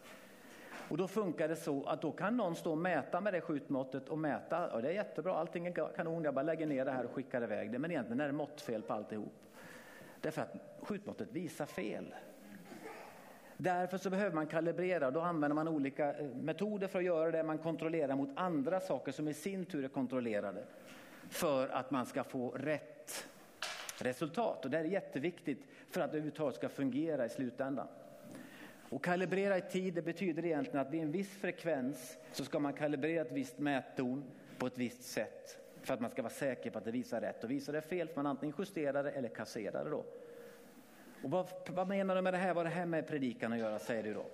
Och 0.89 0.97
då 0.97 1.09
funkar 1.09 1.49
det 1.49 1.57
så 1.57 1.85
att 1.85 2.03
då 2.03 2.13
kan 2.13 2.37
någon 2.37 2.57
stå 2.57 2.71
och 2.71 2.79
mäta 2.79 3.21
med 3.21 3.35
det 3.35 3.41
skjutmåttet 3.41 4.09
och 4.09 4.19
mäta, 4.19 4.73
och 4.73 4.83
det 4.83 4.89
är 4.89 4.93
jättebra, 4.93 5.35
allting 5.35 5.67
är 5.67 5.95
kanon, 5.97 6.25
jag 6.25 6.35
bara 6.35 6.43
lägger 6.43 6.67
ner 6.67 6.85
det 6.85 6.91
här 6.91 7.05
och 7.05 7.11
skickar 7.11 7.43
iväg 7.43 7.73
det. 7.73 7.79
Men 7.79 7.91
egentligen 7.91 8.21
är 8.21 8.27
det 8.27 8.33
måttfel 8.33 8.83
på 8.83 8.93
alltihop. 8.93 9.33
Därför 10.21 10.43
att 10.43 10.55
skjutmåttet 10.83 11.33
visar 11.33 11.67
fel. 11.67 12.15
Därför 13.57 13.99
så 13.99 14.11
behöver 14.11 14.35
man 14.35 14.47
kalibrera. 14.47 15.11
Då 15.11 15.21
använder 15.21 15.55
man 15.55 15.69
olika 15.69 16.15
eh, 16.15 16.27
metoder 16.27 16.89
för 16.89 16.99
att 16.99 17.05
göra 17.05 17.31
det. 17.31 17.43
Man 17.43 17.59
kontrollerar 17.59 18.17
mot 18.17 18.31
andra 18.35 18.81
saker 18.81 19.13
som 19.13 19.29
i 19.29 19.35
sin 19.35 19.65
tur 19.65 19.85
är 19.85 19.89
kontrollerade 19.89 20.65
för 21.29 21.69
att 21.69 21.91
man 21.91 22.07
ska 22.07 22.25
få 22.25 22.51
rätt 22.51 23.27
resultat. 23.99 24.65
Och 24.65 24.71
det 24.71 24.79
är 24.79 24.85
jätteviktigt 24.85 25.67
för 25.91 26.01
att 26.01 26.11
det 26.13 26.17
överhuvudtaget 26.17 26.55
ska 26.55 26.69
fungera 26.69 27.27
i 27.27 27.29
slutändan. 27.29 27.89
Och 28.93 29.05
kalibrera 29.05 29.59
i 29.59 29.61
tid 29.61 29.95
det 29.95 30.03
betyder 30.03 30.45
egentligen 30.45 30.81
att 30.87 30.91
vid 30.91 31.03
en 31.03 31.13
viss 31.13 31.37
frekvens 31.37 32.19
så 32.33 32.45
ska 32.45 32.59
man 32.59 32.73
kalibrera 32.73 33.23
ett 33.23 33.33
visst 33.33 33.59
mätton 33.59 34.25
på 34.59 34.67
ett 34.67 34.79
visst 34.79 35.03
sätt 35.03 35.59
för 35.83 35.95
att 35.95 36.01
man 36.01 36.11
ska 36.11 36.23
vara 36.23 36.33
säker 36.33 36.71
på 36.71 36.79
att 36.79 36.85
det 36.85 36.91
visar 36.91 37.21
rätt. 37.21 37.45
Och 37.45 37.51
visar 37.51 37.73
det 37.73 37.81
fel 37.81 38.09
får 38.09 38.17
man 38.17 38.27
antingen 38.27 38.57
justera 38.59 39.03
det 39.03 39.11
eller 39.11 39.29
kassera 39.29 39.85
det 39.85 39.91
då. 39.91 40.05
Och 41.23 41.31
vad, 41.31 41.47
vad 41.69 41.89
menar 41.89 42.17
du 42.17 42.23
med 42.23 42.35
det 42.35 42.39
här? 42.39 42.55
Vad 42.55 42.57
har 42.57 42.65
det 42.65 42.77
här 42.77 42.87
med 42.87 43.07
predikan 43.07 43.53
att 43.53 43.59
göra 43.59 43.79
säger 43.79 44.03
du 44.03 44.15
då? 44.15 44.27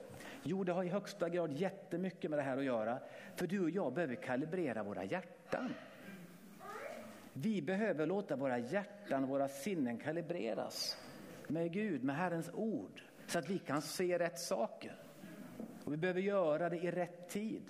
Jo, 0.43 0.65
det 0.65 0.73
har 0.73 0.85
i 0.85 0.89
högsta 0.89 1.29
grad 1.29 1.53
jättemycket 1.53 2.31
med 2.31 2.39
det 2.39 2.43
här 2.43 2.57
att 2.57 2.65
göra. 2.65 2.99
För 3.37 3.47
du 3.47 3.61
och 3.61 3.71
jag 3.71 3.93
behöver 3.93 4.15
kalibrera 4.15 4.83
våra 4.83 5.05
hjärtan. 5.05 5.75
Vi 7.33 7.63
behöver 7.63 8.07
låta 8.07 8.37
våra 8.37 8.59
hjärtan 8.59 9.23
och 9.25 9.29
våra 9.31 9.49
sinnen 9.49 9.99
kalibreras 9.99 10.99
med 11.47 11.73
Gud, 11.73 12.05
med 12.05 12.17
Herrens 12.17 12.51
ord, 12.55 13.03
så 13.29 13.39
att 13.39 13.51
vi 13.51 13.59
kan 13.59 13.83
se 13.83 14.19
rätt 14.19 14.39
saker. 14.39 14.97
Och 15.85 15.93
vi 15.93 15.97
behöver 15.97 16.21
göra 16.21 16.69
det 16.69 16.77
i 16.77 16.91
rätt 16.91 17.29
tid. 17.29 17.63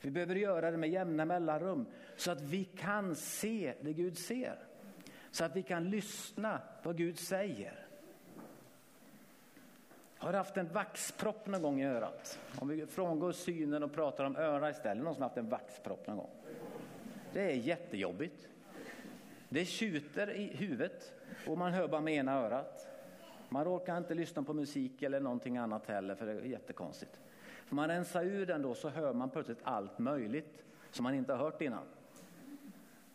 Vi 0.00 0.10
behöver 0.10 0.34
göra 0.34 0.70
det 0.70 0.76
med 0.76 0.90
jämna 0.90 1.24
mellanrum 1.24 1.86
så 2.16 2.30
att 2.30 2.40
vi 2.40 2.64
kan 2.64 3.16
se 3.16 3.74
det 3.80 3.92
Gud 3.92 4.18
ser. 4.18 4.58
Så 5.30 5.44
att 5.44 5.56
vi 5.56 5.62
kan 5.62 5.90
lyssna 5.90 6.60
vad 6.82 6.96
Gud 6.96 7.18
säger. 7.18 7.86
Har 10.18 10.32
du 10.32 10.38
haft 10.38 10.56
en 10.56 10.72
vaxpropp 10.72 11.46
någon 11.46 11.62
gång 11.62 11.80
i 11.80 11.86
örat? 11.86 12.38
Om 12.58 12.68
vi 12.68 12.86
frångår 12.86 13.32
synen 13.32 13.82
och 13.82 13.92
pratar 13.92 14.24
om 14.24 14.36
öra 14.36 14.70
istället. 14.70 15.04
Någon 15.04 15.14
som 15.14 15.22
har 15.22 15.28
haft 15.28 15.38
en 15.38 15.48
vaxpropp 15.48 16.06
någon 16.06 16.16
gång? 16.16 16.30
Det 17.32 17.40
är 17.40 17.54
jättejobbigt. 17.54 18.48
Det 19.48 19.64
tjuter 19.64 20.30
i 20.30 20.56
huvudet 20.56 21.12
och 21.46 21.58
man 21.58 21.72
hör 21.72 21.88
bara 21.88 22.00
med 22.00 22.14
ena 22.14 22.32
örat. 22.32 22.86
Man 23.52 23.64
råkar 23.64 23.98
inte 23.98 24.14
lyssna 24.14 24.42
på 24.42 24.54
musik 24.54 25.02
eller 25.02 25.20
någonting 25.20 25.56
annat 25.56 25.86
heller 25.86 26.14
för 26.14 26.26
det 26.26 26.32
är 26.32 26.42
jättekonstigt. 26.42 27.20
För 27.66 27.74
man 27.74 27.88
rensar 27.88 28.24
ur 28.24 28.46
den 28.46 28.62
då 28.62 28.74
så 28.74 28.88
hör 28.88 29.12
man 29.12 29.30
plötsligt 29.30 29.58
allt 29.62 29.98
möjligt 29.98 30.64
som 30.90 31.02
man 31.02 31.14
inte 31.14 31.32
har 31.32 31.44
hört 31.44 31.62
innan. 31.62 31.84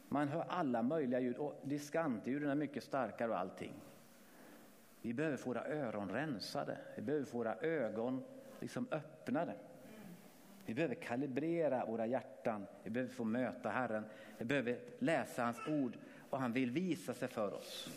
Man 0.10 0.28
hör 0.28 0.46
alla 0.50 0.84
möjliga 0.84 1.20
ljud 1.20 1.38
och 1.38 1.60
diskantljuden 1.64 2.50
är 2.50 2.56
mycket 2.56 2.84
starkare 2.84 3.32
och 3.32 3.40
allting. 3.40 3.74
Vi 5.02 5.14
behöver 5.14 5.38
få 5.38 5.50
våra 5.50 5.66
öron 5.66 6.10
rensade. 6.10 6.78
Vi 6.96 7.02
behöver 7.02 7.26
få 7.26 7.38
våra 7.38 7.56
ögon 7.56 8.24
liksom 8.60 8.88
öppnade. 8.92 9.54
Vi 10.66 10.74
behöver 10.74 10.96
kalibrera 10.96 11.86
våra 11.86 12.06
hjärtan. 12.06 12.66
Vi 12.84 12.90
behöver 12.90 13.14
få 13.14 13.24
möta 13.24 13.70
Herren. 13.70 14.06
Vi 14.38 14.46
behöver 14.46 14.80
läsa 15.00 15.44
hans 15.44 15.68
ord 15.68 15.98
och 16.30 16.40
han 16.40 16.54
vill 16.54 16.72
visa 16.72 17.14
sig 17.14 17.28
för 17.28 17.54
oss. 17.54 17.90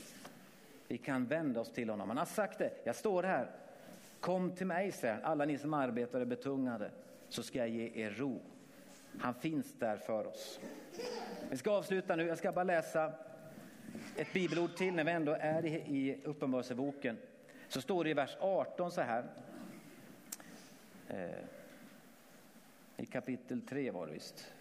Vi 0.89 0.99
kan 0.99 1.27
vända 1.27 1.61
oss 1.61 1.73
till 1.73 1.91
honom. 1.91 2.09
Han 2.09 2.19
har 2.19 2.25
sagt 2.25 2.59
det. 2.59 2.73
Jag 2.85 2.97
står 2.97 3.23
här. 3.23 3.51
Kom 4.21 4.51
till 4.51 4.67
mig, 4.67 4.93
säger 4.93 5.21
alla 5.23 5.45
ni 5.45 5.59
som 5.59 5.75
arbetar 5.75 6.15
och 6.15 6.23
är 6.23 6.27
betungade, 6.27 6.91
så 7.29 7.43
ska 7.43 7.59
jag 7.59 7.69
ge 7.69 8.05
er 8.05 8.11
ro. 8.11 8.41
Han 9.19 9.35
finns 9.35 9.73
där 9.79 9.97
för 9.97 10.27
oss. 10.27 10.61
Vi 11.51 11.57
ska 11.57 11.71
avsluta 11.71 12.17
nu. 12.17 12.27
Jag 12.27 12.39
ska 12.39 12.53
bara 12.53 12.65
läsa 12.65 13.13
ett 14.17 14.33
bibelord 14.33 14.77
till 14.77 14.95
när 14.95 15.05
vi 15.05 15.11
ändå 15.11 15.37
är 15.41 15.67
i, 15.67 15.75
i 15.75 16.21
Uppenbarelseboken. 16.25 17.17
Så 17.69 17.81
står 17.81 18.05
det 18.05 18.11
i 18.11 18.15
vers 18.15 18.37
18 18.41 18.93
så 18.93 19.01
här. 19.01 19.25
Eh, 21.09 21.29
I 22.97 23.07
kapitel 23.07 23.61
3 23.61 23.91
var 23.91 24.07
det 24.07 24.13
visst. 24.13 24.53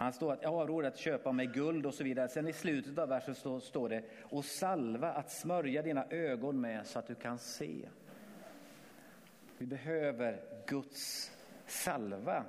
Han 0.00 0.12
står 0.12 0.32
att 0.32 0.42
jag 0.42 0.52
har 0.52 0.66
råd 0.66 0.84
att 0.84 0.96
köpa 0.96 1.32
mig 1.32 1.46
guld 1.46 1.86
och 1.86 1.94
så 1.94 2.04
vidare. 2.04 2.28
Sen 2.28 2.48
i 2.48 2.52
slutet 2.52 2.98
av 2.98 3.08
versen 3.08 3.34
står, 3.34 3.60
står 3.60 3.88
det 3.88 4.02
och 4.22 4.44
salva 4.44 5.12
att 5.12 5.30
smörja 5.30 5.82
dina 5.82 6.04
ögon 6.10 6.60
med 6.60 6.86
så 6.86 6.98
att 6.98 7.06
du 7.06 7.14
kan 7.14 7.38
se. 7.38 7.88
Vi 9.58 9.66
behöver 9.66 10.40
Guds 10.66 11.32
salva. 11.66 12.44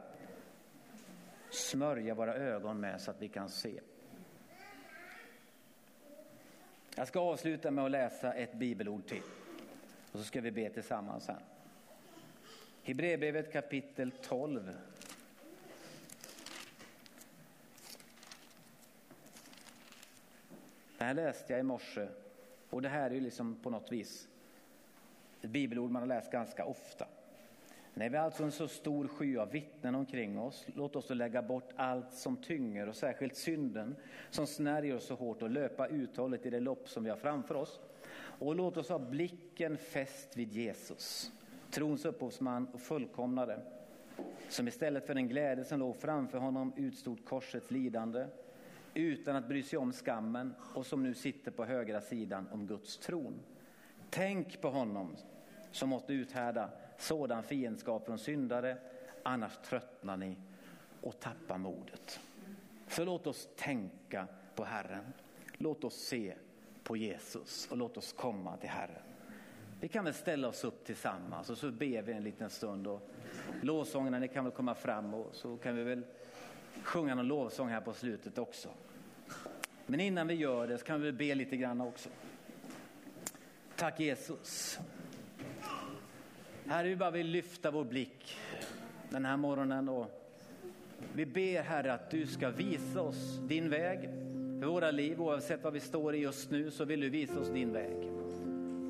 Smörja 1.50 2.14
våra 2.14 2.36
ögon 2.36 2.80
med 2.80 3.02
så 3.02 3.12
att 3.12 3.22
vi 3.22 3.28
kan 3.28 3.50
se. 3.50 3.80
Jag 6.96 7.08
ska 7.08 7.20
avsluta 7.20 7.72
med 7.72 7.86
att 7.86 7.92
läsa 7.92 8.34
ett 8.34 8.54
bibelord 8.54 9.08
till. 9.08 9.24
Och 10.12 10.20
så 10.20 10.24
ska 10.24 10.42
vi 10.42 10.52
be 10.52 10.70
tillsammans 10.70 11.24
sen. 11.24 11.36
Hebreerbrevet 12.84 13.54
kapitel 13.54 14.12
12. 14.12 14.78
Det 21.02 21.06
här 21.06 21.14
läste 21.14 21.54
jag 21.54 21.60
i 21.60 21.64
morse 21.64 22.08
och 22.70 22.82
det 22.82 22.90
här 22.90 23.12
är 23.12 23.22
liksom 23.22 23.56
på 23.56 23.70
något 23.70 23.92
vis 23.92 24.28
ett 25.42 25.50
bibelord 25.50 25.92
man 25.92 26.02
har 26.02 26.08
läst 26.08 26.32
ganska 26.32 26.66
ofta. 26.66 27.08
När 27.94 28.10
vi 28.10 28.18
alltså 28.18 28.44
en 28.44 28.52
så 28.52 28.68
stor 28.68 29.08
sky 29.08 29.38
av 29.38 29.52
vittnen 29.52 29.96
omkring 29.96 30.40
oss, 30.40 30.66
låt 30.76 30.96
oss 30.96 31.08
då 31.08 31.14
lägga 31.14 31.42
bort 31.42 31.70
allt 31.76 32.14
som 32.14 32.38
tynger 32.38 32.90
och 32.90 32.96
särskilt 32.96 33.36
synden 33.36 33.96
som 34.30 34.48
snärjer 34.48 34.96
oss 34.96 35.06
så 35.06 35.16
hårt 35.16 35.42
och 35.42 35.50
löpa 35.50 35.88
uthålligt 35.88 36.46
i 36.46 36.50
det 36.50 36.60
lopp 36.60 36.90
som 36.90 37.04
vi 37.04 37.10
har 37.10 37.18
framför 37.18 37.56
oss. 37.56 37.80
Och 38.16 38.56
låt 38.56 38.78
oss 38.78 38.90
ha 38.90 39.00
blicken 39.00 39.78
fäst 39.78 40.38
vid 40.38 40.54
Jesus, 40.54 41.32
trons 41.72 42.06
upphovsman 42.06 42.68
och 42.74 42.82
fullkomnare, 42.82 43.60
som 44.50 44.68
istället 44.68 45.08
för 45.08 45.14
den 45.14 45.28
glädje 45.28 45.66
som 45.66 45.80
låg 45.80 45.96
framför 45.96 46.38
honom 46.38 46.74
utstod 46.78 47.26
korsets 47.26 47.72
lidande 47.72 48.26
utan 48.94 49.36
att 49.36 49.48
bry 49.48 49.64
sig 49.64 49.80
om 49.80 49.92
skammen 49.94 50.54
och 50.74 50.86
som 50.86 51.04
nu 51.04 51.14
sitter 51.14 51.52
på 51.52 51.66
högra 51.66 52.02
sidan 52.02 52.48
om 52.52 52.68
Guds 52.68 52.98
tron. 52.98 53.40
Tänk 54.10 54.62
på 54.62 54.70
honom 54.70 55.16
som 55.72 55.90
måste 55.90 56.14
uthärda 56.14 56.70
sådan 56.98 57.44
fiendskap 57.44 58.06
från 58.06 58.20
syndare, 58.20 58.78
annars 59.24 59.58
tröttnar 59.58 60.18
ni 60.18 60.38
och 61.02 61.20
tappar 61.20 61.58
modet. 61.58 62.20
Så 62.88 63.06
låt 63.06 63.28
oss 63.28 63.50
tänka 63.56 64.28
på 64.56 64.64
Herren. 64.64 65.14
Låt 65.58 65.84
oss 65.84 65.96
se 65.96 66.34
på 66.84 66.98
Jesus 66.98 67.68
och 67.72 67.78
låt 67.78 67.98
oss 67.98 68.14
komma 68.14 68.58
till 68.58 68.70
Herren. 68.70 69.04
Vi 69.80 69.88
kan 69.88 70.06
väl 70.06 70.14
ställa 70.14 70.48
oss 70.48 70.64
upp 70.64 70.86
tillsammans 70.86 71.50
och 71.50 71.58
så 71.58 71.72
ber 71.72 72.02
vi 72.02 72.14
en 72.14 72.24
liten 72.24 72.50
stund. 72.50 72.88
Och 72.88 73.10
lovsångerna 73.62 74.20
ni 74.20 74.28
kan 74.28 74.44
väl 74.44 74.54
komma 74.54 74.76
fram 74.76 75.14
och 75.14 75.36
så 75.36 75.58
kan 75.58 75.76
vi 75.76 75.84
väl 75.84 76.04
sjunga 76.84 77.16
någon 77.16 77.28
lovsång 77.28 77.70
här 77.70 77.82
på 77.82 77.94
slutet 77.94 78.38
också. 78.38 78.70
Men 79.86 80.00
innan 80.00 80.28
vi 80.28 80.34
gör 80.34 80.68
det 80.68 80.78
så 80.78 80.86
kan 80.86 81.02
vi 81.02 81.12
be 81.12 81.36
lite 81.36 81.58
grann 81.58 81.82
också. 81.82 82.10
Tack 83.76 84.00
Jesus. 84.00 84.80
Herre, 86.66 86.88
vi 86.88 86.96
bara 86.96 87.12
vill 87.12 87.28
lyfta 87.28 87.72
vår 87.72 87.84
blick 87.84 88.38
den 89.10 89.26
här 89.26 89.38
morgonen 89.38 89.90
och 89.90 90.22
vi 91.14 91.26
ber 91.26 91.62
Herre 91.62 91.94
att 91.94 92.12
du 92.12 92.28
ska 92.28 92.50
visa 92.50 93.02
oss 93.02 93.40
din 93.48 93.70
väg 93.70 94.00
för 94.60 94.68
våra 94.68 94.92
liv. 94.92 95.22
Oavsett 95.22 95.64
vad 95.64 95.74
vi 95.74 95.80
står 95.80 96.16
i 96.16 96.18
just 96.18 96.52
nu 96.52 96.72
så 96.72 96.86
vill 96.86 97.02
du 97.02 97.10
visa 97.10 97.40
oss 97.40 97.50
din 97.50 97.74
väg. 97.74 98.12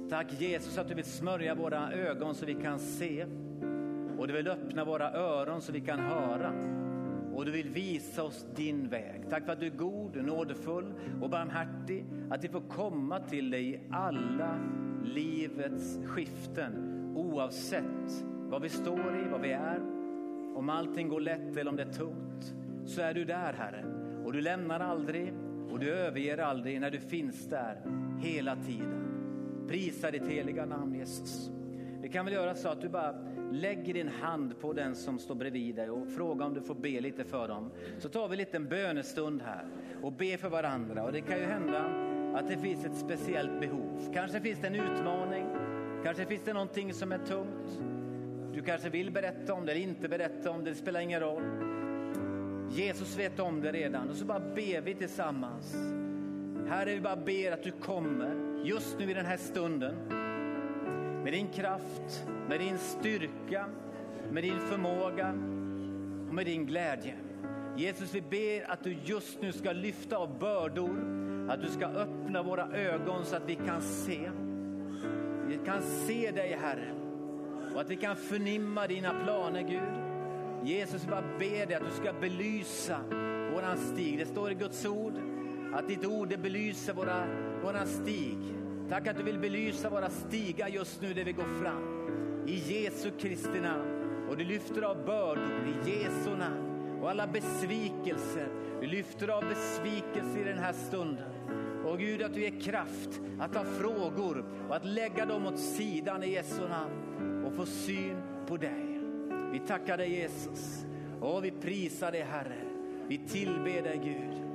Tack 0.10 0.28
Jesus 0.40 0.78
att 0.78 0.88
du 0.88 0.94
vill 0.94 1.06
smörja 1.06 1.56
våra 1.56 1.92
ögon 1.92 2.36
så 2.36 2.46
vi 2.46 2.54
kan 2.54 2.80
se 2.80 3.26
och 4.18 4.28
du 4.28 4.34
vill 4.34 4.48
öppna 4.48 4.86
våra 4.86 5.12
öron 5.12 5.62
så 5.62 5.72
vi 5.72 5.82
kan 5.82 6.00
höra 6.00 6.54
och 7.36 7.46
du 7.46 7.52
vill 7.52 7.70
visa 7.70 8.24
oss 8.24 8.46
din 8.56 8.90
väg. 8.90 9.22
Tack 9.30 9.46
för 9.46 9.54
att 9.54 9.60
du 9.60 9.66
är 9.66 9.78
god, 9.78 10.26
nådefull 10.26 10.94
och 11.22 11.30
barmhärtig. 11.30 12.06
Att 12.30 12.44
vi 12.44 12.48
får 12.48 12.62
komma 12.62 13.20
till 13.20 13.50
dig 13.50 13.74
i 13.74 13.80
alla 13.92 14.60
livets 15.04 16.00
skiften 16.06 16.92
oavsett 17.16 18.26
vad 18.50 18.62
vi 18.62 18.70
står 18.70 19.20
i, 19.26 19.30
vad 19.32 19.42
vi 19.42 19.52
är. 19.52 19.82
Om 20.56 20.70
allting 20.70 21.08
går 21.08 21.22
lätt 21.22 21.58
eller 21.58 21.72
om 21.72 21.76
det 21.76 21.84
är 21.84 21.94
tungt 21.94 22.54
så 22.86 23.02
är 23.02 23.14
du 23.14 23.26
där 23.26 23.54
Herre. 23.54 23.86
Och 24.26 24.34
du 24.34 24.42
lämnar 24.42 24.80
aldrig 24.80 25.34
och 25.72 25.80
du 25.80 25.94
överger 25.94 26.38
aldrig 26.38 26.82
när 26.82 26.92
du 26.92 27.00
finns 27.00 27.50
där 27.50 27.82
hela 28.20 28.56
tiden. 28.56 29.08
Prisa 29.68 30.12
ditt 30.12 30.28
heliga 30.28 30.66
namn 30.66 30.96
Jesus. 30.96 31.52
Vi 32.02 32.10
kan 32.10 32.26
väl 32.26 32.34
göra 32.34 32.56
så 32.56 32.70
att 32.70 32.82
du 32.82 32.90
bara 32.90 33.16
lägger 33.52 33.94
din 33.94 34.08
hand 34.08 34.60
på 34.60 34.74
den 34.74 34.96
som 34.96 35.20
står 35.20 35.36
bredvid 35.36 35.76
dig 35.76 35.90
och 35.90 36.08
frågar 36.08 36.46
om 36.46 36.54
du 36.54 36.62
får 36.62 36.76
be 36.76 37.02
lite 37.02 37.24
för 37.24 37.48
dem. 37.48 37.72
Så 38.00 38.10
tar 38.10 38.28
vi 38.28 38.34
en 38.34 38.38
liten 38.38 38.68
bönestund 38.68 39.42
här 39.42 39.66
och 40.02 40.12
ber 40.12 40.38
för 40.38 40.50
varandra. 40.50 41.04
Och 41.04 41.12
det 41.12 41.22
kan 41.22 41.38
ju 41.38 41.46
hända 41.46 41.82
att 42.36 42.48
det 42.48 42.58
finns 42.58 42.86
ett 42.86 42.98
speciellt 42.98 43.60
behov. 43.60 44.14
Kanske 44.14 44.42
finns 44.42 44.60
det 44.60 44.68
en 44.68 44.76
utmaning. 44.76 45.46
Kanske 46.04 46.26
finns 46.26 46.42
det 46.46 46.54
någonting 46.54 46.94
som 46.94 47.12
är 47.12 47.18
tungt. 47.18 47.82
Du 48.54 48.62
kanske 48.62 48.90
vill 48.90 49.12
berätta 49.12 49.54
om 49.54 49.66
det 49.66 49.72
eller 49.72 49.82
inte 49.82 50.10
berätta 50.10 50.52
om 50.52 50.64
det, 50.64 50.70
det 50.70 50.76
spelar 50.76 51.00
ingen 51.00 51.20
roll. 51.20 51.44
Jesus 52.72 53.20
vet 53.20 53.40
om 53.40 53.62
det 53.62 53.72
redan 53.72 54.10
och 54.10 54.16
så 54.16 54.26
bara 54.26 54.40
ber 54.40 54.82
vi 54.82 54.96
tillsammans. 54.96 55.76
Herre, 56.68 56.94
vi 56.96 57.02
bara 57.02 57.16
ber 57.16 57.52
att 57.52 57.64
du 57.64 57.72
kommer 57.72 58.62
just 58.64 59.00
nu 59.00 59.12
i 59.12 59.14
den 59.14 59.26
här 59.26 59.38
stunden 59.38 60.21
med 61.24 61.34
din 61.34 61.48
kraft, 61.48 62.26
med 62.50 62.60
din 62.60 62.78
styrka, 62.78 63.66
med 64.32 64.44
din 64.44 64.60
förmåga 64.60 65.30
och 66.28 66.36
med 66.36 66.46
din 66.46 66.66
glädje. 66.66 67.16
Jesus, 67.78 68.16
vi 68.16 68.22
ber 68.22 68.72
att 68.72 68.84
du 68.84 68.98
just 69.04 69.42
nu 69.42 69.52
ska 69.52 69.72
lyfta 69.72 70.18
av 70.18 70.40
bördor, 70.40 70.98
att 71.50 71.62
du 71.62 71.68
ska 71.68 71.86
öppna 71.86 72.44
våra 72.44 72.68
ögon 72.68 73.26
så 73.26 73.36
att 73.36 73.50
vi 73.50 73.56
kan 73.56 73.82
se. 73.82 74.32
Vi 75.48 75.60
kan 75.66 75.82
se 75.82 76.32
dig, 76.32 76.58
Herre, 76.62 76.94
och 77.74 77.82
att 77.82 77.90
vi 77.90 77.96
kan 77.96 78.16
förnimma 78.16 78.88
dina 78.88 79.24
planer, 79.24 79.62
Gud. 79.62 80.02
Jesus, 80.70 81.04
vi 81.04 81.10
ber 81.50 81.66
dig 81.66 81.76
att 81.76 81.84
du 81.90 81.96
ska 82.02 82.14
belysa 82.14 83.00
våran 83.54 83.78
stig. 83.78 84.18
Det 84.18 84.26
står 84.26 84.52
i 84.52 84.56
Guds 84.56 84.86
ord 84.86 85.14
att 85.74 85.88
ditt 85.88 86.06
ord 86.06 86.30
det 86.30 86.38
belyser 86.38 86.94
våra, 86.94 87.24
våran 87.64 87.88
stig. 87.88 88.38
Tack 88.92 89.08
att 89.08 89.18
du 89.18 89.24
vill 89.24 89.40
belysa 89.40 89.90
våra 89.90 90.10
stigar 90.10 90.68
just 90.68 91.02
nu 91.02 91.14
där 91.14 91.24
vi 91.24 91.32
går 91.32 91.62
fram. 91.62 92.08
I 92.48 92.84
Jesu 92.84 93.12
Kristi 93.20 93.60
namn. 93.62 94.28
Och 94.30 94.38
du 94.38 94.44
lyfter 94.44 94.82
av 94.82 95.06
bördor 95.06 95.68
i 95.68 95.90
Jesu 95.90 96.38
namn. 96.38 97.00
Och 97.02 97.10
alla 97.10 97.28
besvikelser. 97.28 98.48
Du 98.82 98.88
lyfter 98.88 99.28
av 99.28 99.44
besvikelser 99.44 100.42
i 100.42 100.44
den 100.44 100.58
här 100.58 100.74
stunden. 100.74 101.32
Och 101.86 102.00
Gud 102.00 102.22
att 102.22 102.34
du 102.34 102.42
ger 102.42 102.62
kraft 102.62 103.22
att 103.40 103.54
ta 103.54 103.64
frågor 103.64 104.46
och 104.70 104.76
att 104.76 104.86
lägga 104.86 105.26
dem 105.26 105.46
åt 105.46 105.60
sidan 105.60 106.24
i 106.24 106.32
Jesu 106.32 106.62
namn. 106.70 107.46
Och 107.46 107.54
få 107.54 107.66
syn 107.66 108.22
på 108.48 108.58
dig. 108.58 109.00
Vi 109.52 109.60
tackar 109.60 109.98
dig 109.98 110.12
Jesus. 110.12 110.86
Och 111.22 111.46
vi 111.46 111.52
prisar 111.52 112.12
dig 112.12 112.22
Herre. 112.22 112.62
Vi 113.08 113.18
tillber 113.18 113.82
dig 113.82 114.02
Gud. 114.04 114.46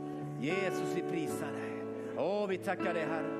Jesus 0.41 0.97
vi 0.97 1.03
prisar 1.03 1.53
dig. 1.53 1.66
Och 2.24 2.51
vi 2.51 2.59
tackar 2.59 2.95
dig 2.95 3.05
Herre. 3.05 3.36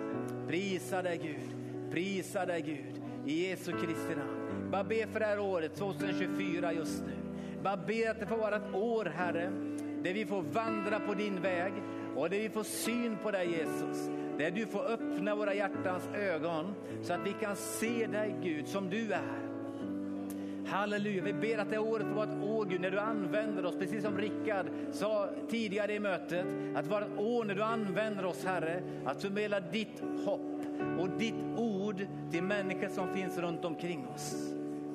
Prisa 0.49 1.03
dig 1.03 1.19
Gud. 1.19 1.57
Prisa 1.91 2.47
dig 2.47 2.63
Gud. 2.63 3.03
I 3.27 3.49
Jesu 3.49 3.73
Kristi 3.73 4.15
namn. 4.17 4.71
Bara 4.71 4.85
be 4.85 5.07
för 5.07 5.21
det 5.21 5.27
här 5.27 5.39
året 5.39 5.75
2024 5.75 6.73
just 6.73 7.05
nu. 7.07 7.13
Bara 7.63 7.77
be 7.77 8.11
att 8.11 8.21
det 8.21 8.27
får 8.27 8.37
vara 8.37 8.57
ett 8.57 8.75
år 8.75 9.05
Herre. 9.05 9.53
Där 10.03 10.13
vi 10.15 10.27
får 10.27 10.43
vandra 10.43 11.01
på 11.01 11.15
din 11.15 11.43
väg. 11.43 11.73
Och 12.17 12.31
där 12.31 12.39
vi 12.39 12.49
får 12.49 12.63
syn 12.63 13.17
på 13.23 13.31
dig 13.31 13.51
Jesus. 13.51 14.11
Där 14.39 14.51
du 14.51 14.67
får 14.67 14.85
öppna 14.85 15.35
våra 15.35 15.55
hjärtans 15.55 16.09
ögon. 16.15 16.75
Så 17.03 17.13
att 17.13 17.27
vi 17.27 17.33
kan 17.41 17.57
se 17.57 18.07
dig 18.07 18.37
Gud 18.43 18.69
som 18.69 18.91
du 18.91 19.13
är. 19.13 19.46
Halleluja, 20.67 21.23
vi 21.23 21.33
ber 21.33 21.59
att 21.59 21.71
det 21.71 21.79
året 21.79 22.07
får 22.07 22.14
vara 22.14 22.31
ett 22.31 22.43
år 22.43 22.64
Gud 22.64 22.81
när 22.81 22.91
du 22.91 22.99
använder 22.99 23.67
oss, 23.67 23.77
precis 23.77 24.03
som 24.03 24.19
Rickard 24.19 24.67
sa 24.93 25.29
tidigare 25.49 25.95
i 25.95 26.01
mötet, 26.01 26.47
att 26.75 26.89
det 26.89 26.97
ett 26.97 27.19
år 27.19 27.45
när 27.45 27.55
du 27.55 27.62
använder 27.62 28.25
oss 28.25 28.45
Herre, 28.45 28.83
att 29.05 29.23
förmedla 29.23 29.61
ditt 29.61 30.03
hopp 30.25 30.62
och 30.99 31.09
ditt 31.09 31.45
ord 31.57 32.07
till 32.31 32.43
människor 32.43 32.89
som 32.89 33.14
finns 33.14 33.39
runt 33.39 33.64
omkring 33.64 34.07
oss. 34.07 34.53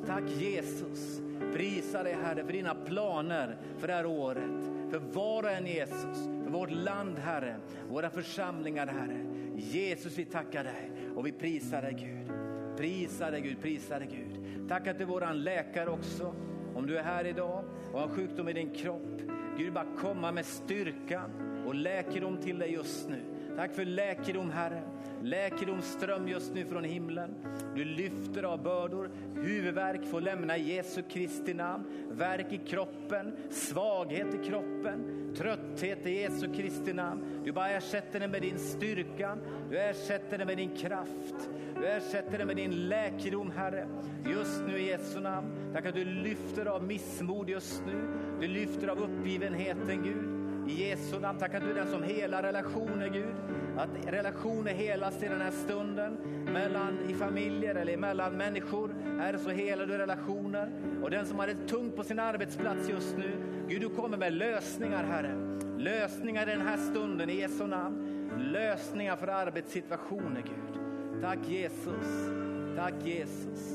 Tack 0.07 0.23
Jesus, 0.29 1.21
prisa 1.53 2.03
dig 2.03 2.17
Herre 2.23 2.43
för 2.45 2.53
dina 2.53 2.75
planer 2.75 3.57
för 3.77 3.87
det 3.87 3.93
här 3.93 4.05
året, 4.05 4.63
för 4.91 4.99
var 4.99 5.43
och 5.43 5.51
en 5.51 5.67
Jesus, 5.67 6.17
för 6.43 6.51
vårt 6.51 6.71
land 6.71 7.17
Herre, 7.17 7.55
våra 7.89 8.09
församlingar 8.09 8.87
Herre. 8.87 9.25
Jesus 9.55 10.17
vi 10.17 10.25
tackar 10.25 10.63
dig 10.63 10.91
och 11.15 11.25
vi 11.25 11.31
prisar 11.31 11.81
dig 11.81 11.93
Gud. 11.93 12.30
Prisa 12.77 13.31
dig 13.31 13.41
Gud, 13.41 13.61
prisa 13.61 13.99
dig 13.99 14.07
Gud. 14.11 14.67
Tack 14.69 14.87
att 14.87 14.97
du 14.97 15.03
är 15.03 15.07
våran 15.07 15.43
läkare 15.43 15.89
också. 15.89 16.35
Om 16.75 16.87
du 16.87 16.97
är 16.97 17.03
här 17.03 17.25
idag 17.27 17.63
och 17.93 17.99
har 17.99 18.07
sjukdom 18.07 18.49
i 18.49 18.53
din 18.53 18.69
kropp. 18.69 19.21
Gud, 19.57 19.73
bara 19.73 19.95
komma 19.97 20.31
med 20.31 20.45
styrka 20.45 21.23
och 21.65 21.75
läkedom 21.75 22.37
till 22.37 22.59
dig 22.59 22.73
just 22.73 23.09
nu. 23.09 23.21
Tack 23.55 23.73
för 23.73 23.85
läkedom 23.85 24.51
Herre. 24.51 24.81
Läkedomsström 25.23 26.27
just 26.27 26.53
nu 26.53 26.65
från 26.65 26.83
himlen. 26.83 27.35
Du 27.75 27.83
lyfter 27.83 28.43
av 28.43 28.63
bördor. 28.63 29.09
Huvudvärk 29.35 30.05
får 30.05 30.21
lämna 30.21 30.57
Jesu 30.57 31.01
Kristi 31.01 31.53
namn. 31.53 31.83
Värk 32.09 32.53
i 32.53 32.57
kroppen, 32.57 33.33
svaghet 33.49 34.27
i 34.33 34.47
kroppen, 34.47 35.31
trötthet 35.37 36.07
i 36.07 36.21
Jesu 36.21 36.53
Kristi 36.53 36.93
namn. 36.93 37.41
Du 37.43 37.51
bara 37.51 37.69
ersätter 37.69 38.19
det 38.19 38.27
med 38.27 38.41
din 38.41 38.59
styrka. 38.59 39.37
Du 39.69 39.77
ersätter 39.79 40.37
det 40.37 40.45
med 40.45 40.57
din 40.57 40.75
kraft. 40.75 41.49
Du 41.79 41.87
ersätter 41.87 42.37
det 42.37 42.45
med 42.45 42.55
din 42.55 42.89
läkedom 42.89 43.51
Herre. 43.51 43.87
Just 44.25 44.61
nu 44.67 44.77
i 44.77 44.87
Jesu 44.87 45.19
namn. 45.19 45.47
Tack 45.73 45.85
att 45.85 45.95
du 45.95 46.05
lyfter 46.05 46.65
av 46.65 46.83
missmod 46.83 47.49
just 47.49 47.83
nu. 47.85 48.07
Du 48.39 48.47
lyfter 48.47 48.87
av 48.87 48.99
uppgivenheten 48.99 50.03
Gud. 50.03 50.30
I 50.71 50.89
Jesu 50.89 51.19
namn, 51.19 51.39
tackar 51.39 51.59
du 51.59 51.73
den 51.73 51.87
som 51.87 52.03
helar 52.03 52.43
relationer 52.43 53.09
Gud. 53.09 53.35
Att 53.77 53.89
relationer 54.13 54.71
helas 54.71 55.23
i 55.23 55.27
den 55.27 55.41
här 55.41 55.51
stunden. 55.51 56.17
Mellan 56.53 56.99
i 57.09 57.13
familjer 57.13 57.75
eller 57.75 57.97
mellan 57.97 58.37
människor. 58.37 58.95
Herre 59.19 59.39
så 59.39 59.49
helar 59.49 59.85
du 59.85 59.97
relationer. 59.97 60.69
Och 61.03 61.11
den 61.11 61.25
som 61.25 61.39
har 61.39 61.47
det 61.47 61.67
tungt 61.67 61.95
på 61.95 62.03
sin 62.03 62.19
arbetsplats 62.19 62.89
just 62.89 63.17
nu. 63.17 63.31
Gud 63.67 63.81
du 63.81 63.89
kommer 63.89 64.17
med 64.17 64.33
lösningar 64.33 65.03
Herre. 65.03 65.35
Lösningar 65.77 66.49
i 66.49 66.51
den 66.51 66.67
här 66.67 66.77
stunden 66.77 67.29
i 67.29 67.39
Jesu 67.39 67.67
namn. 67.67 68.29
Lösningar 68.37 69.15
för 69.15 69.27
arbetssituationer 69.27 70.41
Gud. 70.41 70.81
Tack 71.21 71.39
Jesus. 71.47 72.29
Tack 72.75 72.93
Jesus. 73.03 73.73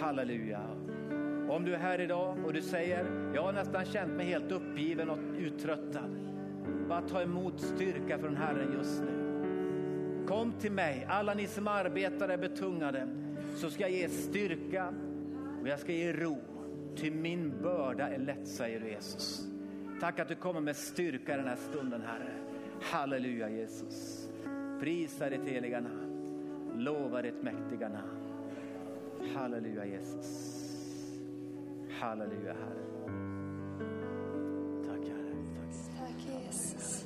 Halleluja. 0.00 0.79
Om 1.50 1.64
du 1.64 1.74
är 1.74 1.78
här 1.78 2.00
idag 2.00 2.36
och 2.44 2.52
du 2.52 2.62
säger, 2.62 3.32
jag 3.34 3.42
har 3.42 3.52
nästan 3.52 3.84
känt 3.84 4.12
mig 4.12 4.26
helt 4.26 4.52
uppgiven 4.52 5.10
och 5.10 5.18
uttröttad. 5.38 6.16
Bara 6.88 7.02
ta 7.02 7.22
emot 7.22 7.60
styrka 7.60 8.18
från 8.18 8.36
Herren 8.36 8.72
just 8.78 9.02
nu. 9.02 10.26
Kom 10.28 10.52
till 10.52 10.72
mig, 10.72 11.06
alla 11.08 11.34
ni 11.34 11.46
som 11.46 11.68
arbetar 11.68 12.28
är 12.28 12.38
betungade, 12.38 13.08
så 13.56 13.70
ska 13.70 13.82
jag 13.82 13.90
ge 13.90 14.08
styrka 14.08 14.94
och 15.62 15.68
jag 15.68 15.78
ska 15.78 15.92
ge 15.92 16.12
ro. 16.12 16.38
Till 16.96 17.12
min 17.12 17.62
börda 17.62 18.08
är 18.08 18.18
lätt, 18.18 18.48
säger 18.48 18.80
du 18.80 18.88
Jesus. 18.88 19.46
Tack 20.00 20.18
att 20.18 20.28
du 20.28 20.34
kommer 20.34 20.60
med 20.60 20.76
styrka 20.76 21.36
den 21.36 21.48
här 21.48 21.56
stunden, 21.56 22.02
Herre. 22.02 22.32
Halleluja 22.80 23.50
Jesus. 23.50 24.28
Prisa 24.80 25.30
ditt 25.30 25.46
heliga 25.46 25.80
namn. 25.80 26.76
Lova 26.76 27.22
ditt 27.22 27.42
mäktiga 27.42 27.88
namn. 27.88 28.18
Halleluja 29.34 29.84
Jesus. 29.86 30.69
Halleluja 32.00 32.54
Herre. 32.54 32.84
Tack 34.86 35.04
Herre. 35.04 35.34
Tack, 35.54 35.72
Tack 35.98 36.16
Jesus. 36.26 36.99